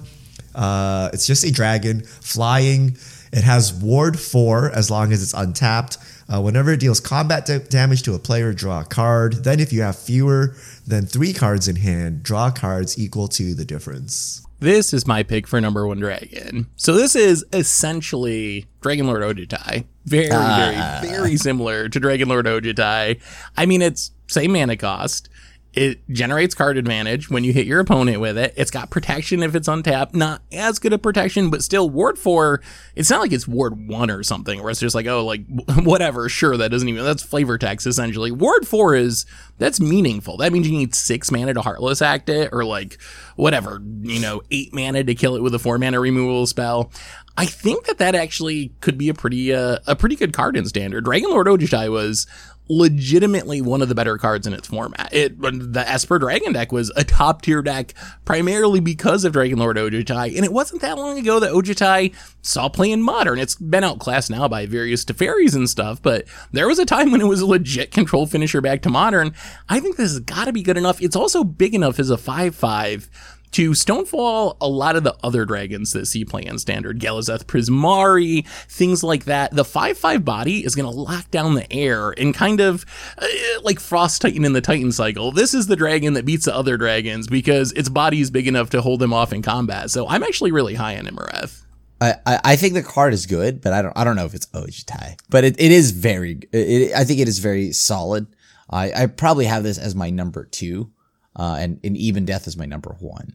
Uh, 0.55 1.09
it's 1.13 1.27
just 1.27 1.43
a 1.43 1.51
dragon 1.51 2.01
flying. 2.01 2.97
It 3.31 3.43
has 3.43 3.73
ward 3.73 4.19
four 4.19 4.71
as 4.71 4.91
long 4.91 5.13
as 5.13 5.23
it's 5.23 5.33
untapped. 5.33 5.97
Uh, 6.31 6.41
whenever 6.41 6.71
it 6.71 6.79
deals 6.79 6.99
combat 6.99 7.45
da- 7.45 7.59
damage 7.59 8.03
to 8.03 8.13
a 8.13 8.19
player, 8.19 8.53
draw 8.53 8.81
a 8.81 8.85
card. 8.85 9.43
Then, 9.43 9.59
if 9.59 9.73
you 9.73 9.81
have 9.81 9.97
fewer 9.97 10.55
than 10.87 11.05
three 11.05 11.33
cards 11.33 11.67
in 11.67 11.75
hand, 11.75 12.23
draw 12.23 12.51
cards 12.51 12.97
equal 12.97 13.27
to 13.29 13.53
the 13.53 13.65
difference. 13.65 14.41
This 14.59 14.93
is 14.93 15.07
my 15.07 15.23
pick 15.23 15.47
for 15.47 15.59
number 15.59 15.87
one 15.87 15.99
dragon. 15.99 16.67
So 16.75 16.93
this 16.93 17.15
is 17.15 17.43
essentially 17.51 18.67
Dragon 18.81 19.07
Lord 19.07 19.23
Ojutai. 19.23 19.85
Very, 20.05 20.29
very, 20.29 20.75
very 21.01 21.35
similar 21.35 21.89
to 21.89 21.99
Dragon 21.99 22.29
Lord 22.29 22.45
Ojutai. 22.45 23.19
I 23.57 23.65
mean, 23.65 23.81
it's 23.81 24.11
same 24.27 24.53
mana 24.53 24.77
cost. 24.77 25.29
It 25.73 26.07
generates 26.09 26.53
card 26.53 26.77
advantage 26.77 27.29
when 27.29 27.45
you 27.45 27.53
hit 27.53 27.65
your 27.65 27.79
opponent 27.79 28.19
with 28.19 28.37
it. 28.37 28.53
It's 28.57 28.71
got 28.71 28.89
protection 28.89 29.41
if 29.41 29.55
it's 29.55 29.69
untapped. 29.69 30.13
Not 30.13 30.41
as 30.51 30.79
good 30.79 30.91
a 30.91 30.97
protection, 30.97 31.49
but 31.49 31.63
still 31.63 31.89
Ward 31.89 32.19
4. 32.19 32.61
It's 32.95 33.09
not 33.09 33.21
like 33.21 33.31
it's 33.31 33.47
Ward 33.47 33.87
1 33.87 34.11
or 34.11 34.21
something 34.21 34.61
where 34.61 34.69
it's 34.69 34.81
just 34.81 34.95
like, 34.95 35.07
oh, 35.07 35.25
like 35.25 35.45
whatever. 35.83 36.27
Sure, 36.27 36.57
that 36.57 36.71
doesn't 36.71 36.89
even, 36.89 37.05
that's 37.05 37.23
flavor 37.23 37.57
text 37.57 37.87
essentially. 37.87 38.31
Ward 38.31 38.67
4 38.67 38.95
is, 38.95 39.25
that's 39.59 39.79
meaningful. 39.79 40.35
That 40.37 40.51
means 40.51 40.67
you 40.67 40.77
need 40.77 40.93
six 40.93 41.31
mana 41.31 41.53
to 41.53 41.61
Heartless 41.61 42.01
Act 42.01 42.27
it 42.27 42.49
or 42.51 42.65
like 42.65 43.01
whatever, 43.37 43.81
you 44.01 44.19
know, 44.19 44.41
eight 44.51 44.73
mana 44.73 45.05
to 45.05 45.15
kill 45.15 45.37
it 45.37 45.43
with 45.43 45.55
a 45.55 45.59
four 45.59 45.77
mana 45.77 46.01
removal 46.01 46.47
spell. 46.47 46.91
I 47.37 47.45
think 47.45 47.85
that 47.85 47.97
that 47.99 48.13
actually 48.13 48.73
could 48.81 48.97
be 48.97 49.07
a 49.07 49.13
pretty, 49.13 49.53
uh, 49.53 49.77
a 49.87 49.95
pretty 49.95 50.17
good 50.17 50.33
card 50.33 50.57
in 50.57 50.65
standard. 50.65 51.05
Dragon 51.05 51.29
Lord 51.29 51.47
Ojutai 51.47 51.89
was 51.89 52.27
legitimately 52.71 53.61
one 53.61 53.81
of 53.81 53.89
the 53.89 53.95
better 53.95 54.17
cards 54.17 54.47
in 54.47 54.53
its 54.53 54.67
format. 54.67 55.09
It 55.11 55.39
the 55.41 55.83
Esper 55.85 56.17
Dragon 56.19 56.53
deck 56.53 56.71
was 56.71 56.89
a 56.95 57.03
top 57.03 57.41
tier 57.41 57.61
deck 57.61 57.93
primarily 58.23 58.79
because 58.79 59.25
of 59.25 59.33
Dragon 59.33 59.59
Lord 59.59 59.75
Ojutai, 59.75 60.35
and 60.35 60.45
it 60.45 60.53
wasn't 60.53 60.81
that 60.81 60.97
long 60.97 61.19
ago 61.19 61.39
that 61.41 61.51
Ojutai 61.51 62.15
saw 62.41 62.69
play 62.69 62.91
in 62.91 63.03
modern. 63.03 63.39
It's 63.39 63.55
been 63.55 63.83
outclassed 63.83 64.31
now 64.31 64.47
by 64.47 64.65
various 64.65 65.03
Teferis 65.03 65.53
and 65.53 65.69
stuff, 65.69 66.01
but 66.01 66.25
there 66.53 66.67
was 66.67 66.79
a 66.79 66.85
time 66.85 67.11
when 67.11 67.19
it 67.19 67.27
was 67.27 67.41
a 67.41 67.45
legit 67.45 67.91
control 67.91 68.25
finisher 68.25 68.61
back 68.61 68.81
to 68.83 68.89
modern. 68.89 69.33
I 69.67 69.81
think 69.81 69.97
this 69.97 70.11
has 70.11 70.19
got 70.21 70.45
to 70.45 70.53
be 70.53 70.63
good 70.63 70.77
enough. 70.77 71.01
It's 71.01 71.15
also 71.15 71.43
big 71.43 71.75
enough 71.75 71.99
as 71.99 72.09
a 72.09 72.17
five 72.17 72.55
five 72.55 73.09
to 73.51 73.71
stonefall 73.71 74.57
a 74.61 74.67
lot 74.67 74.95
of 74.95 75.03
the 75.03 75.15
other 75.23 75.45
dragons 75.45 75.93
that 75.93 76.05
see 76.05 76.25
play 76.25 76.43
in 76.43 76.59
standard, 76.59 76.99
Galazeth 76.99 77.45
Prismari, 77.45 78.47
things 78.67 79.03
like 79.03 79.25
that. 79.25 79.55
The 79.55 79.63
5-5 79.63 80.23
body 80.23 80.65
is 80.65 80.75
going 80.75 80.91
to 80.91 80.97
lock 80.97 81.29
down 81.31 81.55
the 81.55 81.71
air 81.71 82.11
and 82.11 82.33
kind 82.33 82.59
of 82.59 82.85
uh, 83.17 83.27
like 83.63 83.79
Frost 83.79 84.21
Titan 84.21 84.45
in 84.45 84.53
the 84.53 84.61
Titan 84.61 84.91
cycle. 84.91 85.31
This 85.31 85.53
is 85.53 85.67
the 85.67 85.75
dragon 85.75 86.13
that 86.13 86.25
beats 86.25 86.45
the 86.45 86.55
other 86.55 86.77
dragons 86.77 87.27
because 87.27 87.71
its 87.73 87.89
body 87.89 88.21
is 88.21 88.31
big 88.31 88.47
enough 88.47 88.69
to 88.71 88.81
hold 88.81 88.99
them 88.99 89.13
off 89.13 89.33
in 89.33 89.41
combat. 89.41 89.91
So 89.91 90.07
I'm 90.07 90.23
actually 90.23 90.51
really 90.51 90.75
high 90.75 90.97
on 90.97 91.05
Iymrith. 91.05 91.63
I, 92.01 92.15
I 92.25 92.55
think 92.55 92.73
the 92.73 92.81
card 92.81 93.13
is 93.13 93.27
good, 93.27 93.61
but 93.61 93.73
I 93.73 93.83
don't 93.83 93.95
I 93.95 94.03
don't 94.03 94.15
know 94.15 94.25
if 94.25 94.33
it's 94.33 94.47
Ojutai. 94.47 95.19
But 95.29 95.43
it, 95.43 95.59
it 95.59 95.71
is 95.71 95.91
very 95.91 96.39
it, 96.51 96.95
I 96.95 97.03
think 97.03 97.19
it 97.19 97.27
is 97.27 97.37
very 97.37 97.71
solid. 97.73 98.25
I, 98.71 99.03
I 99.03 99.05
probably 99.05 99.45
have 99.45 99.63
this 99.63 99.77
as 99.77 99.93
my 99.93 100.09
number 100.09 100.45
two, 100.45 100.91
uh, 101.35 101.57
and, 101.59 101.79
and 101.83 101.95
Ebon 101.97 102.25
Death 102.25 102.47
is 102.47 102.57
my 102.57 102.65
number 102.65 102.95
one. 102.99 103.33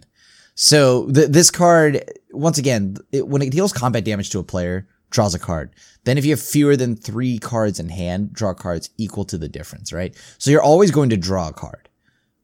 So 0.54 1.11
th- 1.11 1.28
this 1.28 1.50
card, 1.50 2.02
once 2.32 2.59
again, 2.59 2.96
it, 3.12 3.26
when 3.28 3.42
it 3.42 3.50
deals 3.50 3.72
combat 3.72 4.04
damage 4.04 4.30
to 4.30 4.38
a 4.38 4.42
player, 4.44 4.88
draws 5.11 5.35
a 5.35 5.38
card. 5.38 5.70
Then 6.04 6.18
if 6.18 6.24
you 6.24 6.30
have 6.32 6.40
fewer 6.40 6.76
than 6.76 6.96
three 6.96 7.38
cards 7.38 7.78
in 7.78 7.88
hand, 7.88 8.32
draw 8.32 8.54
cards 8.54 8.90
equal 8.96 9.24
to 9.26 9.38
the 9.38 9.48
difference, 9.48 9.92
right? 9.92 10.14
So 10.38 10.50
you're 10.50 10.62
always 10.62 10.90
going 10.90 11.11
to 11.11 11.16
draw 11.16 11.48
a 11.48 11.52
card, 11.52 11.88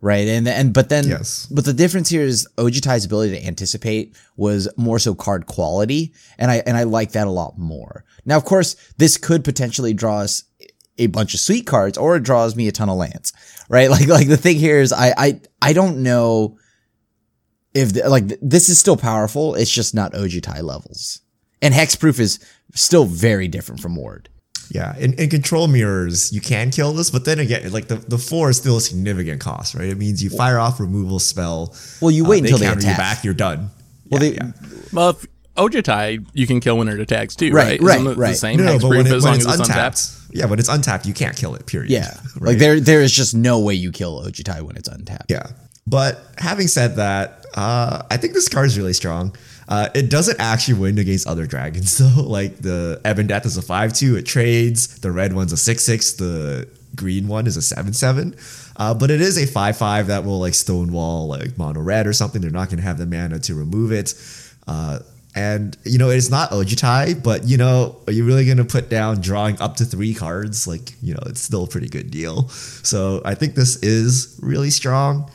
right? 0.00 0.26
And 0.28 0.46
and 0.46 0.74
but 0.74 0.88
then, 0.88 1.08
Yes. 1.08 1.46
but 1.50 1.64
the 1.64 1.72
difference 1.72 2.08
here 2.08 2.22
is 2.22 2.46
Ojutai's 2.58 3.04
ability 3.04 3.38
to 3.38 3.46
anticipate 3.46 4.14
was 4.36 4.68
more 4.76 4.98
so 4.98 5.14
card 5.14 5.46
quality, 5.46 6.12
and 6.38 6.50
I 6.50 6.56
and 6.66 6.76
I 6.76 6.82
like 6.84 7.12
that 7.12 7.26
a 7.26 7.30
lot 7.30 7.56
more. 7.58 8.04
Now, 8.24 8.36
of 8.36 8.44
course, 8.44 8.76
this 8.98 9.16
could 9.16 9.42
potentially 9.44 9.92
draw 9.94 10.18
us 10.18 10.44
a 11.04 11.06
bunch 11.08 11.34
of 11.34 11.40
sweet 11.40 11.66
cards, 11.66 11.96
or 11.98 12.16
it 12.16 12.22
draws 12.22 12.56
me 12.56 12.68
a 12.68 12.72
ton 12.72 12.88
of 12.88 12.96
lands, 12.96 13.32
right? 13.68 13.88
Like 13.96 14.06
like 14.08 14.28
the 14.28 14.36
thing 14.36 14.56
here 14.56 14.80
is 14.80 14.92
I 14.92 15.12
I 15.16 15.40
I 15.60 15.72
don't 15.72 16.02
know 16.02 16.58
if 17.74 17.92
the, 17.94 18.08
like 18.08 18.28
th- 18.28 18.40
this 18.42 18.68
is 18.68 18.78
still 18.78 18.96
powerful. 18.96 19.54
It's 19.54 19.70
just 19.70 19.94
not 19.94 20.12
Ojutai 20.12 20.62
levels, 20.62 21.20
and 21.60 21.72
hexproof 21.74 22.18
is 22.20 22.38
still 22.74 23.04
very 23.04 23.48
different 23.48 23.80
from 23.80 23.96
Ward. 23.96 24.28
Yeah, 24.70 24.96
in, 24.96 25.12
in 25.14 25.28
control 25.28 25.68
mirrors, 25.68 26.32
you 26.32 26.40
can 26.40 26.70
kill 26.70 26.92
this, 26.94 27.10
but 27.10 27.26
then 27.26 27.38
again, 27.38 27.70
like 27.72 27.88
the, 27.88 27.96
the 27.96 28.16
four 28.16 28.48
is 28.48 28.56
still 28.56 28.78
a 28.78 28.80
significant 28.80 29.38
cost, 29.40 29.74
right? 29.74 29.88
It 29.88 29.98
means 29.98 30.22
you 30.22 30.30
fire 30.30 30.58
off 30.58 30.80
removal 30.80 31.18
spell. 31.18 31.74
Well, 32.00 32.10
you 32.10 32.24
wait 32.24 32.38
uh, 32.38 32.42
they 32.42 32.48
until 32.52 32.58
they 32.58 32.66
counter 32.66 32.80
you 32.86 32.92
attack. 32.92 32.98
back, 33.16 33.24
you're 33.24 33.34
done. 33.34 33.68
Well, 34.10 34.22
Yeah, 34.22 34.30
they, 34.30 34.34
yeah. 34.36 34.52
Well, 34.94 35.10
if, 35.10 35.26
Ojutai, 35.56 36.26
you 36.32 36.46
can 36.46 36.60
kill 36.60 36.78
when 36.78 36.88
it 36.88 36.98
attacks 37.00 37.36
too, 37.36 37.52
Right, 37.52 37.78
right? 37.80 37.82
right, 37.82 38.00
Isn't 38.00 38.18
right. 38.18 38.28
The 38.30 38.34
same 38.34 38.56
No, 38.56 38.64
no, 38.64 38.72
hex 38.72 38.82
but 38.84 38.88
when, 38.88 39.00
it, 39.00 39.12
as 39.12 39.22
when 39.24 39.32
long 39.32 39.34
it's 39.40 39.46
as 39.46 39.60
it's 39.60 39.68
untapped, 39.68 39.98
untapped. 39.98 40.21
Yeah, 40.32 40.46
when 40.46 40.58
it's 40.58 40.68
untapped, 40.68 41.06
you 41.06 41.14
can't 41.14 41.36
kill 41.36 41.54
it. 41.54 41.66
Period. 41.66 41.90
Yeah, 41.90 42.12
Right? 42.40 42.50
like 42.50 42.58
there 42.58 42.80
there 42.80 43.00
is 43.02 43.12
just 43.12 43.34
no 43.34 43.60
way 43.60 43.74
you 43.74 43.92
kill 43.92 44.22
Ojutai 44.22 44.62
when 44.62 44.76
it's 44.76 44.88
untapped. 44.88 45.30
Yeah. 45.30 45.48
But 45.86 46.20
having 46.38 46.68
said 46.68 46.96
that, 46.96 47.44
uh, 47.54 48.02
I 48.10 48.16
think 48.16 48.34
this 48.34 48.48
card 48.48 48.66
is 48.66 48.78
really 48.78 48.92
strong. 48.92 49.34
Uh, 49.68 49.88
it 49.94 50.10
doesn't 50.10 50.38
actually 50.40 50.78
win 50.78 50.98
against 50.98 51.26
other 51.26 51.46
dragons 51.46 51.98
though. 52.16 52.22
Like 52.22 52.58
the 52.58 53.00
Ebon 53.06 53.26
Death 53.26 53.46
is 53.46 53.56
a 53.56 53.62
five 53.62 53.92
two. 53.92 54.16
It 54.16 54.22
trades. 54.26 55.00
The 55.00 55.10
red 55.10 55.32
one's 55.32 55.52
a 55.52 55.56
six 55.56 55.84
six. 55.84 56.12
The 56.12 56.68
green 56.94 57.26
one 57.26 57.46
is 57.46 57.56
a 57.56 57.62
seven 57.62 57.92
seven. 57.92 58.36
Uh, 58.76 58.94
but 58.94 59.10
it 59.10 59.20
is 59.20 59.36
a 59.38 59.46
five 59.46 59.76
five 59.76 60.06
that 60.06 60.24
will 60.24 60.38
like 60.40 60.54
stonewall 60.54 61.26
like 61.26 61.58
mono 61.58 61.80
red 61.80 62.06
or 62.06 62.12
something. 62.12 62.40
They're 62.40 62.50
not 62.50 62.68
going 62.68 62.78
to 62.78 62.84
have 62.84 62.98
the 62.98 63.06
mana 63.06 63.38
to 63.40 63.54
remove 63.54 63.92
it. 63.92 64.14
Uh, 64.66 65.00
and 65.34 65.76
you 65.84 65.98
know 65.98 66.10
it's 66.10 66.30
not 66.30 66.50
Ojutai, 66.50 67.22
but 67.22 67.44
you 67.44 67.56
know 67.56 68.00
are 68.06 68.12
you 68.12 68.24
really 68.24 68.44
going 68.44 68.58
to 68.58 68.64
put 68.64 68.88
down 68.88 69.20
drawing 69.20 69.60
up 69.60 69.76
to 69.76 69.84
three 69.84 70.14
cards? 70.14 70.66
Like 70.66 70.94
you 71.02 71.14
know 71.14 71.22
it's 71.26 71.40
still 71.40 71.64
a 71.64 71.68
pretty 71.68 71.88
good 71.88 72.10
deal. 72.10 72.48
So 72.48 73.22
I 73.24 73.34
think 73.34 73.54
this 73.54 73.76
is 73.82 74.38
really 74.42 74.70
strong. 74.70 75.30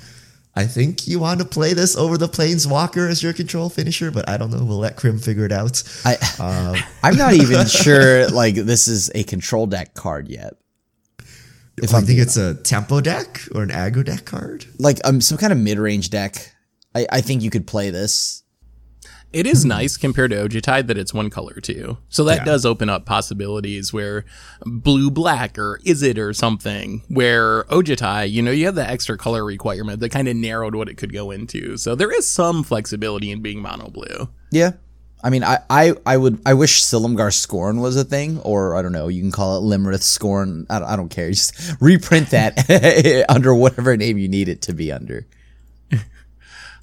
I 0.56 0.66
think 0.66 1.08
you 1.08 1.20
want 1.20 1.40
to 1.40 1.46
play 1.46 1.74
this 1.74 1.96
over 1.96 2.18
the 2.18 2.28
Planeswalker 2.28 3.08
as 3.12 3.22
your 3.22 3.32
control 3.32 3.70
finisher, 3.70 4.10
but 4.10 4.28
I 4.28 4.38
don't 4.38 4.50
know. 4.50 4.66
We'll 4.66 4.80
let 4.80 4.96
Krim 4.96 5.20
figure 5.20 5.46
it 5.46 5.52
out. 5.52 5.84
I 6.04 6.16
Um, 6.40 6.84
I'm 7.04 7.16
not 7.16 7.34
even 7.34 7.68
sure 7.68 8.28
like 8.30 8.56
this 8.56 8.88
is 8.88 9.12
a 9.14 9.24
control 9.24 9.68
deck 9.68 9.94
card 9.94 10.30
yet. 10.30 10.54
If 11.78 11.94
I 11.94 11.98
I'm 11.98 12.06
think 12.06 12.18
being 12.18 12.22
it's 12.22 12.38
a 12.38 12.56
tempo 12.56 13.02
deck 13.02 13.42
or 13.54 13.62
an 13.62 13.70
aggro 13.70 14.04
deck 14.04 14.26
card. 14.26 14.66
like 14.80 15.00
um 15.06 15.22
some 15.22 15.38
kind 15.38 15.54
of 15.54 15.60
mid 15.60 15.78
range 15.78 16.10
deck. 16.10 16.54
I, 16.96 17.06
I 17.12 17.22
think 17.22 17.44
you 17.44 17.52
could 17.52 17.68
play 17.68 17.92
this. 17.92 18.42
It 19.34 19.46
is 19.46 19.66
nice 19.66 19.98
compared 19.98 20.32
to 20.32 20.38
Ojutai 20.48 20.88
that 20.88 20.98
it's 20.98 21.14
one 21.14 21.30
color 21.30 21.56
too. 21.62 21.98
So 22.10 22.24
that 22.24 22.38
Yeah. 22.40 22.44
does 22.46 22.66
open 22.66 22.90
up 22.90 23.06
possibilities 23.06 23.92
where 23.92 24.24
blue 24.66 25.12
black 25.12 25.60
or 25.60 25.80
is 25.84 26.02
it 26.02 26.18
or 26.18 26.34
something 26.34 27.04
where 27.10 27.64
Ojutai, 27.66 28.32
you 28.32 28.42
know, 28.42 28.52
you 28.52 28.66
have 28.66 28.76
the 28.76 28.90
extra 28.90 29.18
color 29.18 29.44
requirement 29.44 30.00
that 30.00 30.10
kind 30.10 30.28
of 30.28 30.36
narrowed 30.38 30.76
what 30.76 30.88
it 30.90 30.96
could 30.96 31.12
go 31.14 31.30
into. 31.32 31.78
So 31.78 31.94
there 31.94 32.12
is 32.12 32.26
some 32.28 32.64
flexibility 32.64 33.30
in 33.30 33.42
being 33.42 33.62
mono 33.62 33.90
blue. 33.90 34.30
Yeah. 34.52 34.72
I 35.24 35.30
mean, 35.32 35.44
I, 35.44 35.60
I, 35.70 35.94
I 36.06 36.16
would 36.16 36.40
I 36.46 36.54
wish 36.54 36.82
Silumgar 36.84 37.34
Scorn 37.34 37.82
was 37.82 37.98
a 37.98 38.04
thing, 38.04 38.40
or 38.42 38.76
I 38.76 38.84
don't 38.84 38.92
know, 38.92 39.08
you 39.08 39.20
can 39.22 39.32
call 39.32 39.58
it 39.58 39.62
Limerith 39.68 40.04
Scorn. 40.04 40.68
I 40.70 40.78
don't, 40.80 40.88
I 40.88 40.96
don't 40.96 41.10
care. 41.10 41.30
Just 41.32 41.54
reprint 41.82 42.30
that 42.30 43.26
under 43.30 43.54
whatever 43.54 43.98
name 43.98 44.18
you 44.20 44.28
need 44.30 44.48
it 44.48 44.62
to 44.64 44.74
be 44.74 44.92
under. 44.92 45.26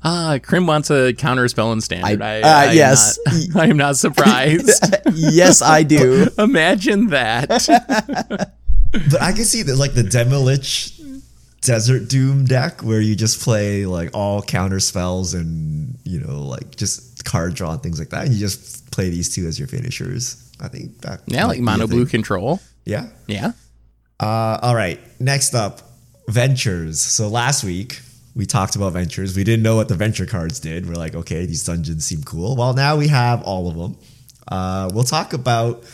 Ah, 0.04 0.38
Krim 0.42 0.66
wants 0.66 0.90
a 0.90 1.14
counter 1.14 1.48
spell 1.48 1.72
in 1.72 1.80
standard. 1.80 2.20
I, 2.20 2.42
uh, 2.42 2.46
I 2.46 2.64
am 2.66 2.76
yes. 2.76 3.18
not- 3.26 3.56
I 3.62 3.66
am 3.68 3.76
not 3.78 3.96
surprised. 3.96 4.84
yes, 5.14 5.62
I 5.62 5.82
do. 5.82 6.28
Imagine 6.38 7.08
that. 7.08 7.48
But 7.48 9.22
I 9.22 9.32
can 9.32 9.44
see 9.44 9.62
that 9.62 9.76
like 9.76 9.94
the 9.94 10.02
Demilich 10.02 11.00
Desert 11.62 12.08
Doom 12.10 12.44
deck 12.44 12.82
where 12.82 13.00
you 13.00 13.16
just 13.16 13.40
play 13.40 13.86
like 13.86 14.10
all 14.12 14.42
counter 14.42 14.78
spells 14.78 15.32
and 15.32 15.98
you 16.04 16.20
know 16.20 16.42
like 16.42 16.76
just 16.76 17.24
card 17.24 17.54
draw 17.54 17.72
and 17.72 17.82
things 17.82 17.98
like 17.98 18.10
that. 18.10 18.26
And 18.26 18.34
you 18.34 18.40
just 18.40 18.90
play 18.90 19.08
these 19.08 19.34
two 19.34 19.46
as 19.46 19.58
your 19.58 19.68
finishers. 19.68 20.40
I 20.60 20.68
think 20.68 21.00
that 21.00 21.22
yeah, 21.26 21.46
like 21.46 21.60
mono 21.60 21.86
blue 21.86 22.04
thing. 22.04 22.10
control. 22.10 22.60
Yeah. 22.84 23.08
Yeah. 23.26 23.52
Uh, 24.20 24.58
all 24.62 24.74
right. 24.74 25.00
Next 25.18 25.54
up, 25.54 25.80
ventures. 26.28 27.00
So 27.00 27.28
last 27.28 27.64
week 27.64 28.00
we 28.34 28.46
talked 28.46 28.74
about 28.76 28.92
ventures. 28.92 29.36
We 29.36 29.44
didn't 29.44 29.62
know 29.62 29.76
what 29.76 29.88
the 29.88 29.94
venture 29.94 30.26
cards 30.26 30.58
did. 30.58 30.88
We're 30.88 30.94
like, 30.94 31.14
okay, 31.14 31.46
these 31.46 31.64
dungeons 31.64 32.04
seem 32.04 32.22
cool. 32.22 32.56
Well, 32.56 32.74
now 32.74 32.96
we 32.96 33.08
have 33.08 33.42
all 33.42 33.68
of 33.68 33.76
them. 33.76 33.96
Uh, 34.48 34.90
we'll 34.92 35.04
talk 35.04 35.32
about, 35.32 35.84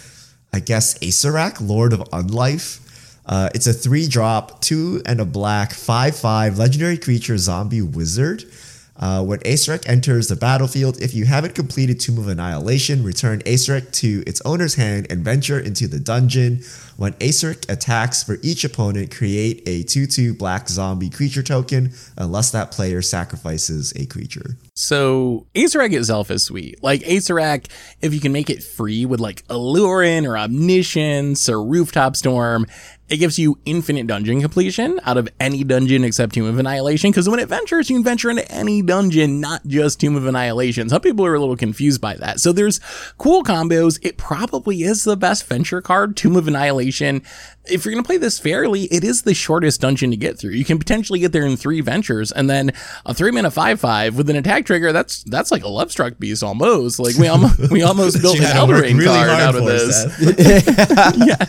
I 0.53 0.61
guess, 0.61 0.99
Acererak, 0.99 1.61
Lord 1.61 1.93
of 1.93 2.01
Unlife. 2.11 2.80
Uh, 3.26 3.51
it's 3.55 3.66
a 3.66 3.72
three 3.72 4.09
drop, 4.09 4.61
two 4.61 5.03
and 5.07 5.20
a 5.20 5.24
black, 5.24 5.72
five 5.72 6.16
five 6.16 6.59
legendary 6.59 6.99
creature 6.99 7.36
zombie 7.38 7.82
wizard. 7.82 8.45
Uh, 9.01 9.24
when 9.24 9.38
Acererak 9.40 9.88
enters 9.88 10.28
the 10.28 10.36
battlefield, 10.36 11.01
if 11.01 11.14
you 11.14 11.24
haven't 11.24 11.55
completed 11.55 11.98
Tomb 11.98 12.18
of 12.18 12.28
Annihilation, 12.28 13.03
return 13.03 13.40
Acererak 13.40 13.90
to 13.92 14.22
its 14.26 14.42
owner's 14.42 14.74
hand 14.74 15.07
and 15.09 15.24
venture 15.24 15.59
into 15.59 15.88
the 15.88 15.98
dungeon. 15.98 16.61
When 16.98 17.14
Acererak 17.14 17.70
attacks 17.70 18.22
for 18.22 18.36
each 18.42 18.62
opponent, 18.62 19.11
create 19.11 19.62
a 19.66 19.84
2 19.84 20.07
2 20.07 20.34
black 20.34 20.68
zombie 20.68 21.09
creature 21.09 21.42
token 21.42 21.92
unless 22.18 22.51
that 22.51 22.72
player 22.72 23.01
sacrifices 23.01 23.94
a 23.96 24.05
creature. 24.05 24.59
So 24.74 25.46
Acererak 25.55 25.94
itself 25.94 26.30
is 26.30 26.44
sweet. 26.44 26.82
Like 26.82 27.01
Acererak, 27.03 27.70
if 28.03 28.12
you 28.12 28.20
can 28.20 28.32
make 28.32 28.51
it 28.51 28.62
free 28.62 29.07
with 29.07 29.18
like 29.18 29.46
Allurin 29.48 30.26
or 30.26 30.36
Omniscience 30.36 31.48
or 31.48 31.64
Rooftop 31.64 32.16
Storm, 32.16 32.66
it 33.11 33.16
gives 33.16 33.38
you 33.40 33.58
infinite 33.66 34.06
dungeon 34.06 34.40
completion 34.40 35.00
out 35.04 35.16
of 35.18 35.28
any 35.40 35.64
dungeon 35.64 36.04
except 36.04 36.32
Tomb 36.32 36.46
of 36.46 36.58
Annihilation. 36.61 37.11
Because 37.11 37.28
when 37.28 37.40
it 37.40 37.48
ventures, 37.48 37.90
you 37.90 37.96
can 37.96 38.04
venture 38.04 38.30
into 38.30 38.48
any 38.50 38.82
dungeon, 38.82 39.40
not 39.40 39.66
just 39.66 39.98
Tomb 39.98 40.14
of 40.14 40.26
Annihilation. 40.26 40.88
Some 40.88 41.00
people 41.00 41.26
are 41.26 41.34
a 41.34 41.40
little 41.40 41.56
confused 41.56 42.00
by 42.00 42.14
that. 42.14 42.38
So 42.38 42.52
there's 42.52 42.78
cool 43.18 43.42
combos. 43.42 43.98
It 44.02 44.16
probably 44.16 44.82
is 44.82 45.02
the 45.02 45.16
best 45.16 45.46
venture 45.48 45.82
card, 45.82 46.16
Tomb 46.16 46.36
of 46.36 46.46
Annihilation. 46.46 47.22
If 47.64 47.84
you're 47.84 47.92
going 47.92 48.02
to 48.02 48.06
play 48.06 48.16
this 48.16 48.38
fairly, 48.38 48.84
it 48.84 49.02
is 49.02 49.22
the 49.22 49.34
shortest 49.34 49.80
dungeon 49.80 50.12
to 50.12 50.16
get 50.16 50.38
through. 50.38 50.52
You 50.52 50.64
can 50.64 50.78
potentially 50.78 51.18
get 51.18 51.32
there 51.32 51.44
in 51.44 51.56
three 51.56 51.80
ventures, 51.80 52.30
and 52.30 52.48
then 52.48 52.70
a 53.04 53.12
three 53.12 53.32
mana 53.32 53.50
five 53.50 53.80
five 53.80 54.16
with 54.16 54.30
an 54.30 54.36
attack 54.36 54.66
trigger. 54.66 54.92
That's 54.92 55.24
that's 55.24 55.50
like 55.50 55.64
a 55.64 55.68
love 55.68 55.90
struck 55.90 56.18
beast 56.18 56.42
almost. 56.42 56.98
Like 56.98 57.16
we 57.16 57.28
almost 57.28 57.70
we 57.70 57.82
almost 57.82 58.22
built 58.22 58.38
an 58.40 58.68
to 58.68 58.74
really 58.74 59.04
card 59.04 59.28
out 59.28 59.56
of 59.56 59.66
this. 59.66 60.06
Yeah. 61.26 61.44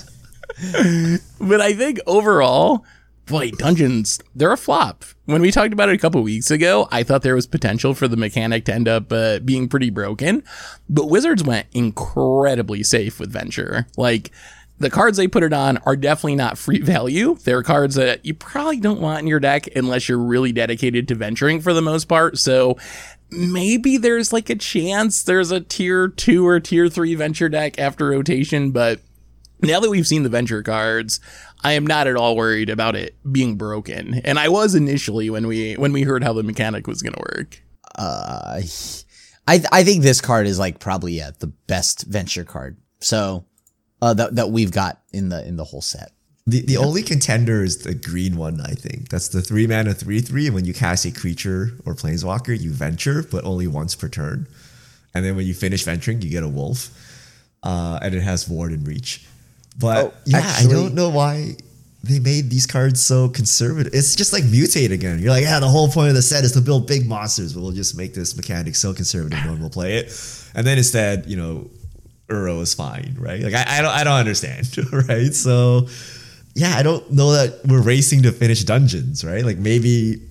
But 1.40 1.62
I 1.62 1.74
think 1.74 2.00
overall, 2.06 2.86
boy, 3.26 3.52
dungeons, 3.52 4.20
they're 4.36 4.52
a 4.52 4.58
flop. 4.58 5.06
When 5.26 5.42
we 5.42 5.52
talked 5.52 5.74
about 5.74 5.90
it 5.90 5.96
a 5.96 5.98
couple 5.98 6.22
weeks 6.22 6.52
ago, 6.52 6.88
I 6.92 7.04
thought 7.04 7.22
there 7.24 7.36
was 7.36 7.48
potential 7.48 7.94
for 7.94 8.08
the 8.08 8.18
mechanic 8.18 8.66
to 8.66 8.74
end 8.74 8.88
up 8.88 9.12
uh, 9.12 9.40
being 9.40 9.68
pretty 9.68 9.90
broken. 9.90 10.44
But 10.90 11.10
Wizards 11.10 11.44
went 11.44 11.68
incredibly 11.74 12.84
safe 12.84 13.20
with 13.20 13.32
Venture. 13.32 13.88
Like, 13.98 14.32
the 14.82 14.90
cards 14.90 15.18
they 15.18 15.28
put 15.28 15.44
it 15.44 15.54
on 15.54 15.78
are 15.86 15.96
definitely 15.96 16.36
not 16.36 16.58
free 16.58 16.80
value. 16.82 17.36
They're 17.44 17.64
cards 17.64 17.96
that 17.96 18.26
you 18.26 18.34
probably 18.34 18.80
don't 18.80 19.00
want 19.00 19.22
in 19.22 19.28
your 19.28 19.40
deck 19.40 19.68
unless 19.76 20.10
you're 20.10 20.18
really 20.18 20.52
dedicated 20.52 21.08
to 21.08 21.16
venturing 21.16 21.62
for 21.62 21.74
the 21.74 21.82
most 21.82 22.06
part. 22.06 22.38
So 22.38 22.78
maybe 23.30 23.98
there's 23.98 24.34
like 24.34 24.50
a 24.50 24.56
chance 24.56 25.24
there's 25.24 25.52
a 25.52 25.62
tier 25.62 26.10
two 26.10 26.46
or 26.46 26.60
tier 26.60 26.90
three 26.90 27.16
venture 27.16 27.48
deck 27.48 27.80
after 27.80 28.10
rotation, 28.10 28.72
but 28.72 29.00
now 29.62 29.80
that 29.80 29.90
we've 29.90 30.08
seen 30.08 30.24
the 30.24 30.30
venture 30.30 30.64
cards, 30.64 31.20
I 31.64 31.74
am 31.74 31.86
not 31.86 32.08
at 32.08 32.16
all 32.16 32.36
worried 32.36 32.70
about 32.70 32.96
it 32.96 33.16
being 33.32 33.56
broken. 33.56 34.22
And 34.26 34.40
I 34.40 34.50
was 34.50 34.76
initially 34.76 35.30
when 35.30 35.48
we 35.48 35.76
when 35.76 35.94
we 35.94 36.04
heard 36.04 36.24
how 36.24 36.34
the 36.34 36.44
mechanic 36.44 36.88
was 36.88 37.02
going 37.02 37.14
to 37.14 37.24
work. 37.38 37.62
Uh, 37.96 38.62
I 39.48 39.64
I 39.72 39.84
think 39.84 40.04
this 40.04 40.22
card 40.22 40.48
is 40.48 40.60
like 40.60 40.80
probably 40.80 41.14
yeah 41.14 41.32
the 41.40 41.48
best 41.48 42.04
venture 42.04 42.46
card. 42.46 42.78
So 43.00 43.46
uh, 44.02 44.14
that 44.16 44.36
that 44.36 44.50
we've 44.52 44.72
got 44.72 45.02
in 45.14 45.30
the 45.30 45.46
in 45.48 45.56
the 45.58 45.66
whole 45.66 45.82
set. 45.82 46.12
The, 46.48 46.62
the 46.62 46.78
only 46.78 47.04
contender 47.04 47.64
is 47.64 47.80
the 47.80 47.94
green 47.94 48.36
one, 48.36 48.62
I 48.62 48.74
think. 48.74 49.10
That's 49.10 49.28
the 49.28 49.44
three 49.44 49.68
mana, 49.68 49.94
three, 49.94 50.22
three. 50.22 50.48
And 50.48 50.56
when 50.56 50.66
you 50.66 50.74
cast 50.74 51.06
a 51.06 51.12
creature 51.12 51.70
or 51.86 51.94
planeswalker, 51.94 52.60
you 52.60 52.72
venture, 52.72 53.22
but 53.22 53.46
only 53.46 53.68
once 53.68 53.94
per 53.94 54.10
turn. 54.10 54.48
And 55.14 55.24
then 55.24 55.36
when 55.36 55.46
you 55.46 55.54
finish 55.54 55.84
venturing, 55.84 56.22
you 56.24 56.32
get 56.32 56.44
a 56.44 56.48
wolf. 56.48 56.90
Uh, 57.62 58.00
and 58.02 58.16
it 58.16 58.22
has 58.22 58.50
ward 58.50 58.72
and 58.72 58.88
reach. 58.88 59.28
But 59.80 60.06
Oh, 60.06 60.14
yeah, 60.26 60.38
actually- 60.40 60.70
I 60.70 60.74
don't 60.74 60.94
know 60.96 61.10
why 61.10 61.56
they 62.04 62.20
made 62.20 62.50
these 62.50 62.66
cards 62.66 63.00
so 63.00 63.30
conservative. 63.30 63.94
It's 63.94 64.16
just 64.16 64.34
like 64.34 64.44
mutate 64.44 64.92
again. 64.92 65.20
You're 65.20 65.30
like, 65.32 65.44
yeah, 65.44 65.60
the 65.60 65.68
whole 65.70 65.88
point 65.88 66.10
of 66.10 66.16
the 66.16 66.22
set 66.24 66.44
is 66.44 66.52
to 66.54 66.62
build 66.62 66.88
big 66.88 67.08
monsters, 67.08 67.54
but 67.54 67.62
we'll 67.62 67.72
just 67.74 67.96
make 67.96 68.14
this 68.16 68.36
mechanic 68.36 68.76
so 68.76 68.92
conservative 68.94 69.38
no 69.46 69.52
one 69.52 69.62
will 69.62 69.70
play 69.70 69.98
it. 69.98 70.12
And 70.56 70.66
then 70.66 70.78
instead, 70.80 71.26
you 71.28 71.38
know, 71.38 71.70
Uro 72.28 72.62
is 72.62 72.74
fine, 72.74 73.16
right? 73.20 73.42
Like 73.42 73.54
I, 73.54 73.66
I 73.78 73.82
don't 73.82 73.92
I 73.92 74.04
don't 74.04 74.14
understand, 74.20 74.68
right? 75.10 75.34
So 75.34 75.88
yeah, 76.56 76.74
I 76.76 76.82
don't 76.82 77.10
know 77.12 77.34
that 77.34 77.60
we're 77.66 77.82
racing 77.84 78.24
to 78.24 78.32
finish 78.32 78.64
dungeons, 78.64 79.24
right? 79.24 79.46
Like 79.46 79.58
maybe 79.58 80.22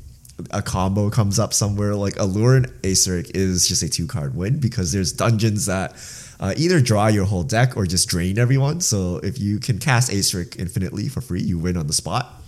a 0.51 0.63
combo 0.63 1.09
comes 1.11 1.39
up 1.39 1.53
somewhere 1.55 1.95
like 1.95 2.17
Allure 2.19 2.57
and 2.57 2.67
Acererak 2.83 3.31
is 3.35 3.69
just 3.69 3.83
a 3.83 3.89
two 3.89 4.07
card 4.07 4.35
win 4.35 4.59
because 4.59 4.91
there's 4.93 5.13
dungeons 5.13 5.67
that 5.67 5.93
uh, 6.41 6.55
either 6.57 6.81
draw 6.81 7.07
your 7.07 7.27
whole 7.27 7.43
deck 7.45 7.77
or 7.77 7.85
just 7.87 8.09
drain 8.09 8.39
everyone. 8.39 8.81
So 8.81 9.19
if 9.19 9.39
you 9.39 9.61
can 9.61 9.79
cast 9.79 10.11
Acererak 10.11 10.59
infinitely 10.59 11.09
for 11.09 11.21
free, 11.21 11.43
you 11.43 11.59
win 11.59 11.77
on 11.77 11.87
the 11.87 11.93
spot. 11.93 12.43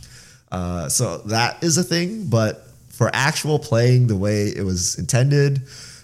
Uh, 0.50 0.88
so 0.88 1.18
that 1.18 1.62
is 1.62 1.76
a 1.76 1.82
thing, 1.82 2.28
but 2.28 2.66
for 2.88 3.10
actual 3.12 3.58
playing 3.58 4.06
the 4.06 4.16
way 4.16 4.48
it 4.48 4.64
was 4.64 4.98
intended, 4.98 5.62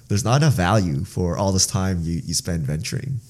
there's 0.09 0.24
not 0.24 0.36
enough 0.36 0.55
value 0.55 1.05
for 1.05 1.36
all 1.36 1.53
this 1.53 1.66
time 1.66 2.01
you, 2.03 2.20
you 2.24 2.34
spend 2.34 2.62
venturing. 2.62 3.20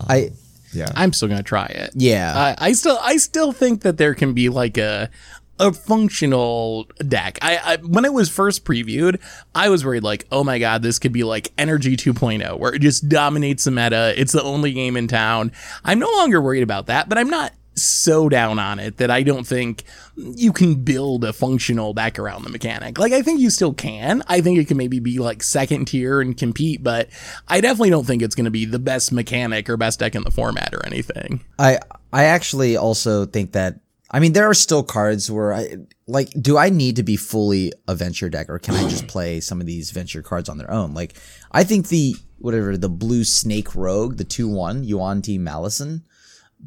I 0.00 0.30
Yeah. 0.72 0.90
I'm 0.94 1.12
still 1.12 1.28
going 1.28 1.38
to 1.38 1.44
try 1.44 1.66
it. 1.66 1.90
yeah 1.94 2.54
I 2.58 2.68
I 2.68 2.72
still 2.72 2.98
I 3.00 3.16
still 3.18 3.52
think 3.52 3.82
that 3.82 3.98
there 3.98 4.14
can 4.14 4.32
be 4.32 4.48
like 4.48 4.78
a 4.78 5.10
a 5.58 5.72
functional 5.72 6.84
deck. 7.06 7.38
I, 7.42 7.56
I 7.64 7.76
when 7.76 8.04
it 8.04 8.12
was 8.12 8.28
first 8.28 8.64
previewed, 8.64 9.20
I 9.54 9.68
was 9.68 9.84
worried 9.84 10.02
like, 10.02 10.26
oh 10.32 10.44
my 10.44 10.58
god, 10.58 10.82
this 10.82 10.98
could 10.98 11.12
be 11.12 11.24
like 11.24 11.52
Energy 11.58 11.96
2.0, 11.96 12.58
where 12.58 12.74
it 12.74 12.80
just 12.80 13.08
dominates 13.08 13.64
the 13.64 13.70
meta. 13.70 14.14
It's 14.16 14.32
the 14.32 14.42
only 14.42 14.72
game 14.72 14.96
in 14.96 15.08
town. 15.08 15.52
I'm 15.84 15.98
no 15.98 16.10
longer 16.10 16.40
worried 16.40 16.62
about 16.62 16.86
that, 16.86 17.08
but 17.08 17.18
I'm 17.18 17.30
not 17.30 17.52
so 17.74 18.28
down 18.28 18.58
on 18.58 18.78
it 18.78 18.98
that 18.98 19.10
I 19.10 19.22
don't 19.22 19.46
think 19.46 19.84
you 20.16 20.52
can 20.52 20.76
build 20.76 21.24
a 21.24 21.32
functional 21.32 21.94
deck 21.94 22.18
around 22.18 22.44
the 22.44 22.50
mechanic. 22.50 22.98
Like 22.98 23.12
I 23.12 23.22
think 23.22 23.40
you 23.40 23.50
still 23.50 23.72
can. 23.72 24.22
I 24.26 24.40
think 24.40 24.58
it 24.58 24.68
can 24.68 24.76
maybe 24.76 25.00
be 25.00 25.18
like 25.18 25.42
second 25.42 25.86
tier 25.86 26.20
and 26.20 26.36
compete, 26.36 26.82
but 26.82 27.08
I 27.48 27.60
definitely 27.60 27.90
don't 27.90 28.06
think 28.06 28.22
it's 28.22 28.34
going 28.34 28.44
to 28.44 28.50
be 28.50 28.64
the 28.64 28.78
best 28.78 29.12
mechanic 29.12 29.70
or 29.70 29.76
best 29.76 30.00
deck 30.00 30.14
in 30.14 30.22
the 30.22 30.30
format 30.30 30.74
or 30.74 30.84
anything. 30.84 31.44
I 31.58 31.78
I 32.12 32.24
actually 32.24 32.76
also 32.76 33.24
think 33.24 33.52
that 33.52 33.80
I 34.12 34.20
mean 34.20 34.32
there 34.32 34.48
are 34.48 34.54
still 34.54 34.82
cards 34.82 35.30
where 35.30 35.54
I 35.54 35.76
like 36.06 36.30
do 36.40 36.58
I 36.58 36.68
need 36.68 36.96
to 36.96 37.02
be 37.02 37.16
fully 37.16 37.72
a 37.88 37.94
venture 37.94 38.28
deck 38.28 38.50
or 38.50 38.58
can 38.58 38.74
I 38.74 38.88
just 38.88 39.06
play 39.08 39.40
some 39.40 39.60
of 39.60 39.66
these 39.66 39.90
venture 39.90 40.22
cards 40.22 40.48
on 40.48 40.58
their 40.58 40.70
own? 40.70 40.94
Like 40.94 41.14
I 41.50 41.64
think 41.64 41.88
the 41.88 42.16
whatever 42.38 42.76
the 42.76 42.88
blue 42.88 43.24
snake 43.24 43.74
rogue, 43.74 44.16
the 44.16 44.24
2-1 44.24 44.86
Yuan 44.86 45.22
Ti 45.22 45.38
Malison 45.38 46.04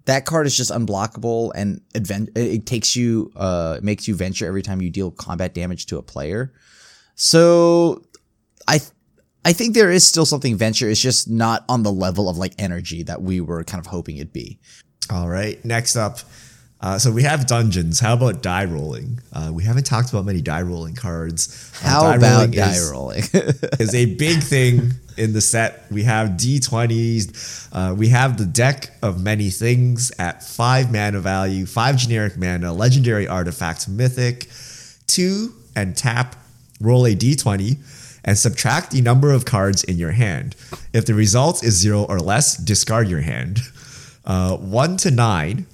that 0.04 0.26
card 0.26 0.46
is 0.46 0.58
just 0.58 0.72
unblockable 0.72 1.52
and 1.56 1.82
advent- 1.96 2.30
it 2.36 2.66
takes 2.66 2.96
you 2.96 3.32
uh 3.36 3.80
makes 3.82 4.08
you 4.08 4.16
venture 4.16 4.46
every 4.46 4.62
time 4.62 4.82
you 4.82 4.90
deal 4.90 5.12
combat 5.12 5.54
damage 5.54 5.86
to 5.86 5.98
a 5.98 6.02
player. 6.02 6.54
So 7.16 8.04
I 8.68 8.82
I 9.46 9.54
think 9.54 9.74
there 9.74 9.92
is 9.92 10.06
still 10.06 10.26
something 10.26 10.58
venture. 10.58 10.90
It's 10.90 11.02
just 11.02 11.30
not 11.30 11.64
on 11.70 11.84
the 11.84 11.92
level 11.92 12.28
of 12.28 12.38
like 12.38 12.54
energy 12.58 13.04
that 13.04 13.22
we 13.22 13.40
were 13.40 13.64
kind 13.64 13.80
of 13.80 13.88
hoping 13.88 14.18
it'd 14.18 14.34
be. 14.34 14.60
All 15.10 15.30
right. 15.30 15.64
Next 15.64 15.96
up, 15.96 16.20
uh, 16.86 17.00
so 17.00 17.12
we 17.12 17.24
have 17.24 17.48
dungeons. 17.48 18.00
How 18.00 18.14
about 18.14 18.44
die 18.44 18.66
rolling? 18.66 19.20
Uh, 19.34 19.50
we 19.52 19.64
haven't 19.64 19.86
talked 19.86 20.10
about 20.12 20.24
many 20.26 20.40
die 20.42 20.62
rolling 20.62 20.94
cards. 20.94 21.72
Uh, 21.84 21.90
How 21.90 22.02
die 22.04 22.16
about 22.18 22.34
rolling 22.36 22.52
die 22.52 22.76
is- 22.76 22.92
rolling? 22.92 23.20
is 23.80 23.96
a 23.96 24.06
big 24.16 24.44
thing 24.44 24.92
in 25.18 25.34
the 25.34 25.42
set. 25.42 25.86
We 25.90 26.04
have 26.04 26.30
D20s. 26.32 27.70
Uh, 27.72 27.96
we 27.96 28.10
have 28.10 28.38
the 28.38 28.46
deck 28.46 28.92
of 29.02 29.22
many 29.24 29.50
things 29.50 30.12
at 30.20 30.44
five 30.44 30.92
mana 30.92 31.20
value, 31.22 31.66
five 31.66 31.98
generic 31.98 32.38
mana, 32.38 32.72
legendary 32.74 33.28
artifact, 33.28 33.88
mythic, 33.90 34.48
two, 35.08 35.54
and 35.76 35.98
tap, 35.98 36.36
roll 36.80 37.06
a 37.08 37.16
D20, 37.16 37.78
and 38.26 38.38
subtract 38.38 38.92
the 38.92 39.02
number 39.02 39.32
of 39.32 39.44
cards 39.46 39.84
in 39.84 39.98
your 39.98 40.12
hand. 40.12 40.56
If 40.94 41.06
the 41.06 41.14
result 41.16 41.64
is 41.64 41.76
zero 41.76 42.04
or 42.04 42.20
less, 42.20 42.58
discard 42.58 43.08
your 43.08 43.22
hand. 43.22 43.60
Uh, 44.26 44.58
one 44.58 44.98
to 44.98 45.12
nine, 45.12 45.66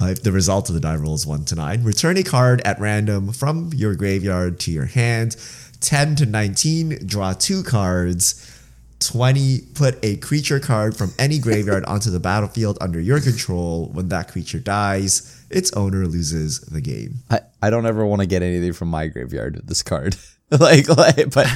uh, 0.00 0.06
if 0.06 0.22
the 0.22 0.32
result 0.32 0.68
of 0.68 0.74
the 0.74 0.80
die 0.80 0.96
roll 0.96 1.14
is 1.14 1.26
1 1.26 1.44
to 1.46 1.54
9, 1.54 1.82
return 1.82 2.16
a 2.16 2.22
card 2.22 2.60
at 2.62 2.78
random 2.78 3.32
from 3.32 3.70
your 3.74 3.94
graveyard 3.94 4.60
to 4.60 4.70
your 4.70 4.86
hand. 4.86 5.36
10 5.80 6.16
to 6.16 6.26
19, 6.26 7.06
draw 7.06 7.32
two 7.32 7.62
cards. 7.62 8.52
20, 9.00 9.60
put 9.74 10.02
a 10.02 10.16
creature 10.16 10.58
card 10.58 10.96
from 10.96 11.12
any 11.18 11.38
graveyard 11.38 11.84
onto 11.86 12.10
the 12.10 12.20
battlefield 12.20 12.78
under 12.80 13.00
your 13.00 13.20
control. 13.20 13.88
When 13.92 14.08
that 14.08 14.30
creature 14.30 14.58
dies, 14.58 15.44
its 15.50 15.72
owner 15.72 16.06
loses 16.06 16.60
the 16.60 16.80
game. 16.80 17.16
I, 17.30 17.40
I 17.62 17.70
don't 17.70 17.86
ever 17.86 18.04
want 18.04 18.20
to 18.20 18.26
get 18.26 18.42
anything 18.42 18.72
from 18.72 18.88
my 18.88 19.06
graveyard 19.06 19.56
with 19.56 19.66
this 19.66 19.82
card. 19.82 20.16
like, 20.50 20.88
like, 20.88 21.30
but 21.32 21.46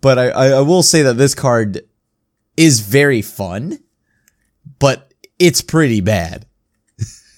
but 0.00 0.18
I, 0.18 0.28
I 0.30 0.46
I 0.48 0.60
will 0.60 0.82
say 0.82 1.02
that 1.02 1.16
this 1.16 1.34
card 1.34 1.80
is 2.56 2.80
very 2.80 3.22
fun, 3.22 3.78
but 4.78 5.12
it's 5.38 5.60
pretty 5.60 6.00
bad. 6.00 6.46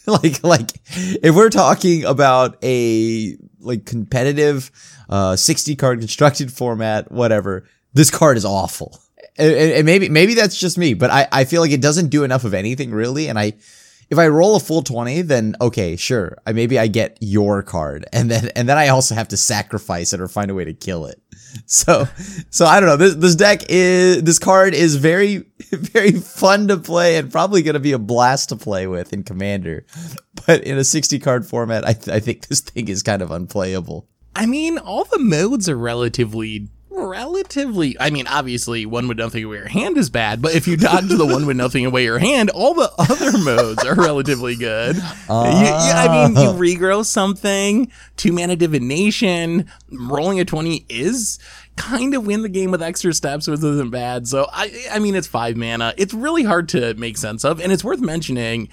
like 0.06 0.44
like 0.44 0.70
if 0.88 1.34
we're 1.34 1.50
talking 1.50 2.04
about 2.04 2.62
a 2.62 3.36
like 3.60 3.86
competitive 3.86 4.70
uh 5.08 5.36
60 5.36 5.76
card 5.76 6.00
constructed 6.00 6.52
format, 6.52 7.10
whatever, 7.10 7.64
this 7.94 8.10
card 8.10 8.36
is 8.36 8.44
awful. 8.44 9.00
And, 9.36 9.52
and 9.52 9.86
maybe 9.86 10.08
maybe 10.08 10.34
that's 10.34 10.58
just 10.58 10.78
me, 10.78 10.94
but 10.94 11.10
I, 11.10 11.26
I 11.32 11.44
feel 11.44 11.60
like 11.60 11.72
it 11.72 11.80
doesn't 11.80 12.08
do 12.08 12.24
enough 12.24 12.44
of 12.44 12.54
anything 12.54 12.92
really, 12.92 13.28
and 13.28 13.38
I 13.38 13.54
if 14.10 14.18
I 14.18 14.28
roll 14.28 14.54
a 14.56 14.60
full 14.60 14.82
20, 14.82 15.22
then 15.22 15.56
okay, 15.60 15.96
sure. 15.96 16.36
I 16.46 16.52
maybe 16.52 16.78
I 16.78 16.86
get 16.86 17.16
your 17.20 17.62
card 17.62 18.06
and 18.12 18.30
then 18.30 18.50
and 18.54 18.68
then 18.68 18.78
I 18.78 18.88
also 18.88 19.14
have 19.14 19.28
to 19.28 19.36
sacrifice 19.36 20.12
it 20.12 20.20
or 20.20 20.28
find 20.28 20.50
a 20.50 20.54
way 20.54 20.64
to 20.64 20.74
kill 20.74 21.06
it. 21.06 21.20
So 21.66 22.06
so 22.50 22.66
I 22.66 22.80
don't 22.80 22.88
know. 22.88 22.96
This 22.96 23.14
this 23.14 23.34
deck 23.36 23.62
is 23.68 24.22
this 24.22 24.38
card 24.38 24.74
is 24.74 24.96
very 24.96 25.44
very 25.70 26.12
fun 26.12 26.68
to 26.68 26.76
play 26.76 27.16
and 27.16 27.30
probably 27.30 27.62
going 27.62 27.74
to 27.74 27.80
be 27.80 27.92
a 27.92 27.98
blast 27.98 28.48
to 28.50 28.56
play 28.56 28.86
with 28.86 29.12
in 29.12 29.22
Commander. 29.22 29.86
But 30.46 30.64
in 30.64 30.76
a 30.76 30.84
60 30.84 31.20
card 31.20 31.46
format, 31.46 31.86
I 31.86 31.94
th- 31.94 32.14
I 32.14 32.20
think 32.20 32.48
this 32.48 32.60
thing 32.60 32.88
is 32.88 33.02
kind 33.02 33.22
of 33.22 33.30
unplayable. 33.30 34.06
I 34.36 34.44
mean, 34.44 34.76
all 34.78 35.04
the 35.04 35.18
modes 35.18 35.68
are 35.70 35.76
relatively 35.76 36.68
relatively 37.04 37.96
I 38.00 38.10
mean, 38.10 38.26
obviously 38.26 38.86
one 38.86 39.08
with 39.08 39.18
nothing 39.18 39.44
away 39.44 39.56
your 39.56 39.68
hand 39.68 39.96
is 39.96 40.10
bad, 40.10 40.40
but 40.42 40.54
if 40.54 40.66
you 40.66 40.76
dodge 40.76 41.08
the 41.08 41.26
one 41.26 41.46
with 41.46 41.56
nothing 41.56 41.84
away 41.86 42.04
your 42.04 42.18
hand, 42.18 42.50
all 42.50 42.74
the 42.74 42.90
other 42.98 43.36
modes 43.44 43.84
are 43.84 43.94
relatively 43.94 44.56
good. 44.56 44.96
You- 44.96 45.02
you- 45.02 45.04
I 45.30 46.08
mean, 46.28 46.36
you 46.42 46.50
uh. 46.50 46.54
regrow 46.54 47.04
something, 47.04 47.90
two 48.16 48.32
mana 48.32 48.56
divination, 48.56 49.70
rolling 49.90 50.40
a 50.40 50.44
20 50.44 50.86
is 50.88 51.38
kind 51.76 52.14
of 52.14 52.24
win 52.26 52.42
the 52.42 52.48
game 52.48 52.70
with 52.70 52.82
extra 52.82 53.12
steps, 53.12 53.48
which 53.48 53.58
isn't 53.58 53.90
bad. 53.90 54.28
So 54.28 54.46
I 54.52 54.72
I 54.92 54.98
mean 55.00 55.14
it's 55.14 55.26
five 55.26 55.56
mana. 55.56 55.92
It's 55.96 56.14
really 56.14 56.44
hard 56.44 56.68
to 56.70 56.94
make 56.94 57.16
sense 57.18 57.44
of, 57.44 57.60
and 57.60 57.72
it's 57.72 57.82
worth 57.84 58.00
mentioning 58.00 58.68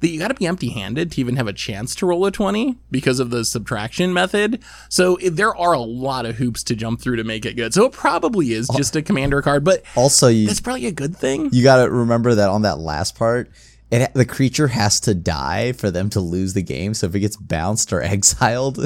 that 0.00 0.08
you 0.08 0.18
got 0.18 0.28
to 0.28 0.34
be 0.34 0.46
empty 0.46 0.68
handed 0.68 1.12
to 1.12 1.20
even 1.20 1.36
have 1.36 1.46
a 1.46 1.52
chance 1.52 1.94
to 1.96 2.06
roll 2.06 2.26
a 2.26 2.30
20 2.30 2.76
because 2.90 3.18
of 3.18 3.30
the 3.30 3.44
subtraction 3.44 4.12
method. 4.12 4.62
So 4.90 5.16
it, 5.16 5.30
there 5.36 5.56
are 5.56 5.72
a 5.72 5.80
lot 5.80 6.26
of 6.26 6.36
hoops 6.36 6.62
to 6.64 6.76
jump 6.76 7.00
through 7.00 7.16
to 7.16 7.24
make 7.24 7.46
it 7.46 7.54
good. 7.54 7.72
So 7.72 7.86
it 7.86 7.92
probably 7.92 8.52
is 8.52 8.68
just 8.76 8.94
a 8.96 9.02
commander 9.02 9.40
card, 9.40 9.64
but 9.64 9.82
Also, 9.96 10.28
you 10.28 10.46
that's 10.46 10.60
probably 10.60 10.86
a 10.86 10.92
good 10.92 11.16
thing. 11.16 11.48
you 11.52 11.62
got 11.62 11.82
to 11.84 11.90
remember 11.90 12.34
that 12.34 12.50
on 12.50 12.62
that 12.62 12.78
last 12.78 13.16
part, 13.16 13.50
it 13.90 14.12
the 14.14 14.26
creature 14.26 14.68
has 14.68 15.00
to 15.00 15.14
die 15.14 15.72
for 15.72 15.90
them 15.90 16.10
to 16.10 16.20
lose 16.20 16.52
the 16.54 16.62
game. 16.62 16.92
So 16.92 17.06
if 17.06 17.14
it 17.14 17.20
gets 17.20 17.36
bounced 17.36 17.92
or 17.92 18.02
exiled, 18.14 18.78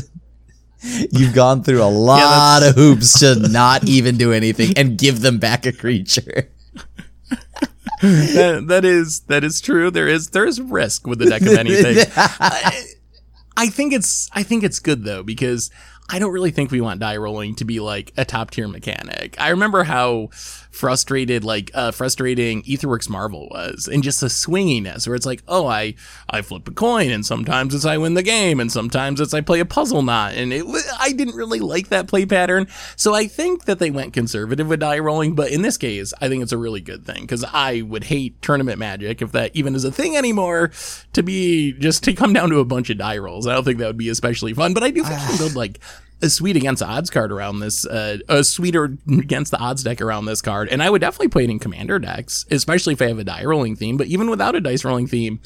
you've 1.10 1.34
gone 1.34 1.64
through 1.64 1.82
a 1.82 1.90
lot 1.90 2.62
of 2.62 2.74
hoops 2.76 3.18
to 3.20 3.34
not 3.48 3.88
even 3.88 4.16
do 4.16 4.32
anything 4.32 4.74
and 4.76 4.96
give 4.96 5.22
them 5.22 5.38
back 5.38 5.66
a 5.66 5.72
creature. 5.72 6.50
that, 8.34 8.64
that 8.68 8.84
is 8.84 9.20
that 9.22 9.44
is 9.44 9.60
true. 9.60 9.90
There 9.90 10.08
is 10.08 10.30
there 10.30 10.46
is 10.46 10.60
risk 10.60 11.06
with 11.06 11.18
the 11.18 11.26
deck 11.26 11.42
of 11.42 11.48
anything. 11.48 11.98
I, 12.16 12.84
I 13.56 13.68
think 13.68 13.92
it's 13.92 14.30
I 14.32 14.42
think 14.42 14.64
it's 14.64 14.78
good 14.78 15.04
though 15.04 15.22
because 15.22 15.70
I 16.08 16.18
don't 16.18 16.32
really 16.32 16.50
think 16.50 16.70
we 16.70 16.80
want 16.80 17.00
die 17.00 17.18
rolling 17.18 17.54
to 17.56 17.64
be 17.64 17.78
like 17.78 18.12
a 18.16 18.24
top 18.24 18.50
tier 18.50 18.68
mechanic. 18.68 19.40
I 19.40 19.50
remember 19.50 19.84
how 19.84 20.30
frustrated 20.70 21.44
like 21.44 21.70
uh 21.74 21.90
frustrating 21.90 22.62
Aetherworks 22.62 23.08
Marvel 23.08 23.48
was 23.50 23.88
and 23.90 24.02
just 24.02 24.20
the 24.20 24.28
swinginess 24.28 25.06
where 25.06 25.16
it's 25.16 25.26
like, 25.26 25.42
oh 25.48 25.66
I 25.66 25.94
I 26.28 26.42
flip 26.42 26.66
a 26.68 26.72
coin 26.72 27.10
and 27.10 27.24
sometimes 27.24 27.74
it's 27.74 27.84
I 27.84 27.98
win 27.98 28.14
the 28.14 28.22
game 28.22 28.60
and 28.60 28.70
sometimes 28.70 29.20
it's 29.20 29.34
I 29.34 29.40
play 29.40 29.60
a 29.60 29.64
puzzle 29.64 30.02
knot 30.02 30.34
and 30.34 30.52
it 30.52 30.64
I 30.98 31.12
didn't 31.12 31.34
really 31.36 31.60
like 31.60 31.88
that 31.88 32.08
play 32.08 32.26
pattern. 32.26 32.66
So 32.96 33.14
I 33.14 33.26
think 33.26 33.64
that 33.64 33.78
they 33.78 33.90
went 33.90 34.12
conservative 34.12 34.68
with 34.68 34.80
die 34.80 34.98
rolling, 34.98 35.34
but 35.34 35.50
in 35.50 35.62
this 35.62 35.76
case, 35.76 36.12
I 36.20 36.28
think 36.28 36.42
it's 36.42 36.52
a 36.52 36.58
really 36.58 36.80
good 36.80 37.04
thing 37.04 37.22
because 37.22 37.44
I 37.44 37.82
would 37.82 38.04
hate 38.04 38.40
tournament 38.42 38.78
magic 38.78 39.22
if 39.22 39.32
that 39.32 39.54
even 39.54 39.74
is 39.74 39.84
a 39.84 39.92
thing 39.92 40.16
anymore 40.16 40.72
to 41.12 41.22
be 41.22 41.72
just 41.72 42.02
to 42.04 42.12
come 42.12 42.32
down 42.32 42.50
to 42.50 42.58
a 42.58 42.64
bunch 42.64 42.90
of 42.90 42.98
die 42.98 43.18
rolls. 43.18 43.46
I 43.46 43.54
don't 43.54 43.64
think 43.64 43.78
that 43.78 43.86
would 43.86 43.96
be 43.96 44.08
especially 44.08 44.54
fun, 44.54 44.74
but 44.74 44.82
I 44.82 44.90
do 44.90 45.04
think 45.04 45.20
you 45.30 45.38
build 45.38 45.54
like 45.54 45.78
a 46.22 46.30
sweet 46.30 46.56
against 46.56 46.82
odds 46.82 47.10
card 47.10 47.32
around 47.32 47.60
this, 47.60 47.86
uh, 47.86 48.18
a 48.28 48.44
sweeter 48.44 48.96
against 49.08 49.50
the 49.50 49.58
odds 49.58 49.82
deck 49.82 50.00
around 50.00 50.26
this 50.26 50.42
card. 50.42 50.68
And 50.68 50.82
I 50.82 50.90
would 50.90 51.00
definitely 51.00 51.28
play 51.28 51.44
it 51.44 51.50
in 51.50 51.58
commander 51.58 51.98
decks, 51.98 52.46
especially 52.50 52.92
if 52.94 53.02
I 53.02 53.08
have 53.08 53.18
a 53.18 53.24
die 53.24 53.44
rolling 53.44 53.76
theme. 53.76 53.96
But 53.96 54.08
even 54.08 54.30
without 54.30 54.54
a 54.54 54.60
dice 54.60 54.84
rolling 54.84 55.06
theme, 55.06 55.40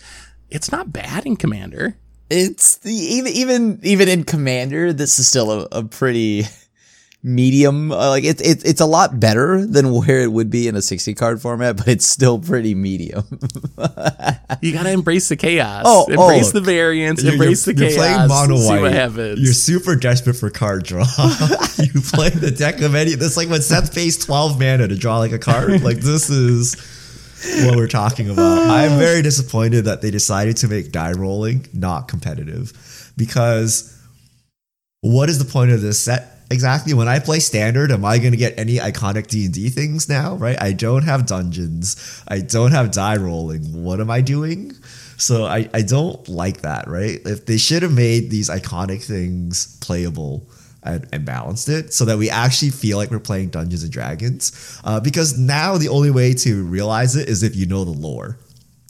it's 0.51 0.72
not 0.72 0.93
bad 0.93 1.27
in 1.27 1.37
commander. 1.37 1.97
It's 2.31 2.79
the 2.79 2.93
even 2.93 3.33
even 3.33 3.81
even 3.83 4.09
in 4.09 4.25
Commander, 4.25 4.93
this 4.93 5.18
is 5.18 5.29
still 5.29 5.51
a, 5.51 5.68
a 5.70 5.85
pretty 5.85 6.45
medium. 7.25 7.91
Uh, 7.91 8.11
like 8.11 8.22
it's 8.22 8.41
it's 8.43 8.62
it's 8.64 8.81
a 8.81 8.87
lot 8.87 9.18
better 9.18 9.66
than 9.66 9.91
where 9.93 10.20
it 10.20 10.31
would 10.31 10.51
be 10.51 10.68
in 10.68 10.77
a 10.77 10.83
sixty 10.83 11.14
card 11.14 11.41
format, 11.41 11.77
but 11.79 11.89
it's 11.89 12.07
still 12.07 12.39
pretty 12.39 12.75
medium. 12.75 13.25
You 14.61 14.72
gotta 14.72 14.91
embrace 14.91 15.29
the 15.29 15.37
chaos. 15.37 15.85
Oh, 15.87 16.07
oh, 16.09 16.12
embrace 16.12 16.55
look. 16.55 16.62
the 16.64 16.70
variance. 16.70 17.22
You're- 17.22 17.35
embrace 17.35 17.66
you're- 17.66 17.75
the 17.75 17.81
you're 17.83 17.91
chaos. 17.91 18.29
playing 18.29 18.29
mono 18.29 18.57
see 18.61 18.68
white. 18.68 18.81
what 18.83 18.93
happens. 18.93 19.41
You're 19.41 19.53
super 19.55 19.97
desperate 19.97 20.35
for 20.37 20.51
card 20.51 20.85
draw. 20.85 21.01
you 21.79 22.01
play 22.03 22.29
the 22.31 22.55
deck 22.57 22.81
of 22.83 22.95
any. 22.95 23.14
That's 23.14 23.37
like 23.37 23.49
when 23.49 23.62
Seth 23.62 23.95
pays 23.95 24.16
12 24.18 24.59
mana 24.61 24.87
to 24.89 24.97
draw 24.97 25.18
like 25.18 25.33
a 25.33 25.39
card. 25.39 25.83
like 25.83 25.99
this 25.99 26.31
is 26.31 26.77
what 27.64 27.77
we're 27.77 27.89
talking 27.89 28.29
about. 28.31 28.59
I'm 28.70 28.99
very 28.99 29.22
disappointed 29.22 29.87
that 29.87 30.03
they 30.03 30.11
decided 30.11 30.59
to 30.59 30.68
make 30.68 30.93
die 30.93 31.12
rolling 31.12 31.66
not 31.72 32.09
competitive 32.09 33.12
because 33.16 33.91
what 35.01 35.29
is 35.29 35.39
the 35.39 35.45
point 35.45 35.70
of 35.70 35.81
this 35.81 36.01
set 36.01 36.34
exactly? 36.55 36.95
When 36.95 37.09
I 37.09 37.19
play 37.19 37.41
standard, 37.41 37.93
am 37.93 38.05
I 38.05 38.19
going 38.19 38.33
to 38.33 38.39
get 38.39 38.59
any 38.59 38.77
iconic 38.77 39.27
D&D 39.27 39.69
things 39.69 40.09
now, 40.09 40.37
right? 40.37 40.61
I 40.61 40.73
don't 40.73 41.03
have 41.03 41.27
dungeons. 41.27 42.23
I 42.27 42.41
don't 42.41 42.73
have 42.73 42.91
die 42.91 43.17
rolling. 43.17 43.85
What 43.85 44.01
am 44.01 44.11
I 44.11 44.23
doing? 44.23 44.73
So 45.17 45.45
I, 45.45 45.69
I 45.75 45.83
don't 45.83 46.27
like 46.29 46.63
that, 46.63 46.89
right? 46.89 47.21
If 47.25 47.47
they 47.47 47.59
should 47.59 47.83
have 47.83 47.93
made 47.93 48.31
these 48.31 48.49
iconic 48.49 49.05
things 49.05 49.79
playable 49.81 50.47
and, 50.83 51.07
and 51.13 51.25
balanced 51.25 51.69
it 51.69 51.93
so 51.93 52.05
that 52.05 52.19
we 52.19 52.31
actually 52.31 52.71
feel 52.71 52.99
like 52.99 53.11
we're 53.11 53.19
playing 53.19 53.49
Dungeons 53.49 53.83
and 53.83 53.93
Dragons. 53.93 54.81
Uh, 54.85 55.01
because 55.01 55.39
now 55.39 55.79
the 55.79 55.89
only 55.89 56.11
way 56.11 56.35
to 56.35 56.65
realize 56.65 57.17
it 57.17 57.29
is 57.29 57.43
if 57.43 57.57
you 57.57 57.67
know 57.67 57.85
the 57.85 57.91
lore. 57.91 58.39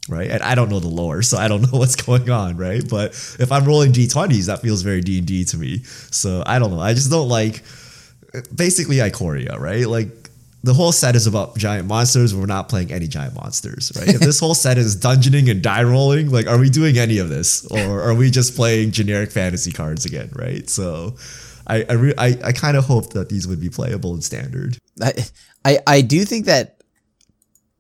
Right, 0.07 0.31
and 0.31 0.43
I 0.43 0.55
don't 0.55 0.69
know 0.69 0.81
the 0.81 0.89
lore, 0.89 1.23
so 1.23 1.39
I 1.39 1.49
don't 1.49 1.63
know 1.73 1.79
what's 1.79 1.97
going 1.97 2.29
on. 2.29 2.57
Right, 2.57 2.87
but 2.89 3.13
if 3.39 3.51
I'm 3.51 3.65
rolling 3.65 3.93
d20s, 3.93 4.47
that 4.47 4.61
feels 4.61 4.83
very 4.83 5.01
D 5.01 5.19
and 5.19 5.27
D 5.27 5.45
to 5.47 5.57
me. 5.57 5.83
So 6.11 6.43
I 6.47 6.59
don't 6.59 6.71
know. 6.71 6.81
I 6.81 6.93
just 6.95 7.11
don't 7.11 7.29
like 7.29 7.63
basically 8.55 8.97
Ikoria, 8.97 9.59
right? 9.59 9.87
Like 9.87 10.09
the 10.63 10.73
whole 10.73 10.93
set 10.93 11.15
is 11.15 11.27
about 11.27 11.57
giant 11.59 11.87
monsters. 11.87 12.35
We're 12.35 12.47
not 12.47 12.71
playing 12.71 12.91
any 12.91 13.07
giant 13.07 13.35
monsters, 13.35 13.93
right? 13.97 14.09
if 14.09 14.21
this 14.21 14.41
whole 14.45 14.55
set 14.55 14.79
is 14.79 14.97
dungeoning 14.97 15.51
and 15.51 15.63
die 15.63 15.83
rolling, 15.83 16.31
like, 16.31 16.47
are 16.47 16.59
we 16.59 16.71
doing 16.71 16.97
any 16.97 17.19
of 17.19 17.29
this, 17.29 17.67
or 17.71 18.01
are 18.03 18.15
we 18.15 18.31
just 18.31 18.57
playing 18.57 18.91
generic 18.91 19.31
fantasy 19.31 19.73
cards 19.73 20.07
again, 20.07 20.31
right? 20.35 20.69
So, 20.69 21.17
I 21.67 21.85
I 21.89 21.93
re- 21.93 22.15
I, 22.19 22.39
I 22.45 22.53
kind 22.53 22.77
of 22.77 22.85
hope 22.85 23.13
that 23.13 23.29
these 23.29 23.47
would 23.47 23.61
be 23.61 23.69
playable 23.69 24.15
in 24.15 24.23
standard. 24.23 24.79
I, 25.03 25.13
I 25.65 25.79
I 25.87 26.01
do 26.01 26.25
think 26.25 26.47
that 26.47 26.83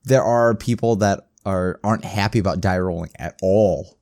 there 0.05 0.23
are 0.23 0.55
people 0.55 0.97
that 0.97 1.29
are 1.45 1.81
aren't 1.85 2.05
happy 2.05 2.39
about 2.39 2.61
die 2.61 2.79
rolling 2.79 3.11
at 3.19 3.39
all 3.43 3.99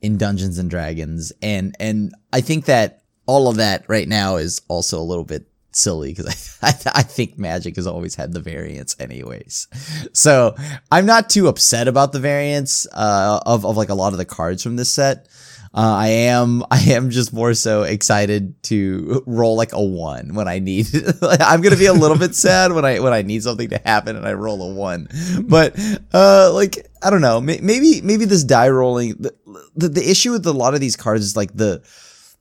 in 0.00 0.16
Dungeons 0.16 0.58
and 0.58 0.70
Dragons, 0.70 1.32
and 1.42 1.74
and 1.80 2.14
I 2.32 2.40
think 2.40 2.66
that 2.66 3.02
all 3.26 3.48
of 3.48 3.56
that 3.56 3.84
right 3.88 4.08
now 4.08 4.36
is 4.36 4.62
also 4.68 4.98
a 4.98 5.04
little 5.04 5.24
bit 5.24 5.46
silly 5.72 6.14
because 6.14 6.58
I, 6.62 6.68
I, 6.68 7.00
I 7.00 7.02
think 7.02 7.38
Magic 7.38 7.76
has 7.76 7.86
always 7.86 8.14
had 8.14 8.32
the 8.32 8.40
variance 8.40 8.96
anyways. 8.98 9.68
So 10.12 10.54
I'm 10.90 11.06
not 11.06 11.30
too 11.30 11.48
upset 11.48 11.88
about 11.88 12.12
the 12.12 12.20
variance 12.20 12.86
uh, 12.92 13.40
of 13.44 13.64
of 13.64 13.76
like 13.76 13.90
a 13.90 13.94
lot 13.94 14.12
of 14.12 14.18
the 14.18 14.24
cards 14.24 14.62
from 14.62 14.76
this 14.76 14.90
set. 14.90 15.28
Uh, 15.74 15.94
I 15.96 16.08
am 16.08 16.64
I 16.70 16.80
am 16.90 17.10
just 17.10 17.32
more 17.32 17.54
so 17.54 17.82
excited 17.82 18.60
to 18.64 19.22
roll 19.26 19.56
like 19.56 19.72
a 19.72 19.82
one 19.82 20.34
when 20.34 20.48
I 20.48 20.58
need. 20.58 20.86
I'm 21.22 21.60
gonna 21.60 21.76
be 21.76 21.86
a 21.86 21.92
little 21.92 22.18
bit 22.18 22.34
sad 22.34 22.72
when 22.72 22.84
I 22.84 23.00
when 23.00 23.12
I 23.12 23.22
need 23.22 23.42
something 23.42 23.68
to 23.70 23.80
happen 23.84 24.16
and 24.16 24.26
I 24.26 24.32
roll 24.32 24.62
a 24.62 24.74
one. 24.74 25.08
But 25.42 25.78
uh, 26.12 26.52
like 26.52 26.86
I 27.02 27.10
don't 27.10 27.20
know, 27.20 27.40
maybe 27.40 28.00
maybe 28.02 28.24
this 28.24 28.44
die 28.44 28.68
rolling. 28.68 29.16
The, 29.18 29.34
the, 29.76 29.88
the 29.88 30.10
issue 30.10 30.32
with 30.32 30.46
a 30.46 30.52
lot 30.52 30.74
of 30.74 30.80
these 30.80 30.96
cards 30.96 31.24
is 31.24 31.36
like 31.36 31.54
the 31.54 31.82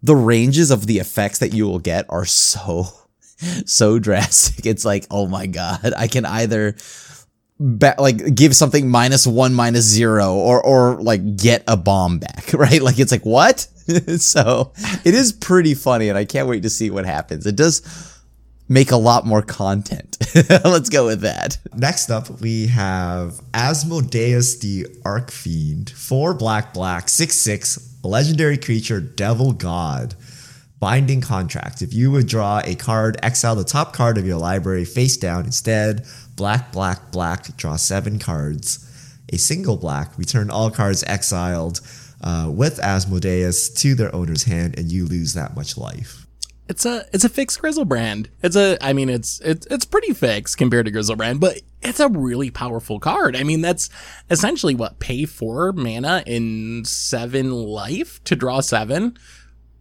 the 0.03 0.15
ranges 0.15 0.71
of 0.71 0.85
the 0.85 0.99
effects 0.99 1.39
that 1.39 1.53
you 1.53 1.65
will 1.65 1.79
get 1.79 2.05
are 2.09 2.25
so 2.25 2.87
so 3.65 3.99
drastic. 3.99 4.65
It's 4.65 4.85
like 4.85 5.05
oh 5.11 5.27
my 5.27 5.47
god, 5.47 5.93
I 5.95 6.07
can 6.07 6.25
either 6.25 6.75
ba- 7.59 7.95
like 7.97 8.35
give 8.35 8.55
something 8.55 8.89
minus 8.89 9.25
one 9.27 9.53
minus 9.53 9.85
zero 9.85 10.33
or 10.33 10.61
or 10.63 11.01
like 11.01 11.37
get 11.37 11.63
a 11.67 11.77
bomb 11.77 12.19
back 12.19 12.51
right 12.53 12.81
like 12.81 12.99
it's 12.99 13.11
like 13.11 13.25
what 13.25 13.59
so 14.17 14.71
it 15.05 15.13
is 15.13 15.31
pretty 15.31 15.73
funny 15.73 16.09
and 16.09 16.17
i 16.17 16.25
can't 16.25 16.47
wait 16.47 16.63
to 16.63 16.69
see 16.69 16.89
what 16.89 17.05
happens 17.05 17.45
it 17.45 17.55
does 17.55 18.13
make 18.69 18.91
a 18.91 18.97
lot 18.97 19.25
more 19.25 19.41
content 19.41 20.17
let's 20.65 20.89
go 20.89 21.05
with 21.05 21.21
that 21.21 21.57
Next 21.77 22.09
up, 22.09 22.41
we 22.41 22.65
have 22.67 23.39
Asmodeus 23.53 24.57
the 24.57 24.87
Archfiend, 25.05 25.91
four 25.91 26.33
black 26.33 26.73
black, 26.73 27.07
six 27.07 27.35
six, 27.35 27.95
legendary 28.03 28.57
creature, 28.57 28.99
devil 28.99 29.53
god. 29.53 30.15
Binding 30.79 31.21
contract. 31.21 31.83
If 31.83 31.93
you 31.93 32.09
would 32.09 32.27
draw 32.27 32.61
a 32.65 32.73
card, 32.73 33.17
exile 33.21 33.55
the 33.55 33.63
top 33.63 33.93
card 33.93 34.17
of 34.17 34.25
your 34.25 34.37
library 34.39 34.85
face 34.85 35.17
down. 35.17 35.45
Instead, 35.45 36.03
black, 36.37 36.71
black, 36.71 37.11
black, 37.11 37.57
draw 37.57 37.75
seven 37.75 38.19
cards. 38.19 38.85
A 39.33 39.37
single 39.37 39.75
black, 39.75 40.17
return 40.17 40.49
all 40.49 40.71
cards 40.71 41.03
exiled 41.03 41.81
uh, 42.21 42.49
with 42.53 42.79
Asmodeus 42.79 43.69
to 43.81 43.93
their 43.93 44.15
owner's 44.15 44.43
hand, 44.43 44.79
and 44.79 44.89
you 44.89 45.05
lose 45.05 45.33
that 45.33 45.53
much 45.53 45.77
life. 45.77 46.25
It's 46.69 46.85
a 46.85 47.05
it's 47.13 47.23
a 47.23 47.29
fixed 47.29 47.61
Griselbrand. 47.61 48.27
It's 48.43 48.55
a 48.55 48.77
I 48.81 48.91
mean 48.93 49.09
it's 49.09 49.39
it's 49.39 49.65
it's 49.67 49.85
pretty 49.85 50.13
fixed 50.13 50.57
compared 50.57 50.85
to 50.85 50.91
Griselbrand, 50.91 51.39
but 51.39 51.61
it's 51.81 52.01
a 52.01 52.09
really 52.09 52.51
powerful 52.51 52.99
card. 52.99 53.37
I 53.37 53.43
mean 53.43 53.61
that's 53.61 53.89
essentially 54.29 54.75
what 54.75 54.99
pay 54.99 55.25
four 55.25 55.71
mana 55.71 56.23
in 56.25 56.83
seven 56.83 57.51
life 57.51 58.21
to 58.25 58.35
draw 58.35 58.59
seven. 58.59 59.17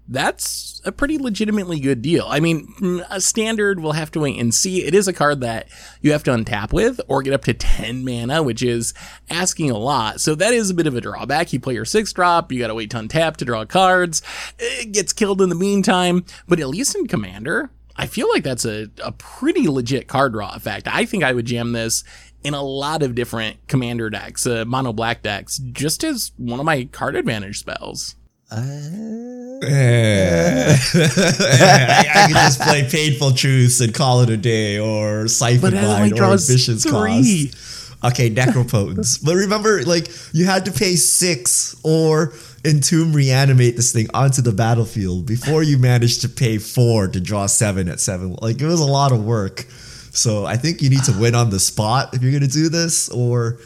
That's 0.09 0.81
a 0.85 0.93
pretty 0.93 1.19
legitimately 1.19 1.81
good 1.81 2.01
deal. 2.01 2.27
I 2.29 2.39
mean, 2.39 3.03
a 3.11 3.21
standard 3.21 3.81
we'll 3.81 3.93
have 3.93 4.13
to 4.13 4.21
wait 4.21 4.39
and 4.39 4.55
see. 4.55 4.85
It 4.85 4.95
is 4.95 5.09
a 5.09 5.13
card 5.13 5.41
that 5.41 5.69
you 6.01 6.13
have 6.13 6.23
to 6.25 6.31
untap 6.31 6.73
with 6.73 7.01
or 7.09 7.23
get 7.23 7.33
up 7.33 7.45
to 7.45 7.55
10 7.55 8.05
mana, 8.05 8.43
which 8.43 8.63
is 8.63 8.95
asking 9.29 9.71
a 9.71 9.79
lot. 9.79 10.21
So 10.21 10.37
that 10.37 10.55
is 10.55 10.71
a 10.71 10.75
bit 10.75 10.87
of 10.87 10.95
a 10.95 11.01
drawback. 11.01 11.53
You 11.53 11.59
play 11.59 11.75
your 11.75 11.85
six 11.85 12.13
drop, 12.13 12.53
you 12.53 12.61
gotta 12.61 12.75
wait 12.75 12.91
to 12.91 12.99
untap 12.99 13.37
to 13.39 13.45
draw 13.45 13.65
cards. 13.65 14.23
It 14.59 14.93
gets 14.93 15.13
killed 15.13 15.43
in 15.43 15.49
the 15.49 15.55
meantime, 15.57 16.25
but 16.47 16.61
at 16.61 16.69
least 16.69 16.95
in 16.95 17.09
Commander, 17.09 17.71
I 17.97 18.07
feel 18.07 18.29
like 18.29 18.45
that's 18.45 18.65
a, 18.65 18.89
a 19.03 19.13
pretty 19.13 19.69
legit 19.69 20.07
card 20.07 20.33
draw 20.33 20.55
effect. 20.55 20.87
I 20.87 21.05
think 21.05 21.25
I 21.25 21.33
would 21.33 21.47
jam 21.47 21.73
this 21.73 22.05
in 22.45 22.55
a 22.55 22.63
lot 22.63 23.03
of 23.03 23.15
different 23.15 23.57
commander 23.67 24.09
decks, 24.09 24.47
uh, 24.47 24.65
mono 24.65 24.93
black 24.93 25.23
decks, 25.23 25.59
just 25.59 26.05
as 26.05 26.31
one 26.37 26.61
of 26.61 26.67
my 26.67 26.85
card 26.85 27.17
advantage 27.17 27.59
spells. 27.59 28.15
Uh, 28.51 28.57
eh. 29.67 30.77
I, 30.95 32.07
I 32.15 32.27
could 32.29 32.37
just 32.37 32.61
play 32.61 32.89
Painful 32.89 33.33
Truths 33.33 33.81
and 33.81 33.93
call 33.93 34.21
it 34.21 34.31
a 34.31 34.37
day, 34.37 34.79
or 34.79 35.27
Siphon 35.29 35.61
But 35.61 35.75
it 35.75 35.79
only 35.79 35.89
Line, 35.89 36.13
or 36.13 36.17
draws 36.17 36.49
Ambition's 36.49 36.85
three. 36.85 37.49
Cost. 37.49 38.05
Okay, 38.05 38.31
Necropotence. 38.31 39.25
but 39.25 39.35
remember, 39.35 39.83
like, 39.83 40.09
you 40.33 40.45
had 40.45 40.67
to 40.67 40.71
pay 40.71 40.95
six 40.97 41.75
or 41.83 42.35
Entomb 42.65 43.13
Reanimate 43.13 43.75
this 43.75 43.93
thing 43.93 44.07
onto 44.15 44.43
the 44.43 44.53
battlefield 44.53 45.27
before 45.27 45.63
you 45.63 45.79
managed 45.79 46.21
to 46.23 46.29
pay 46.29 46.59
four 46.59 47.09
to 47.09 47.21
draw 47.21 47.47
seven 47.47 47.89
at 47.89 47.99
seven. 47.99 48.37
Like, 48.41 48.61
it 48.61 48.67
was 48.67 48.81
a 48.81 48.87
lot 48.87 49.13
of 49.13 49.25
work. 49.25 49.65
So 50.13 50.45
I 50.47 50.57
think 50.57 50.83
you 50.83 50.91
need 50.91 51.05
to 51.05 51.19
win 51.19 51.35
on 51.35 51.51
the 51.51 51.59
spot 51.59 52.15
if 52.15 52.23
you're 52.23 52.33
going 52.33 52.43
to 52.43 52.49
do 52.49 52.69
this, 52.69 53.09
or 53.09 53.59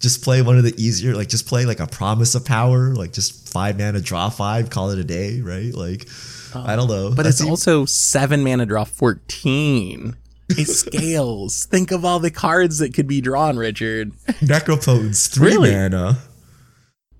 just 0.00 0.22
play 0.22 0.42
one 0.42 0.56
of 0.58 0.64
the 0.64 0.74
easier, 0.82 1.14
like 1.14 1.28
just 1.28 1.46
play 1.46 1.64
like 1.66 1.80
a 1.80 1.86
Promise 1.86 2.34
of 2.34 2.44
Power, 2.44 2.94
like 2.94 3.12
just 3.12 3.48
five 3.48 3.78
mana, 3.78 4.00
draw 4.00 4.28
five, 4.30 4.70
call 4.70 4.90
it 4.90 4.98
a 4.98 5.04
day, 5.04 5.40
right? 5.40 5.74
Like, 5.74 6.08
I 6.54 6.76
don't 6.76 6.88
know. 6.88 7.10
But 7.10 7.24
That 7.24 7.28
it's 7.30 7.40
also 7.42 7.84
seven 7.84 8.42
mana 8.44 8.64
draw 8.66 8.84
14. 8.84 10.16
It 10.50 10.64
scales. 10.68 11.64
Think 11.66 11.90
of 11.90 12.04
all 12.04 12.20
the 12.20 12.30
cards 12.30 12.78
that 12.78 12.94
could 12.94 13.06
be 13.06 13.20
drawn, 13.20 13.56
Richard. 13.58 14.12
Necropotence, 14.40 15.28
three 15.32 15.52
Really? 15.52 15.72
mana. 15.72 16.18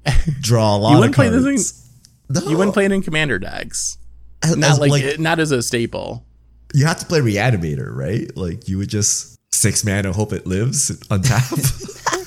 Draw 0.41 0.77
a 0.77 0.79
lot 0.79 0.91
You 0.91 0.95
of 0.95 1.01
wouldn't 1.01 1.15
play 1.17 1.29
this 1.29 1.89
No, 2.31 2.41
You 2.49 2.57
wouldn't 2.57 2.75
play 2.75 2.85
it 2.87 2.93
in 2.93 3.03
commander 3.03 3.39
decks. 3.39 3.99
as- 4.43 4.57
Not 4.57 4.71
as, 4.71 4.79
like, 4.79 5.19
not 5.19 5.39
as 5.41 5.51
a 5.51 5.63
staple. 5.63 6.25
you 6.75 6.87
have 6.87 6.99
to 7.01 7.07
play 7.07 7.21
Reanimator, 7.21 7.95
right? 7.95 8.35
Like 8.37 8.69
you 8.69 8.79
would 8.79 8.89
just 8.89 9.37
six 9.53 9.85
mana, 9.85 10.13
hope 10.13 10.33
it 10.33 10.47
lives, 10.47 10.91
untap. 11.09 12.05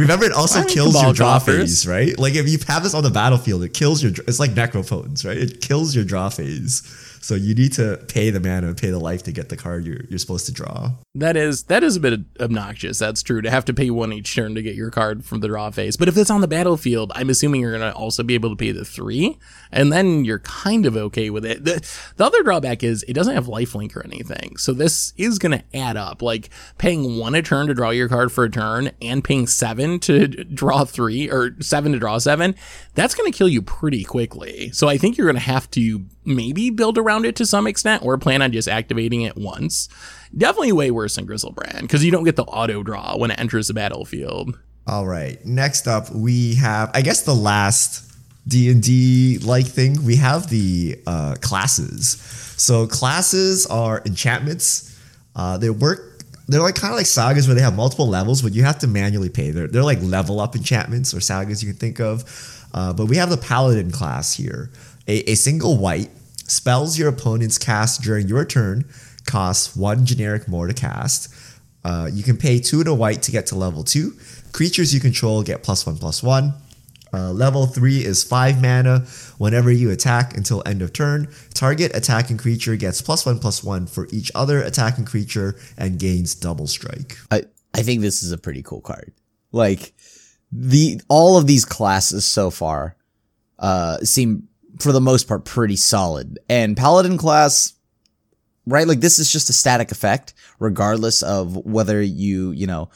Remember, 0.00 0.24
it 0.24 0.32
also 0.32 0.64
kills 0.64 1.00
your 1.00 1.12
draw 1.12 1.38
phase, 1.38 1.86
right? 1.86 2.18
Like 2.18 2.34
if 2.34 2.48
you 2.48 2.58
have 2.66 2.82
this 2.82 2.94
on 2.94 3.02
the 3.02 3.10
battlefield, 3.10 3.62
it 3.62 3.74
kills 3.74 4.02
your. 4.02 4.12
It's 4.26 4.40
like 4.40 4.52
Necropotence, 4.52 5.24
right? 5.24 5.36
It 5.36 5.60
kills 5.60 5.94
your 5.94 6.04
draw 6.04 6.28
phase. 6.28 6.82
So 7.22 7.34
you 7.34 7.54
need 7.54 7.74
to 7.74 8.02
pay 8.08 8.30
the 8.30 8.40
mana 8.40 8.68
and 8.68 8.76
pay 8.76 8.90
the 8.90 8.98
life 8.98 9.22
to 9.24 9.32
get 9.32 9.50
the 9.50 9.56
card 9.56 9.84
you're, 9.84 10.00
you're 10.08 10.18
supposed 10.18 10.46
to 10.46 10.52
draw. 10.52 10.92
That 11.14 11.36
is 11.36 11.64
that 11.64 11.84
is 11.84 11.96
a 11.96 12.00
bit 12.00 12.20
obnoxious. 12.40 12.98
That's 12.98 13.22
true 13.22 13.42
to 13.42 13.50
have 13.50 13.66
to 13.66 13.74
pay 13.74 13.90
one 13.90 14.12
each 14.12 14.34
turn 14.34 14.54
to 14.54 14.62
get 14.62 14.74
your 14.74 14.90
card 14.90 15.24
from 15.24 15.40
the 15.40 15.48
draw 15.48 15.70
phase. 15.70 15.96
But 15.98 16.08
if 16.08 16.16
it's 16.16 16.30
on 16.30 16.40
the 16.40 16.48
battlefield, 16.48 17.12
I'm 17.14 17.28
assuming 17.28 17.60
you're 17.60 17.76
going 17.76 17.92
to 17.92 17.96
also 17.96 18.22
be 18.22 18.34
able 18.34 18.48
to 18.50 18.56
pay 18.56 18.72
the 18.72 18.86
three, 18.86 19.38
and 19.72 19.92
then 19.92 20.24
you're 20.24 20.40
kind 20.40 20.86
of 20.86 20.96
okay 20.96 21.30
with 21.30 21.44
it. 21.44 21.64
The, 21.64 21.86
the 22.16 22.24
other 22.24 22.42
drawback 22.42 22.82
is 22.82 23.04
it 23.04 23.12
doesn't 23.12 23.34
have 23.34 23.46
lifelink 23.46 23.96
or 23.96 24.04
anything, 24.04 24.56
so 24.56 24.72
this 24.72 25.12
is 25.16 25.38
going 25.38 25.58
to 25.58 25.76
add 25.76 25.96
up. 25.96 26.22
Like 26.22 26.50
paying 26.78 27.18
one 27.18 27.34
a 27.34 27.42
turn 27.42 27.66
to 27.68 27.74
draw 27.74 27.90
your 27.90 28.08
card 28.08 28.32
for 28.32 28.44
a 28.44 28.50
turn, 28.50 28.90
and 29.00 29.22
paying 29.22 29.46
seven 29.46 29.98
to 30.00 30.26
draw 30.28 30.84
three 30.84 31.30
or 31.30 31.56
seven 31.60 31.92
to 31.92 31.98
draw 31.98 32.18
seven, 32.18 32.54
that's 32.94 33.14
going 33.14 33.30
to 33.30 33.36
kill 33.36 33.48
you 33.48 33.62
pretty 33.62 34.04
quickly. 34.04 34.70
So 34.72 34.88
I 34.88 34.96
think 34.96 35.16
you're 35.16 35.26
going 35.26 35.34
to 35.34 35.40
have 35.40 35.70
to 35.72 36.04
maybe 36.24 36.70
build 36.70 36.98
around 36.98 37.24
it 37.24 37.36
to 37.36 37.46
some 37.46 37.66
extent, 37.66 38.02
or 38.04 38.16
plan 38.18 38.42
on 38.42 38.52
just 38.52 38.68
activating 38.68 39.22
it 39.22 39.36
once. 39.36 39.88
Definitely 40.36 40.72
way 40.72 40.90
worse 40.90 41.16
than 41.16 41.26
Griselbrand 41.26 41.82
because 41.82 42.04
you 42.04 42.10
don't 42.10 42.24
get 42.24 42.36
the 42.36 42.44
auto 42.44 42.82
draw 42.82 43.16
when 43.16 43.30
it 43.30 43.40
enters 43.40 43.68
the 43.68 43.74
battlefield. 43.74 44.58
All 44.86 45.06
right. 45.06 45.44
Next 45.44 45.86
up, 45.86 46.10
we 46.10 46.54
have 46.56 46.90
I 46.94 47.02
guess 47.02 47.22
the 47.22 47.34
last 47.34 48.09
D 48.46 48.70
and 48.70 48.82
D 48.82 49.38
like 49.38 49.66
thing. 49.66 50.04
We 50.04 50.16
have 50.16 50.48
the 50.48 50.98
uh, 51.06 51.36
classes. 51.40 52.20
So 52.56 52.86
classes 52.86 53.66
are 53.66 54.02
enchantments. 54.04 54.98
Uh, 55.34 55.58
they 55.58 55.70
work. 55.70 56.06
They're 56.48 56.62
like 56.62 56.74
kind 56.74 56.92
of 56.92 56.98
like 56.98 57.06
sagas 57.06 57.46
where 57.46 57.54
they 57.54 57.62
have 57.62 57.76
multiple 57.76 58.08
levels, 58.08 58.42
but 58.42 58.52
you 58.52 58.64
have 58.64 58.78
to 58.80 58.86
manually 58.86 59.28
pay. 59.28 59.50
They're 59.50 59.68
they're 59.68 59.84
like 59.84 60.02
level 60.02 60.40
up 60.40 60.56
enchantments 60.56 61.14
or 61.14 61.20
sagas 61.20 61.62
you 61.62 61.70
can 61.70 61.78
think 61.78 62.00
of. 62.00 62.66
Uh, 62.72 62.92
but 62.92 63.06
we 63.06 63.16
have 63.16 63.30
the 63.30 63.36
paladin 63.36 63.90
class 63.90 64.34
here. 64.34 64.70
A, 65.06 65.30
a 65.30 65.34
single 65.34 65.78
white 65.78 66.10
spells 66.46 66.98
your 66.98 67.08
opponent's 67.08 67.58
cast 67.58 68.02
during 68.02 68.28
your 68.28 68.44
turn 68.44 68.84
costs 69.26 69.76
one 69.76 70.04
generic 70.04 70.48
more 70.48 70.66
to 70.66 70.74
cast. 70.74 71.32
Uh, 71.84 72.08
you 72.12 72.22
can 72.22 72.36
pay 72.36 72.58
two 72.58 72.84
to 72.84 72.92
white 72.92 73.22
to 73.22 73.30
get 73.30 73.46
to 73.46 73.54
level 73.54 73.84
two. 73.84 74.14
Creatures 74.52 74.92
you 74.92 75.00
control 75.00 75.42
get 75.42 75.62
plus 75.62 75.86
one 75.86 75.96
plus 75.96 76.22
one. 76.22 76.52
Uh, 77.12 77.32
level 77.32 77.66
3 77.66 78.04
is 78.04 78.22
5 78.24 78.62
mana. 78.62 79.00
Whenever 79.38 79.70
you 79.70 79.90
attack 79.90 80.36
until 80.36 80.62
end 80.66 80.82
of 80.82 80.92
turn, 80.92 81.28
target 81.54 81.94
attacking 81.94 82.36
creature 82.36 82.76
gets 82.76 83.02
plus 83.02 83.26
1 83.26 83.38
plus 83.38 83.64
1 83.64 83.86
for 83.86 84.08
each 84.10 84.30
other 84.34 84.62
attacking 84.62 85.04
creature 85.04 85.58
and 85.76 85.98
gains 85.98 86.34
double 86.34 86.66
strike. 86.66 87.16
I, 87.30 87.44
I 87.74 87.82
think 87.82 88.00
this 88.00 88.22
is 88.22 88.32
a 88.32 88.38
pretty 88.38 88.62
cool 88.62 88.80
card. 88.80 89.12
Like 89.52 89.94
the 90.52 91.00
all 91.08 91.36
of 91.36 91.46
these 91.46 91.64
classes 91.64 92.24
so 92.24 92.50
far 92.50 92.96
uh 93.60 93.98
seem 93.98 94.48
for 94.80 94.92
the 94.92 95.00
most 95.00 95.28
part 95.28 95.44
pretty 95.44 95.76
solid. 95.76 96.38
And 96.48 96.76
paladin 96.76 97.18
class 97.18 97.74
right 98.66 98.86
like 98.86 99.00
this 99.00 99.18
is 99.18 99.30
just 99.30 99.50
a 99.50 99.52
static 99.52 99.90
effect 99.90 100.34
regardless 100.58 101.22
of 101.22 101.56
whether 101.56 102.00
you, 102.00 102.52
you 102.52 102.66
know, 102.66 102.90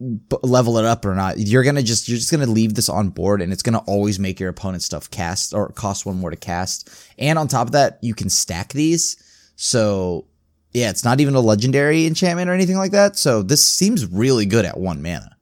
level 0.00 0.78
it 0.78 0.84
up 0.84 1.04
or 1.04 1.14
not. 1.14 1.38
You're 1.38 1.62
to 1.76 1.82
just 1.82 2.08
you're 2.08 2.18
just 2.18 2.30
to 2.44 2.50
leave 2.50 2.74
this 2.74 2.88
on 2.88 3.10
board 3.10 3.40
and 3.40 3.52
it's 3.52 3.62
to 3.74 3.84
always 3.86 4.18
make 4.18 4.40
your 4.40 4.48
opponent 4.48 4.82
stuff 4.82 5.10
cast 5.10 5.54
or 5.54 5.70
cost 5.70 6.04
one 6.04 6.18
more 6.18 6.30
to 6.30 6.36
cast. 6.36 6.90
And 7.18 7.38
on 7.38 7.48
top 7.48 7.68
of 7.68 7.72
that, 7.72 7.98
you 8.02 8.14
can 8.14 8.28
stack 8.28 8.72
these. 8.72 9.16
So 9.56 10.26
yeah, 10.72 10.90
it's 10.90 11.04
not 11.04 11.20
even 11.20 11.34
a 11.34 11.40
legendary 11.40 12.06
enchantment 12.06 12.50
or 12.50 12.54
anything 12.54 12.76
like 12.76 12.90
that. 12.90 13.16
So 13.16 13.42
this 13.42 13.64
seems 13.64 14.06
really 14.06 14.46
good 14.46 14.64
at 14.64 14.78
one 14.78 15.00
mana. 15.00 15.36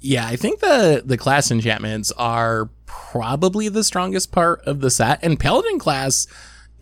Yeah, 0.00 0.26
I 0.26 0.36
think 0.36 0.60
the 0.60 1.02
the 1.04 1.16
class 1.16 1.50
enchantments 1.50 2.12
are 2.12 2.68
probably 2.84 3.70
the 3.70 3.82
strongest 3.82 4.32
part 4.32 4.60
of 4.66 4.80
the 4.80 4.90
set. 4.90 5.18
And 5.22 5.40
Paladin 5.40 5.78
class, 5.78 6.26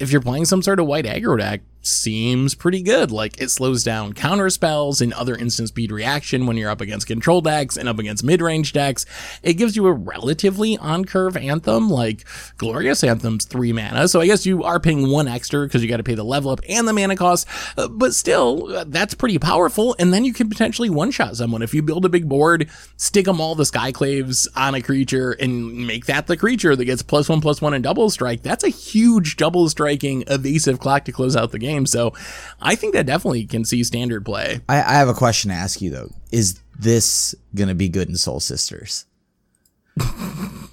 if 0.01 0.11
you're 0.11 0.21
playing 0.21 0.47
some 0.47 0.61
sort 0.61 0.81
of 0.81 0.87
white 0.87 1.05
aggro 1.05 1.39
deck, 1.39 1.61
seems 1.83 2.55
pretty 2.55 2.83
good. 2.83 3.11
Like 3.11 3.41
it 3.41 3.51
slows 3.51 3.83
down 3.85 4.13
counter 4.13 4.49
spells 4.49 5.01
and 5.01 5.13
other 5.13 5.35
instant 5.35 5.69
speed 5.69 5.91
reaction 5.91 6.47
when 6.47 6.57
you're 6.57 6.71
up 6.71 6.81
against 6.81 7.07
control 7.07 7.41
decks 7.41 7.77
and 7.77 7.89
up 7.89 7.99
against 7.99 8.25
mid 8.25 8.41
range 8.41 8.73
decks. 8.73 9.05
It 9.43 9.55
gives 9.55 9.77
you 9.77 9.87
a 9.87 9.93
relatively 9.93 10.79
on 10.79 11.05
curve 11.05 11.37
anthem, 11.37 11.91
like 11.91 12.25
Glorious 12.57 13.03
Anthem's 13.03 13.45
three 13.45 13.73
mana. 13.73 14.09
So 14.09 14.21
I 14.21 14.27
guess 14.27 14.47
you 14.47 14.63
are 14.63 14.79
paying 14.79 15.11
one 15.11 15.29
extra 15.29 15.65
because 15.65 15.83
you 15.83 15.89
got 15.89 15.97
to 15.97 16.03
pay 16.03 16.15
the 16.15 16.25
level 16.25 16.51
up 16.51 16.61
and 16.69 16.87
the 16.87 16.93
mana 16.93 17.17
cost, 17.17 17.49
uh, 17.77 17.89
but 17.89 18.15
still, 18.15 18.73
uh, 18.73 18.85
that's 18.87 19.15
pretty 19.15 19.39
powerful. 19.39 19.97
And 19.99 20.15
then 20.15 20.25
you 20.25 20.33
can 20.33 20.49
potentially 20.49 20.89
one 20.89 21.11
shot 21.11 21.37
someone. 21.37 21.63
If 21.63 21.75
you 21.75 21.83
build 21.83 22.05
a 22.05 22.09
big 22.09 22.29
board, 22.29 22.71
stick 22.97 23.25
them 23.25 23.41
all 23.41 23.55
the 23.55 23.65
Skyclaves 23.65 24.47
on 24.55 24.75
a 24.75 24.83
creature 24.83 25.33
and 25.33 25.87
make 25.87 26.07
that 26.07 26.29
the 26.29 26.37
creature 26.37 26.77
that 26.77 26.85
gets 26.85 27.03
plus 27.03 27.29
one 27.29 27.41
plus 27.41 27.61
one 27.61 27.75
and 27.75 27.83
double 27.83 28.09
strike. 28.11 28.43
That's 28.43 28.65
a 28.65 28.69
huge 28.69 29.37
double 29.37 29.69
striking 29.69 30.23
evasive 30.29 30.79
clock 30.79 31.05
to 31.07 31.13
close 31.13 31.35
out 31.35 31.51
the 31.51 31.59
game 31.59 31.72
game. 31.73 31.87
So 31.87 32.13
I 32.61 32.75
think 32.75 32.95
that 32.95 33.07
definitely 33.07 33.47
can 33.47 33.65
see 33.65 33.85
standard 33.85 34.25
play. 34.25 34.61
I, 34.69 34.79
I 34.79 34.95
have 34.95 35.09
a 35.09 35.15
question 35.15 35.51
to 35.51 35.57
ask 35.57 35.81
you 35.81 35.91
though. 35.91 36.11
Is 36.31 36.61
this 36.79 37.35
gonna 37.55 37.75
be 37.75 37.89
good 37.89 38.09
in 38.09 38.17
Soul 38.17 38.41
Sisters? 38.41 39.07
um, 40.01 40.69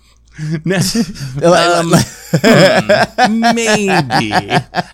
maybe. 3.54 4.32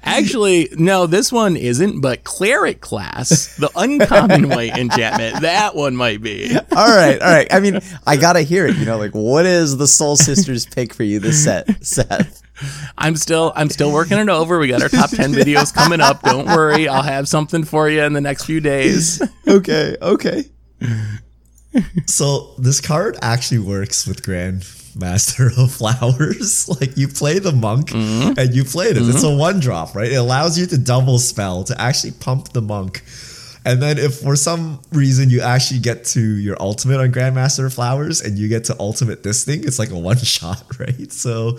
Actually, 0.03 0.69
no, 0.77 1.05
this 1.05 1.31
one 1.31 1.55
isn't, 1.55 2.01
but 2.01 2.23
Cleric 2.23 2.81
class, 2.81 3.55
the 3.57 3.69
uncommon 3.75 4.49
white 4.55 4.75
enchantment, 4.75 5.41
that 5.41 5.75
one 5.75 5.95
might 5.95 6.21
be. 6.21 6.55
all 6.55 6.95
right, 6.95 7.21
all 7.21 7.31
right. 7.31 7.47
I 7.51 7.59
mean, 7.59 7.79
I 8.07 8.17
gotta 8.17 8.41
hear 8.41 8.65
it. 8.65 8.75
You 8.77 8.85
know, 8.85 8.97
like 8.97 9.13
what 9.13 9.45
is 9.45 9.77
the 9.77 9.87
Soul 9.87 10.15
Sisters 10.15 10.65
pick 10.65 10.93
for 10.93 11.03
you 11.03 11.19
this 11.19 11.43
set, 11.43 11.85
Seth? 11.85 12.41
I'm 12.97 13.15
still 13.15 13.51
I'm 13.55 13.69
still 13.69 13.91
working 13.91 14.17
it 14.17 14.29
over. 14.29 14.59
We 14.59 14.67
got 14.67 14.81
our 14.81 14.89
top 14.89 15.09
10 15.09 15.33
videos 15.33 15.73
coming 15.73 15.99
up. 16.01 16.21
Don't 16.21 16.45
worry. 16.47 16.87
I'll 16.87 17.01
have 17.03 17.27
something 17.27 17.63
for 17.63 17.89
you 17.89 18.01
in 18.03 18.13
the 18.13 18.21
next 18.21 18.45
few 18.45 18.59
days. 18.61 19.21
Okay, 19.47 19.95
okay. 20.01 20.43
So 22.07 22.53
this 22.57 22.79
card 22.81 23.17
actually 23.21 23.59
works 23.59 24.07
with 24.07 24.23
Grandmaster 24.23 25.57
of 25.61 25.71
Flowers. 25.73 26.69
like 26.81 26.95
you 26.97 27.07
play 27.07 27.39
the 27.39 27.51
monk 27.51 27.89
Mm-hmm. 27.89 28.39
and 28.39 28.53
you 28.55 28.63
play 28.63 28.87
it. 28.87 28.97
It's 28.97 29.23
a 29.23 29.35
one 29.35 29.59
drop, 29.59 29.93
right? 29.95 30.11
It 30.11 30.15
allows 30.15 30.57
you 30.57 30.65
to 30.67 30.77
double 30.77 31.19
spell 31.19 31.63
to 31.65 31.79
actually 31.81 32.13
pump 32.13 32.49
the 32.53 32.61
monk. 32.61 33.03
And 33.65 33.81
then 33.81 33.97
if 33.97 34.19
for 34.19 34.35
some 34.35 34.79
reason 34.91 35.29
you 35.29 35.41
actually 35.41 35.79
get 35.79 36.05
to 36.05 36.21
your 36.21 36.55
ultimate 36.61 36.99
on 36.99 37.11
Grandmaster 37.11 37.65
of 37.65 37.73
Flowers 37.73 38.21
and 38.21 38.37
you 38.37 38.47
get 38.47 38.63
to 38.65 38.75
ultimate 38.79 39.23
this 39.23 39.43
thing, 39.43 39.63
it's 39.63 39.79
like 39.79 39.89
a 39.89 39.97
one 39.97 40.17
shot, 40.23 40.63
right? 40.79 41.11
So 41.11 41.57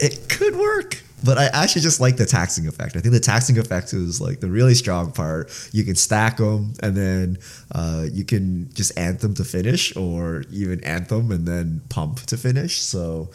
it 0.00 0.28
could 0.28 0.56
work. 0.56 1.02
But 1.24 1.38
I 1.38 1.46
actually 1.46 1.82
just 1.82 1.98
like 1.98 2.16
the 2.16 2.26
taxing 2.26 2.68
effect. 2.68 2.94
I 2.94 3.00
think 3.00 3.12
the 3.14 3.20
taxing 3.20 3.58
effect 3.58 3.92
is 3.94 4.20
like 4.20 4.40
the 4.40 4.48
really 4.48 4.74
strong 4.74 5.12
part. 5.12 5.50
You 5.72 5.82
can 5.82 5.96
stack 5.96 6.36
them, 6.36 6.74
and 6.82 6.94
then 6.94 7.38
uh, 7.72 8.06
you 8.12 8.24
can 8.24 8.72
just 8.74 8.96
anthem 8.98 9.34
to 9.34 9.44
finish, 9.44 9.96
or 9.96 10.44
even 10.50 10.84
anthem 10.84 11.32
and 11.32 11.46
then 11.48 11.80
pump 11.88 12.20
to 12.26 12.36
finish. 12.36 12.76
So 12.76 13.30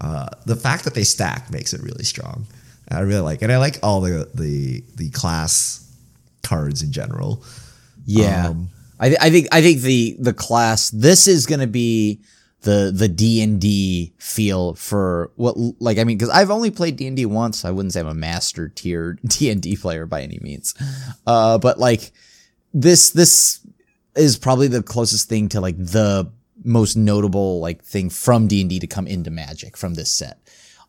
uh, 0.00 0.28
the 0.46 0.56
fact 0.56 0.84
that 0.84 0.94
they 0.94 1.04
stack 1.04 1.50
makes 1.50 1.72
it 1.72 1.82
really 1.82 2.04
strong. 2.04 2.46
I 2.88 3.00
really 3.00 3.20
like, 3.20 3.42
it. 3.42 3.46
and 3.46 3.52
I 3.52 3.58
like 3.58 3.80
all 3.82 4.00
the 4.00 4.30
the 4.32 4.84
the 4.94 5.10
class 5.10 5.92
cards 6.44 6.82
in 6.82 6.92
general. 6.92 7.42
Yeah, 8.06 8.50
Um, 8.50 8.70
I, 9.00 9.08
th- 9.08 9.18
I 9.20 9.30
think 9.30 9.48
I 9.52 9.60
think 9.62 9.80
the 9.80 10.16
the 10.20 10.32
class 10.32 10.90
this 10.90 11.26
is 11.26 11.46
gonna 11.46 11.66
be 11.66 12.20
the 12.62 12.92
the 12.94 13.08
D 13.08 13.42
and 13.42 13.60
D 13.60 14.12
feel 14.18 14.74
for 14.74 15.30
what 15.36 15.56
like 15.78 15.98
I 15.98 16.04
mean 16.04 16.18
because 16.18 16.30
I've 16.30 16.50
only 16.50 16.70
played 16.70 16.96
D 16.96 17.06
and 17.06 17.16
D 17.16 17.26
once. 17.26 17.64
I 17.64 17.70
wouldn't 17.70 17.92
say 17.92 18.00
I'm 18.00 18.08
a 18.08 18.14
master 18.14 18.68
tier 18.68 19.18
D 19.26 19.50
and 19.50 19.62
D 19.62 19.76
player 19.76 20.06
by 20.06 20.22
any 20.22 20.38
means, 20.40 20.74
uh, 21.26 21.58
but 21.58 21.78
like 21.78 22.12
this 22.74 23.10
this 23.10 23.60
is 24.16 24.36
probably 24.38 24.68
the 24.68 24.82
closest 24.82 25.28
thing 25.28 25.48
to 25.50 25.60
like 25.60 25.76
the 25.76 26.30
most 26.64 26.96
notable 26.96 27.60
like 27.60 27.84
thing 27.84 28.10
from 28.10 28.48
D 28.48 28.60
and 28.60 28.70
D 28.70 28.80
to 28.80 28.86
come 28.86 29.06
into 29.06 29.30
Magic 29.30 29.76
from 29.76 29.94
this 29.94 30.10
set. 30.10 30.38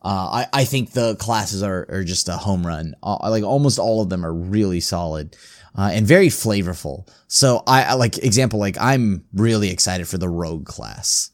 Uh, 0.01 0.45
I, 0.53 0.61
I 0.61 0.63
think 0.65 0.91
the 0.91 1.15
classes 1.15 1.63
are, 1.63 1.85
are 1.89 2.03
just 2.03 2.29
a 2.29 2.37
home 2.37 2.65
run. 2.65 2.95
Uh, 3.01 3.17
like 3.29 3.43
almost 3.43 3.79
all 3.79 4.01
of 4.01 4.09
them 4.09 4.25
are 4.25 4.33
really 4.33 4.79
solid 4.79 5.35
uh, 5.77 5.89
and 5.91 6.07
very 6.07 6.27
flavorful. 6.27 7.07
So 7.27 7.63
I, 7.67 7.83
I 7.83 7.93
like 7.93 8.17
example 8.19 8.59
like 8.59 8.77
I'm 8.79 9.25
really 9.33 9.69
excited 9.69 10.07
for 10.07 10.17
the 10.17 10.29
rogue 10.29 10.65
class. 10.65 11.31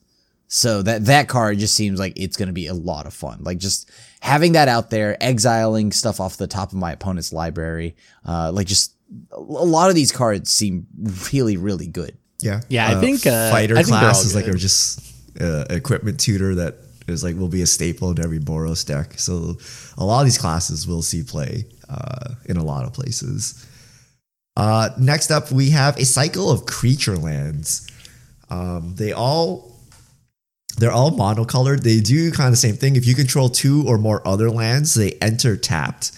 So 0.55 0.83
that 0.83 1.05
that 1.05 1.27
card 1.29 1.57
just 1.57 1.73
seems 1.73 1.97
like 1.97 2.13
it's 2.15 2.37
going 2.37 2.45
to 2.45 2.53
be 2.53 2.67
a 2.67 2.75
lot 2.75 3.07
of 3.07 3.13
fun. 3.15 3.39
Like 3.41 3.57
just 3.57 3.89
having 4.19 4.51
that 4.51 4.67
out 4.67 4.91
there, 4.91 5.17
exiling 5.19 5.91
stuff 5.91 6.19
off 6.19 6.37
the 6.37 6.45
top 6.45 6.69
of 6.69 6.77
my 6.77 6.91
opponent's 6.91 7.33
library. 7.33 7.95
Uh, 8.23 8.51
like 8.51 8.67
just 8.67 8.93
a 9.31 9.39
lot 9.39 9.89
of 9.89 9.95
these 9.95 10.11
cards 10.11 10.51
seem 10.51 10.85
really 11.33 11.57
really 11.57 11.87
good. 11.87 12.15
Yeah, 12.39 12.61
Yeah, 12.69 12.87
I 12.87 13.01
think, 13.01 13.25
uh, 13.25 13.49
fighter 13.49 13.75
I 13.75 13.81
think 13.81 13.97
class 13.97 14.19
all 14.19 14.25
is 14.25 14.35
like 14.35 14.45
a 14.45 14.53
just 14.53 15.01
uh, 15.41 15.65
equipment 15.71 16.19
tutor 16.19 16.53
that 16.53 16.75
is 17.07 17.23
like 17.23 17.35
will 17.35 17.47
be 17.47 17.63
a 17.63 17.67
staple 17.67 18.11
in 18.11 18.23
every 18.23 18.39
Boros 18.39 18.85
deck. 18.85 19.17
So 19.17 19.57
a 19.97 20.05
lot 20.05 20.19
of 20.19 20.27
these 20.27 20.37
classes 20.37 20.85
will 20.85 21.01
see 21.01 21.23
play 21.23 21.65
uh, 21.89 22.35
in 22.45 22.57
a 22.57 22.63
lot 22.63 22.85
of 22.85 22.93
places. 22.93 23.65
Uh, 24.55 24.89
next 24.99 25.31
up, 25.31 25.51
we 25.51 25.71
have 25.71 25.97
a 25.97 26.05
cycle 26.05 26.51
of 26.51 26.67
creature 26.67 27.17
lands. 27.17 27.89
Um, 28.51 28.93
they 28.97 29.13
all 29.13 29.72
they're 30.77 30.91
all 30.91 31.11
monocolored. 31.11 31.81
They 31.81 31.99
do 31.99 32.31
kind 32.31 32.47
of 32.47 32.53
the 32.53 32.57
same 32.57 32.75
thing. 32.75 32.95
If 32.95 33.05
you 33.05 33.15
control 33.15 33.49
two 33.49 33.83
or 33.87 33.97
more 33.97 34.27
other 34.27 34.49
lands, 34.49 34.93
they 34.95 35.11
enter 35.21 35.55
tapped. 35.55 36.11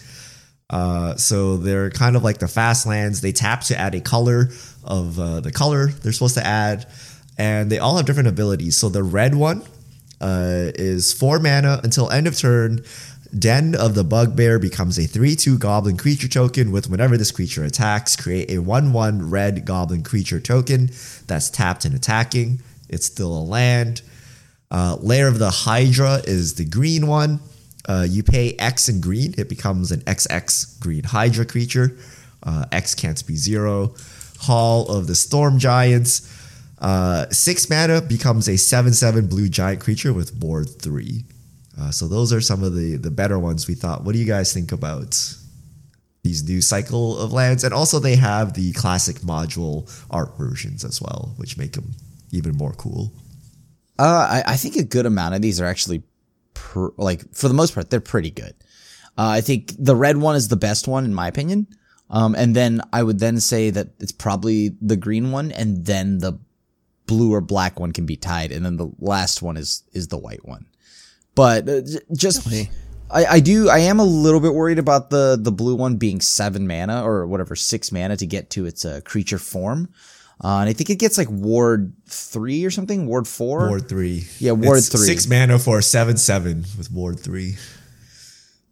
Uh, 0.70 1.16
so 1.16 1.58
they're 1.58 1.89
kind 1.89 2.16
of 2.16 2.24
like 2.24 2.39
the 2.39 2.47
fast 2.47 2.86
lands. 2.86 3.22
They 3.22 3.32
tap 3.32 3.62
to 3.66 3.78
add 3.78 3.95
a 3.95 4.01
color 4.01 4.49
of 4.84 5.20
uh, 5.20 5.39
the 5.39 5.51
color 5.51 5.88
they're 5.88 6.12
supposed 6.12 6.36
to 6.36 6.45
add, 6.45 6.88
and 7.38 7.72
they 7.72 7.80
all 7.80 7.97
have 7.97 8.06
different 8.06 8.30
abilities. 8.30 8.78
So 8.78 8.89
the 8.89 9.03
red 9.03 9.36
one 9.36 9.62
uh, 10.22 10.72
is 10.76 11.14
four 11.14 11.39
mana 11.39 11.82
until 11.84 12.10
end 12.10 12.28
of 12.28 12.38
turn. 12.38 12.84
Den 13.38 13.76
of 13.76 13.95
the 13.95 14.06
Bugbear 14.06 14.60
becomes 14.60 14.97
a 14.97 15.06
3 15.06 15.36
2 15.36 15.58
goblin 15.58 15.97
creature 15.97 16.30
token 16.30 16.72
with 16.72 16.89
whenever 16.89 17.18
this 17.18 17.32
creature 17.32 17.66
attacks, 17.66 18.16
create 18.16 18.49
a 18.49 18.60
1 18.60 18.93
1 18.93 19.30
red 19.30 19.66
goblin 19.66 20.03
creature 20.03 20.39
token 20.39 20.89
that's 21.28 21.49
tapped 21.49 21.84
and 21.84 21.93
attacking. 21.93 22.62
It's 22.88 23.06
still 23.06 23.38
a 23.38 23.43
land. 23.43 24.01
Uh, 24.72 24.97
Lair 24.99 25.28
of 25.28 25.39
the 25.39 25.49
Hydra 25.49 26.22
is 26.26 26.55
the 26.55 26.66
green 26.66 27.07
one. 27.07 27.39
Uh, 27.88 28.05
you 28.09 28.24
pay 28.24 28.53
X 28.53 28.89
in 28.89 28.99
green, 28.99 29.36
it 29.38 29.47
becomes 29.47 29.91
an 29.91 30.01
XX 30.01 30.80
green 30.80 31.03
Hydra 31.03 31.45
creature. 31.45 31.97
Uh, 32.41 32.66
X 32.72 32.95
can't 32.95 33.26
be 33.26 33.36
zero. 33.36 33.95
Hall 34.39 34.88
of 34.88 35.07
the 35.07 35.16
Storm 35.16 35.59
Giants. 35.59 36.32
Uh, 36.80 37.26
six 37.30 37.70
mana 37.70 38.01
becomes 38.01 38.49
a 38.49 38.57
7 38.57 38.93
7 38.93 39.28
blue 39.28 39.47
giant 39.49 39.82
creature 39.82 40.13
with 40.13 40.36
ward 40.36 40.68
three. 40.82 41.24
Uh, 41.80 41.91
so 41.91 42.07
those 42.07 42.32
are 42.32 42.41
some 42.41 42.63
of 42.63 42.76
the, 42.76 42.95
the 42.97 43.11
better 43.11 43.39
ones 43.39 43.68
we 43.68 43.74
thought. 43.74 44.03
What 44.03 44.13
do 44.13 44.20
you 44.20 44.26
guys 44.26 44.53
think 44.53 44.72
about 44.72 45.36
these 46.24 46.47
new 46.47 46.61
cycle 46.61 47.18
of 47.18 47.34
lands? 47.34 47.63
And 47.63 47.74
also, 47.74 47.99
they 47.99 48.16
have 48.16 48.53
the 48.53 48.72
classic 48.74 49.18
module 49.18 49.89
art 50.09 50.38
versions 50.38 50.86
as 50.86 51.01
well, 51.01 51.34
which 51.38 51.57
make 51.57 51.74
them 51.74 51.91
even 52.32 52.55
more 52.55 52.74
cool. 52.74 53.11
Uh, 53.97 54.41
I, 54.45 54.53
I 54.53 54.55
think 54.57 54.75
a 54.75 54.83
good 54.83 55.05
amount 55.05 55.35
of 55.35 55.41
these 55.41 55.61
are 55.61 55.65
actually, 55.65 56.03
pr- 56.53 56.89
like 56.97 57.33
for 57.33 57.47
the 57.47 57.53
most 57.53 57.73
part, 57.73 57.89
they're 57.89 58.01
pretty 58.01 58.31
good. 58.31 58.53
Uh, 59.17 59.29
I 59.29 59.41
think 59.41 59.73
the 59.77 59.95
red 59.95 60.17
one 60.17 60.35
is 60.35 60.49
the 60.49 60.57
best 60.57 60.87
one 60.87 61.05
in 61.05 61.13
my 61.13 61.27
opinion. 61.27 61.67
Um, 62.09 62.35
and 62.35 62.55
then 62.55 62.81
I 62.93 63.01
would 63.03 63.19
then 63.19 63.39
say 63.39 63.69
that 63.71 63.87
it's 63.99 64.11
probably 64.11 64.75
the 64.81 64.97
green 64.97 65.31
one, 65.31 65.51
and 65.51 65.85
then 65.85 66.19
the 66.19 66.37
blue 67.07 67.33
or 67.33 67.41
black 67.41 67.79
one 67.79 67.93
can 67.93 68.05
be 68.05 68.15
tied, 68.15 68.51
and 68.51 68.65
then 68.65 68.77
the 68.77 68.91
last 68.99 69.41
one 69.41 69.57
is 69.57 69.83
is 69.93 70.09
the 70.09 70.17
white 70.17 70.45
one. 70.45 70.67
But 71.33 71.67
uh, 71.67 71.81
j- 71.81 71.99
just. 72.13 72.47
I, 73.11 73.25
I 73.25 73.39
do 73.39 73.69
I 73.69 73.79
am 73.79 73.99
a 73.99 74.03
little 74.03 74.39
bit 74.39 74.55
worried 74.55 74.79
about 74.79 75.11
the 75.11 75.37
the 75.39 75.51
blue 75.51 75.75
one 75.75 75.97
being 75.97 76.21
seven 76.21 76.67
mana 76.67 77.03
or 77.07 77.27
whatever 77.27 77.55
six 77.55 77.91
mana 77.91 78.17
to 78.17 78.25
get 78.25 78.49
to 78.51 78.65
its 78.65 78.83
uh, 78.83 79.01
creature 79.05 79.37
form, 79.37 79.89
uh, 80.43 80.59
and 80.59 80.69
I 80.69 80.73
think 80.73 80.89
it 80.89 80.99
gets 80.99 81.17
like 81.17 81.29
ward 81.29 81.93
three 82.07 82.65
or 82.65 82.71
something, 82.71 83.07
ward 83.07 83.27
four, 83.27 83.67
Ward 83.69 83.88
three. 83.89 84.25
Yeah, 84.39 84.51
Ward 84.51 84.79
It's 84.79 84.89
three. 84.89 85.05
Six 85.05 85.27
mana 85.27 85.59
for 85.59 85.81
seven 85.81 86.17
seven 86.17 86.65
with 86.77 86.91
Ward 86.91 87.19
three. 87.19 87.55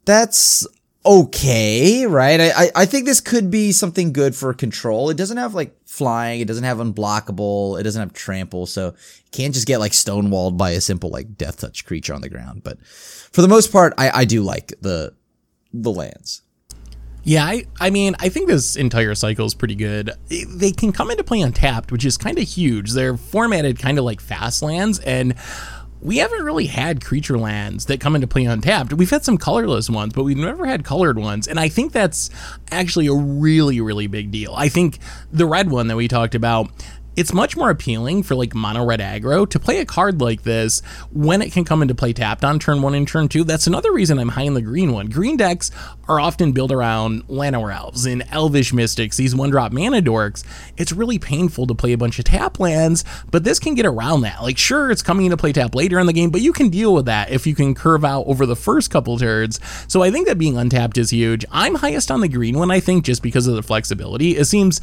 that's 0.06 0.68
okay, 1.06 2.06
right? 2.06 2.40
I, 2.40 2.52
I 2.66 2.72
I 2.76 2.86
think 2.86 3.06
this 3.06 3.20
could 3.22 3.50
be 3.52 3.72
something 3.72 4.14
good 4.14 4.36
for 4.36 4.54
control. 4.54 5.10
It 5.10 5.18
doesn't 5.18 5.38
have 5.38 5.54
like 5.54 5.76
flying, 5.86 6.42
it 6.42 6.48
doesn't 6.48 6.64
have 6.64 6.78
unblockable, 6.78 7.80
it 7.80 7.84
doesn't 7.84 8.00
have 8.02 8.14
trample, 8.14 8.66
so 8.66 8.90
it 8.90 8.96
can't 9.32 9.54
just 9.54 9.68
get 9.68 9.80
like 9.80 9.92
stonewalled 9.92 10.58
by 10.58 10.72
a 10.72 10.82
simple 10.82 11.10
like 11.10 11.38
death 11.38 11.60
touch 11.60 11.86
creature 11.86 12.14
on 12.14 12.22
the 12.22 12.30
ground. 12.30 12.64
But 12.64 12.84
for 12.86 13.42
the 13.42 13.48
most 13.48 13.72
part, 13.72 13.94
I 13.98 14.22
I 14.22 14.26
do 14.26 14.42
like 14.44 14.74
the 14.82 15.14
the 15.74 15.92
lands. 15.92 16.42
Yeah, 17.24 17.46
I, 17.46 17.66
I 17.80 17.90
mean, 17.90 18.16
I 18.20 18.30
think 18.30 18.50
this 18.50 18.76
entire 18.76 19.16
cycle 19.16 19.46
is 19.46 19.54
pretty 19.54 19.76
good. 19.76 20.12
They 20.30 20.72
can 20.72 20.92
come 20.92 21.10
into 21.10 21.24
play 21.24 21.40
untapped, 21.40 21.92
which 21.92 22.06
is 22.06 22.18
kind 22.18 22.38
of 22.38 22.48
huge. 22.48 22.92
They're 22.92 23.16
formatted 23.16 23.80
kind 23.80 23.98
of 23.98 24.04
like 24.04 24.20
fast 24.20 24.62
lands, 24.62 25.00
and 25.00 25.36
we 26.02 26.18
haven't 26.18 26.44
really 26.44 26.66
had 26.66 27.04
creature 27.04 27.38
lands 27.38 27.86
that 27.86 28.02
come 28.02 28.16
into 28.16 28.28
play 28.28 28.44
untapped. 28.44 28.92
We've 28.92 29.10
had 29.10 29.24
some 29.24 29.38
colorless 29.38 29.90
ones, 29.90 30.14
but 30.14 30.24
we've 30.24 30.36
never 30.36 30.66
had 30.66 30.84
colored 30.84 31.18
ones, 31.18 31.48
and 31.48 31.60
I 31.60 31.70
think 31.70 31.94
that's 31.94 32.30
actually 32.72 33.08
a 33.08 33.14
really, 33.14 33.80
really 33.80 34.08
big 34.08 34.30
deal. 34.30 34.54
I 34.56 34.68
think 34.68 35.00
the 35.32 35.46
red 35.46 35.72
one 35.72 35.88
that 35.88 35.96
we 35.96 36.10
talked 36.10 36.36
about. 36.36 36.70
It's 37.16 37.34
much 37.34 37.56
more 37.56 37.70
appealing 37.70 38.24
for 38.24 38.36
like 38.36 38.56
mono 38.56 38.84
red 38.86 39.00
aggro 39.00 39.48
to 39.50 39.60
play 39.60 39.80
a 39.80 39.86
card 39.86 40.20
like 40.20 40.44
this 40.44 40.82
when 41.12 41.42
it 41.42 41.52
can 41.52 41.64
come 41.64 41.82
into 41.82 41.94
play 41.94 42.14
tapped 42.14 42.44
on 42.44 42.58
turn 42.58 42.82
one 42.82 42.96
and 42.96 43.08
turn 43.08 43.28
two. 43.28 43.44
That's 43.44 43.68
another 43.68 43.92
reason 43.92 44.18
I'm 44.18 44.30
high 44.30 44.44
in 44.44 44.56
the 44.56 44.62
green 44.62 44.92
one. 44.92 45.08
Green 45.08 45.38
decks 45.38 45.70
are 46.08 46.20
often 46.20 46.52
built 46.52 46.72
around 46.72 47.28
Llanowar 47.28 47.74
elves 47.74 48.06
and 48.06 48.24
elvish 48.32 48.74
mystics, 48.74 49.18
these 49.18 49.36
one 49.36 49.52
drop 49.52 49.72
mana 49.72 50.02
dorks. 50.02 50.44
It's 50.76 50.92
really 50.92 51.20
painful 51.20 51.68
to 51.68 51.76
play 51.76 51.94
a 51.94 51.98
bunch 51.98 52.18
of 52.18 52.26
tap 52.26 52.60
lands, 52.60 53.06
but 53.30 53.44
this 53.44 53.60
can 53.60 53.76
get 53.76 53.86
around 53.86 54.22
that. 54.22 54.42
Like, 54.42 54.58
sure, 54.58 54.90
it's 54.90 55.04
coming 55.04 55.26
into 55.26 55.38
play 55.38 55.54
tap 55.54 55.76
later 55.76 56.00
in 56.00 56.08
the 56.08 56.14
game, 56.14 56.32
but 56.32 56.42
you 56.42 56.52
can 56.52 56.70
deal 56.70 56.94
with 56.94 57.06
that 57.06 57.30
if 57.30 57.46
you 57.46 57.54
can 57.54 57.76
curve 57.76 58.04
out 58.04 58.26
over 58.26 58.46
the 58.46 58.56
first 58.56 58.90
couple 58.90 59.18
turns. 59.20 59.60
So 59.88 60.02
I 60.02 60.10
think 60.10 60.28
that 60.28 60.38
being 60.38 60.58
untapped 60.58 60.98
is 60.98 61.12
huge. 61.12 61.46
I'm 61.52 61.76
highest 61.76 62.10
on 62.10 62.22
the 62.22 62.28
green 62.28 62.58
one, 62.58 62.72
I 62.72 62.80
think, 62.80 63.06
just 63.06 63.22
because 63.22 63.48
of 63.48 63.56
the 63.56 63.64
flexibility. 63.64 64.36
It 64.38 64.46
seems 64.46 64.82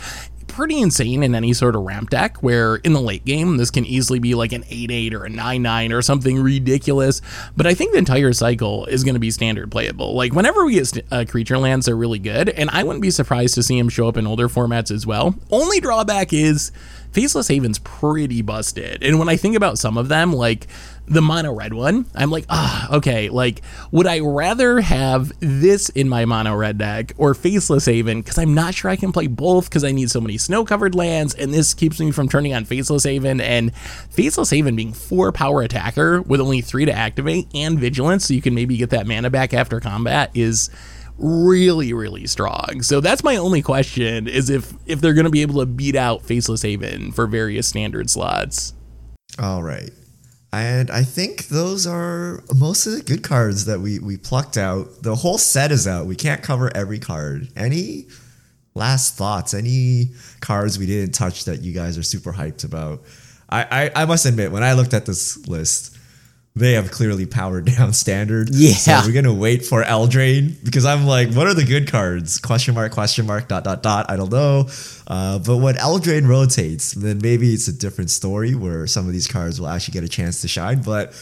pretty 0.51 0.81
insane 0.81 1.23
in 1.23 1.35
any 1.35 1.53
sort 1.53 1.75
of 1.75 1.83
ramp 1.83 2.11
deck 2.11 2.39
where 2.39 2.77
in 2.77 2.93
the 2.93 3.01
late 3.01 3.25
game 3.25 3.57
this 3.57 3.71
can 3.71 3.85
easily 3.85 4.19
be 4.19 4.35
like 4.35 4.53
an 4.53 4.63
8-8 4.65 5.15
or 5.15 5.25
a 5.25 5.31
9-9 5.31 5.93
or 5.93 6.03
something 6.03 6.41
ridiculous. 6.43 7.23
But 7.57 7.67
i 7.67 7.75
think 7.75 7.93
the 7.93 7.99
entire 7.99 8.33
cycle 8.33 8.87
is 8.87 9.05
going 9.05 9.15
to 9.15 9.21
be 9.21 9.31
standard 9.31 9.71
playable. 9.71 10.15
Like 10.15 10.33
whenever 10.33 10.65
we 10.65 10.75
get 10.75 11.07
uh, 11.11 11.25
creature 11.29 11.59
lands 11.59 11.87
they're 11.87 11.97
really 11.97 12.19
good 12.19 12.49
and 12.49 12.71
i 12.71 12.83
wouldn't 12.83 13.03
be 13.03 13.11
surprised 13.11 13.55
to 13.55 13.63
see 13.63 13.79
them 13.79 13.89
show 13.89 14.09
up 14.09 14.17
in 14.17 14.27
older 14.27 14.49
formats 14.49 14.91
as 14.91 15.07
well. 15.07 15.35
Only 15.51 15.81
drawback 15.81 16.33
is 16.33 16.73
faceless 17.13 17.49
haven's 17.49 17.79
pretty 17.81 18.43
busted 18.43 19.03
and 19.03 19.19
when 19.19 19.29
i 19.29 19.37
think 19.37 19.57
about 19.57 19.79
some 19.79 19.97
of 19.99 20.09
them 20.09 20.33
like 20.33 20.67
the 21.11 21.21
mono 21.21 21.53
red 21.53 21.75
one, 21.75 22.07
I'm 22.15 22.31
like, 22.31 22.45
ah, 22.49 22.95
okay. 22.95 23.29
Like, 23.29 23.63
would 23.91 24.07
I 24.07 24.21
rather 24.21 24.81
have 24.81 25.33
this 25.41 25.89
in 25.89 26.09
my 26.09 26.25
mono 26.25 26.55
red 26.55 26.79
deck 26.79 27.13
or 27.19 27.35
Faceless 27.35 27.85
Haven? 27.87 28.21
Because 28.21 28.39
I'm 28.39 28.55
not 28.55 28.75
sure 28.75 28.93
I 28.93 28.97
can 28.97 29.11
play 29.11 29.27
both 29.27 29.69
because 29.69 29.83
I 29.83 29.91
need 29.91 30.09
so 30.11 30.21
many 30.21 30.39
snow 30.39 30.65
covered 30.65 30.95
lands, 30.95 31.35
and 31.35 31.53
this 31.53 31.75
keeps 31.75 31.99
me 31.99 32.13
from 32.13 32.29
turning 32.29 32.55
on 32.55 32.65
Faceless 32.65 33.03
Haven. 33.03 33.41
And 33.41 33.75
Faceless 33.75 34.51
Haven 34.51 34.77
being 34.77 34.93
four 34.93 35.33
power 35.33 35.63
attacker 35.63 36.23
with 36.23 36.41
only 36.41 36.61
three 36.61 36.85
to 36.85 36.93
activate 36.93 37.49
and 37.55 37.79
vigilance, 37.79 38.27
so 38.27 38.35
you 38.35 38.41
can 38.41 38.55
maybe 38.55 38.77
get 38.77 38.91
that 38.91 39.09
mana 39.09 39.31
back 39.31 39.53
after 39.53 39.81
combat, 39.81 40.31
is 40.33 40.71
really 41.21 41.93
really 41.93 42.27
strong 42.27 42.81
so 42.83 43.01
that's 43.01 43.23
my 43.23 43.37
only 43.37 43.62
question 43.62 44.27
is 44.27 44.51
if 44.51 44.73
if 44.87 45.01
they're 45.01 45.14
going 45.14 45.25
to 45.25 45.31
be 45.31 45.43
able 45.43 45.61
to 45.61 45.66
beat 45.66 45.95
out 45.95 46.23
faceless 46.25 46.62
haven 46.62 47.12
for 47.12 47.27
various 47.27 47.68
standard 47.68 48.11
slots 48.11 48.73
All 49.39 49.62
right. 49.62 49.91
And 50.53 50.91
I 50.91 51.05
think 51.05 51.47
those 51.49 51.87
are 51.87 52.43
most 52.55 52.87
of 52.87 52.95
the 52.95 53.03
good 53.03 53.23
cards 53.23 53.66
that 53.66 53.81
we, 53.81 54.01
we 54.01 54.16
plucked 54.16 54.57
out. 54.57 55.03
The 55.03 55.14
whole 55.14 55.39
set 55.39 55.71
is 55.71 55.87
out. 55.87 56.07
We 56.07 56.16
can't 56.16 56.43
cover 56.43 56.75
every 56.75 56.99
card. 56.99 57.49
Any 57.55 58.09
last 58.75 59.16
thoughts? 59.16 59.55
Any 59.55 60.11
cards 60.41 60.79
we 60.79 60.87
didn't 60.87 61.14
touch 61.14 61.45
that 61.45 61.61
you 61.62 61.73
guys 61.73 61.97
are 61.97 62.03
super 62.03 62.33
hyped 62.33 62.64
about? 62.64 63.03
I, 63.49 63.91
I, 63.95 64.03
I 64.03 64.05
must 64.07 64.27
admit, 64.27 64.51
when 64.51 64.64
I 64.64 64.73
looked 64.73 64.93
at 64.93 65.07
this 65.07 65.47
list, 65.47 65.97
they 66.57 66.73
have 66.73 66.91
clearly 66.91 67.27
powered 67.27 67.65
down 67.77 67.93
standard. 67.93 68.49
Yeah. 68.53 68.73
So 68.73 69.01
we're 69.07 69.13
gonna 69.13 69.35
wait 69.35 69.65
for 69.65 69.83
Eldraine 69.83 70.63
because 70.65 70.85
I'm 70.85 71.07
like, 71.07 71.33
what 71.33 71.47
are 71.47 71.55
the 71.55 71.65
good 71.65 71.91
cards? 71.91 72.39
Question 72.39 72.75
mark, 72.75 72.93
question 72.93 73.27
mark, 73.27 73.49
dot 73.49 73.65
dot 73.65 73.83
dot. 73.83 74.11
I 74.11 74.17
don't 74.17 74.33
know. 74.33 74.69
Uh, 75.07 75.39
but 75.39 75.59
when 75.59 75.77
Eldraine 75.77 76.29
rotates, 76.29 76.93
then 76.93 77.19
maybe 77.23 77.53
it's 77.55 77.69
a 77.69 77.73
different 77.73 78.11
story 78.11 78.55
where 78.55 78.87
some 78.87 79.07
of 79.07 79.13
these 79.13 79.27
cards 79.27 79.61
will 79.61 79.69
actually 79.69 79.93
get 79.93 80.05
a 80.05 80.09
chance 80.09 80.41
to 80.43 80.49
shine. 80.49 80.83
But 80.83 81.15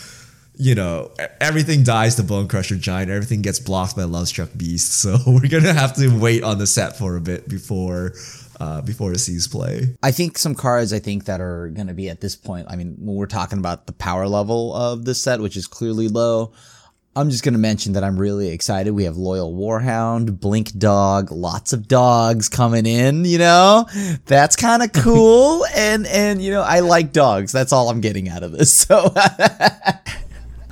you 0.60 0.74
know, 0.74 1.12
everything 1.40 1.84
dies 1.84 2.16
to 2.16 2.24
Bone 2.24 2.48
Crusher 2.48 2.74
Giant. 2.74 3.12
Everything 3.12 3.42
gets 3.42 3.60
blocked 3.60 3.94
by 3.94 4.02
Love 4.04 4.26
Struck 4.28 4.50
Beast. 4.56 4.92
So 5.08 5.16
we're 5.26 5.48
gonna 5.48 5.72
have 5.72 5.94
to 5.96 6.08
wait 6.08 6.42
on 6.42 6.58
the 6.58 6.66
set 6.66 6.98
for 6.98 7.16
a 7.16 7.20
bit 7.20 7.48
before 7.48 8.12
uh, 8.60 8.80
before 8.82 9.12
it 9.12 9.18
sees 9.18 9.46
play. 9.48 9.96
I 10.02 10.10
think 10.10 10.38
some 10.38 10.54
cards 10.54 10.92
I 10.92 10.98
think 10.98 11.24
that 11.26 11.40
are 11.40 11.68
going 11.68 11.86
to 11.86 11.94
be 11.94 12.08
at 12.08 12.20
this 12.20 12.36
point. 12.36 12.66
I 12.68 12.76
mean, 12.76 12.96
when 12.98 13.16
we're 13.16 13.26
talking 13.26 13.58
about 13.58 13.86
the 13.86 13.92
power 13.92 14.28
level 14.28 14.74
of 14.74 15.04
this 15.04 15.20
set, 15.20 15.40
which 15.40 15.56
is 15.56 15.66
clearly 15.66 16.08
low, 16.08 16.52
I'm 17.18 17.30
just 17.30 17.42
going 17.42 17.54
to 17.54 17.58
mention 17.58 17.94
that 17.94 18.04
I'm 18.04 18.16
really 18.16 18.50
excited. 18.50 18.92
We 18.92 19.02
have 19.02 19.16
Loyal 19.16 19.52
Warhound, 19.52 20.38
Blink 20.38 20.76
Dog, 20.78 21.32
lots 21.32 21.72
of 21.72 21.88
dogs 21.88 22.48
coming 22.48 22.86
in, 22.86 23.24
you 23.24 23.38
know? 23.38 23.86
That's 24.26 24.54
kind 24.54 24.84
of 24.84 24.92
cool 25.02 25.64
and 25.74 26.06
and 26.06 26.40
you 26.40 26.52
know, 26.52 26.62
I 26.62 26.80
like 26.80 27.12
dogs. 27.12 27.50
That's 27.50 27.72
all 27.72 27.90
I'm 27.90 28.00
getting 28.00 28.28
out 28.28 28.44
of 28.44 28.52
this. 28.52 28.72
So 28.72 29.12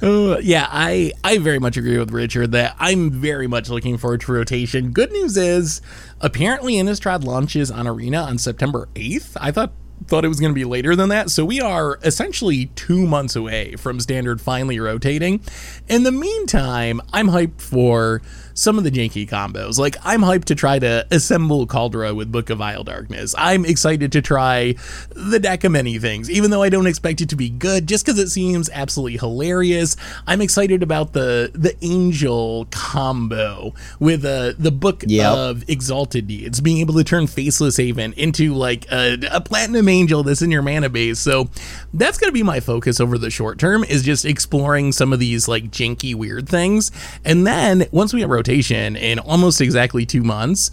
Uh, 0.02 0.38
yeah, 0.42 0.66
I 0.70 1.12
I 1.24 1.38
very 1.38 1.58
much 1.58 1.76
agree 1.76 1.98
with 1.98 2.10
Richard 2.10 2.52
that 2.52 2.76
I'm 2.78 3.10
very 3.10 3.46
much 3.46 3.70
looking 3.70 3.96
forward 3.96 4.20
to 4.22 4.32
rotation. 4.32 4.90
Good 4.90 5.10
news 5.10 5.36
is, 5.36 5.80
apparently 6.20 6.74
Innistrad 6.74 7.24
launches 7.24 7.70
on 7.70 7.86
Arena 7.86 8.18
on 8.18 8.36
September 8.38 8.88
8th. 8.94 9.36
I 9.40 9.52
thought 9.52 9.72
thought 10.06 10.24
it 10.24 10.28
was 10.28 10.38
going 10.38 10.52
to 10.52 10.54
be 10.54 10.66
later 10.66 10.94
than 10.94 11.08
that, 11.08 11.30
so 11.30 11.44
we 11.44 11.60
are 11.60 11.98
essentially 12.02 12.66
two 12.76 13.06
months 13.06 13.34
away 13.34 13.74
from 13.76 13.98
Standard 13.98 14.40
finally 14.40 14.78
rotating. 14.78 15.40
In 15.88 16.02
the 16.02 16.12
meantime, 16.12 17.00
I'm 17.14 17.28
hyped 17.28 17.62
for 17.62 18.20
some 18.56 18.78
of 18.78 18.84
the 18.84 18.90
janky 18.90 19.28
combos. 19.28 19.78
Like 19.78 19.96
I'm 20.02 20.22
hyped 20.22 20.46
to 20.46 20.54
try 20.54 20.78
to 20.80 21.06
assemble 21.10 21.66
Caldera 21.66 22.14
with 22.14 22.32
Book 22.32 22.50
of 22.50 22.58
Vile 22.58 22.82
Darkness. 22.82 23.34
I'm 23.38 23.64
excited 23.64 24.10
to 24.12 24.22
try 24.22 24.74
the 25.10 25.38
deck 25.38 25.62
of 25.62 25.72
many 25.72 25.98
things, 25.98 26.30
even 26.30 26.50
though 26.50 26.62
I 26.62 26.68
don't 26.70 26.86
expect 26.86 27.20
it 27.20 27.28
to 27.28 27.36
be 27.36 27.50
good, 27.50 27.86
just 27.86 28.04
because 28.04 28.18
it 28.18 28.30
seems 28.30 28.68
absolutely 28.70 29.18
hilarious. 29.18 29.96
I'm 30.26 30.40
excited 30.40 30.82
about 30.82 31.12
the 31.12 31.50
the 31.54 31.76
Angel 31.82 32.66
combo 32.70 33.74
with 34.00 34.24
uh, 34.24 34.54
the 34.58 34.72
Book 34.72 35.04
Yep. 35.06 35.32
of 35.32 35.68
Exalted 35.68 36.26
Deeds, 36.26 36.60
being 36.60 36.78
able 36.78 36.94
to 36.94 37.04
turn 37.04 37.26
Faceless 37.26 37.76
Haven 37.76 38.14
into 38.14 38.54
like 38.54 38.90
a, 38.90 39.18
a 39.30 39.40
Platinum 39.40 39.88
Angel 39.88 40.22
that's 40.22 40.42
in 40.42 40.50
your 40.50 40.62
mana 40.62 40.88
base. 40.88 41.18
So 41.18 41.50
that's 41.92 42.18
going 42.18 42.28
to 42.28 42.32
be 42.32 42.42
my 42.42 42.60
focus 42.60 43.00
over 43.00 43.18
the 43.18 43.30
short 43.30 43.58
term 43.58 43.84
is 43.84 44.02
just 44.02 44.24
exploring 44.24 44.92
some 44.92 45.12
of 45.12 45.18
these 45.18 45.46
like 45.46 45.64
janky 45.70 46.14
weird 46.14 46.48
things. 46.48 46.90
And 47.24 47.46
then 47.46 47.86
once 47.90 48.14
we 48.14 48.22
have 48.22 48.30
rotation 48.46 48.94
in 48.96 49.18
almost 49.18 49.60
exactly 49.60 50.06
two 50.06 50.22
months, 50.22 50.70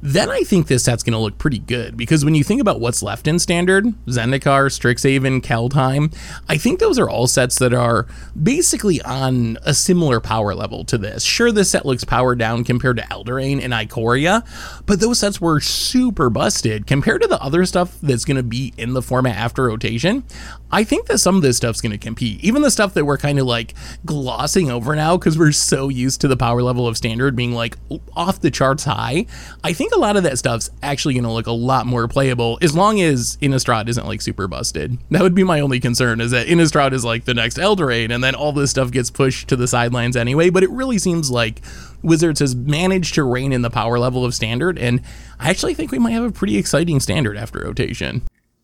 then 0.00 0.30
I 0.30 0.42
think 0.42 0.68
this 0.68 0.84
set's 0.84 1.02
going 1.02 1.12
to 1.12 1.18
look 1.18 1.38
pretty 1.38 1.58
good 1.58 1.96
because 1.96 2.24
when 2.24 2.34
you 2.34 2.44
think 2.44 2.60
about 2.60 2.80
what's 2.80 3.02
left 3.02 3.26
in 3.26 3.38
standard, 3.38 3.84
Zendikar, 4.06 4.68
Strixhaven, 4.68 5.42
Kaldheim, 5.42 6.14
I 6.48 6.56
think 6.56 6.78
those 6.78 6.98
are 6.98 7.08
all 7.08 7.26
sets 7.26 7.58
that 7.58 7.74
are 7.74 8.06
basically 8.40 9.02
on 9.02 9.58
a 9.62 9.74
similar 9.74 10.20
power 10.20 10.54
level 10.54 10.84
to 10.84 10.98
this. 10.98 11.24
Sure, 11.24 11.50
this 11.50 11.70
set 11.70 11.84
looks 11.84 12.04
powered 12.04 12.38
down 12.38 12.62
compared 12.64 12.96
to 12.98 13.02
Eldraine 13.04 13.62
and 13.62 13.72
Ikoria, 13.72 14.46
but 14.86 15.00
those 15.00 15.18
sets 15.18 15.40
were 15.40 15.60
super 15.60 16.30
busted 16.30 16.86
compared 16.86 17.22
to 17.22 17.28
the 17.28 17.42
other 17.42 17.66
stuff 17.66 17.98
that's 18.00 18.24
going 18.24 18.36
to 18.36 18.42
be 18.42 18.72
in 18.76 18.92
the 18.92 19.02
format 19.02 19.36
after 19.36 19.64
rotation. 19.64 20.22
I 20.70 20.84
think 20.84 21.06
that 21.06 21.18
some 21.18 21.36
of 21.36 21.42
this 21.42 21.56
stuff's 21.56 21.80
going 21.80 21.92
to 21.92 21.98
compete. 21.98 22.44
Even 22.44 22.62
the 22.62 22.70
stuff 22.70 22.94
that 22.94 23.04
we're 23.04 23.18
kind 23.18 23.38
of 23.38 23.46
like 23.46 23.74
glossing 24.04 24.70
over 24.70 24.94
now 24.94 25.16
because 25.16 25.38
we're 25.38 25.52
so 25.52 25.88
used 25.88 26.20
to 26.20 26.28
the 26.28 26.36
power 26.36 26.62
level 26.62 26.86
of 26.86 26.96
standard 26.96 27.34
being 27.34 27.52
like 27.52 27.76
off 28.14 28.40
the 28.40 28.50
charts 28.50 28.84
high. 28.84 29.26
I 29.64 29.72
think 29.72 29.87
a 29.92 29.98
lot 29.98 30.16
of 30.16 30.22
that 30.22 30.38
stuff's 30.38 30.70
actually 30.82 31.14
going 31.14 31.24
to 31.24 31.30
look 31.30 31.46
a 31.46 31.52
lot 31.52 31.86
more 31.86 32.08
playable 32.08 32.58
as 32.62 32.74
long 32.74 33.00
as 33.00 33.36
Innistrad 33.40 33.88
isn't 33.88 34.06
like 34.06 34.20
super 34.20 34.48
busted. 34.48 34.98
That 35.10 35.22
would 35.22 35.34
be 35.34 35.44
my 35.44 35.60
only 35.60 35.80
concern 35.80 36.20
is 36.20 36.30
that 36.30 36.46
Innistrad 36.46 36.92
is 36.92 37.04
like 37.04 37.24
the 37.24 37.34
next 37.34 37.58
Eldraine 37.58 38.12
and 38.12 38.22
then 38.22 38.34
all 38.34 38.52
this 38.52 38.70
stuff 38.70 38.90
gets 38.90 39.10
pushed 39.10 39.48
to 39.48 39.56
the 39.56 39.68
sidelines 39.68 40.16
anyway. 40.16 40.50
But 40.50 40.62
it 40.62 40.70
really 40.70 40.98
seems 40.98 41.30
like 41.30 41.62
Wizards 42.02 42.40
has 42.40 42.54
managed 42.54 43.14
to 43.14 43.24
rein 43.24 43.52
in 43.52 43.62
the 43.62 43.70
power 43.70 43.98
level 43.98 44.24
of 44.24 44.34
standard. 44.34 44.78
And 44.78 45.02
I 45.38 45.50
actually 45.50 45.74
think 45.74 45.90
we 45.90 45.98
might 45.98 46.12
have 46.12 46.24
a 46.24 46.32
pretty 46.32 46.56
exciting 46.56 47.00
standard 47.00 47.36
after 47.36 47.60
rotation. 47.60 48.22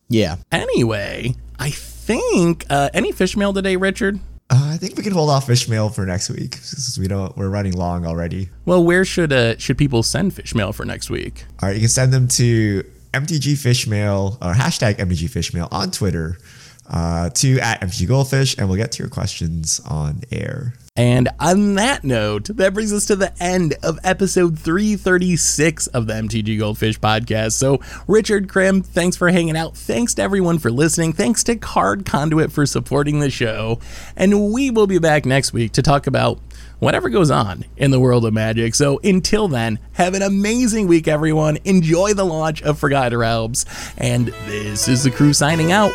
Yeah. 0.09 0.37
Anyway, 0.51 1.35
I 1.59 1.71
think 1.71 2.65
uh, 2.69 2.89
any 2.93 3.11
fish 3.11 3.35
mail 3.35 3.53
today, 3.53 3.75
Richard. 3.75 4.19
Uh, 4.49 4.71
I 4.73 4.77
think 4.77 4.95
we 4.95 5.03
can 5.03 5.11
hold 5.13 5.29
off 5.29 5.47
fish 5.47 5.67
mail 5.67 5.89
for 5.89 6.05
next 6.05 6.29
week 6.29 6.55
since 6.57 6.97
we 6.99 7.07
don't 7.07 7.35
we're 7.35 7.49
running 7.49 7.73
long 7.73 8.05
already. 8.05 8.49
Well, 8.65 8.83
where 8.83 9.03
should 9.03 9.33
uh, 9.33 9.57
should 9.57 9.77
people 9.77 10.03
send 10.03 10.33
fish 10.33 10.53
mail 10.53 10.71
for 10.71 10.85
next 10.85 11.09
week? 11.09 11.45
All 11.61 11.69
right, 11.69 11.75
you 11.75 11.81
can 11.81 11.89
send 11.89 12.13
them 12.13 12.27
to 12.29 12.83
MTG 13.13 13.53
Fishmail 13.53 14.35
or 14.41 14.53
hashtag 14.53 14.95
MTG 14.95 15.29
Fishmail 15.29 15.67
on 15.71 15.89
Twitter 15.89 16.37
uh, 16.89 17.29
to 17.31 17.59
at 17.59 17.81
MTG 17.81 18.07
Goldfish, 18.07 18.57
and 18.57 18.67
we'll 18.67 18.77
get 18.77 18.91
to 18.93 19.03
your 19.03 19.09
questions 19.09 19.81
on 19.87 20.21
air. 20.31 20.73
And 20.97 21.27
on 21.41 21.75
that 21.75 22.05
note, 22.05 22.45
that 22.45 22.73
brings 22.73 22.93
us 22.93 23.05
to 23.07 23.17
the 23.17 23.33
end 23.43 23.75
of 23.83 23.99
episode 24.05 24.57
336 24.57 25.87
of 25.87 26.07
the 26.07 26.13
MTG 26.13 26.57
Goldfish 26.57 27.01
podcast. 27.01 27.51
So, 27.51 27.81
Richard 28.07 28.47
Krim, 28.47 28.81
thanks 28.81 29.17
for 29.17 29.29
hanging 29.29 29.57
out. 29.57 29.75
Thanks 29.75 30.13
to 30.13 30.21
everyone 30.21 30.57
for 30.57 30.71
listening. 30.71 31.11
Thanks 31.11 31.43
to 31.45 31.57
Card 31.57 32.05
Conduit 32.05 32.49
for 32.49 32.65
supporting 32.65 33.19
the 33.19 33.29
show. 33.29 33.81
And 34.15 34.53
we 34.53 34.71
will 34.71 34.87
be 34.87 34.97
back 34.97 35.25
next 35.25 35.51
week 35.51 35.73
to 35.73 35.81
talk 35.81 36.07
about 36.07 36.39
whatever 36.79 37.09
goes 37.09 37.29
on 37.29 37.65
in 37.75 37.91
the 37.91 37.99
world 37.99 38.23
of 38.23 38.33
magic. 38.33 38.73
So, 38.73 39.01
until 39.03 39.49
then, 39.49 39.79
have 39.93 40.13
an 40.13 40.21
amazing 40.21 40.87
week, 40.87 41.09
everyone. 41.09 41.57
Enjoy 41.65 42.13
the 42.13 42.23
launch 42.25 42.61
of 42.63 42.79
Forgotten 42.79 43.17
Realms. 43.17 43.65
And 43.97 44.27
this 44.45 44.87
is 44.87 45.03
the 45.03 45.11
crew 45.11 45.33
signing 45.33 45.73
out. 45.73 45.91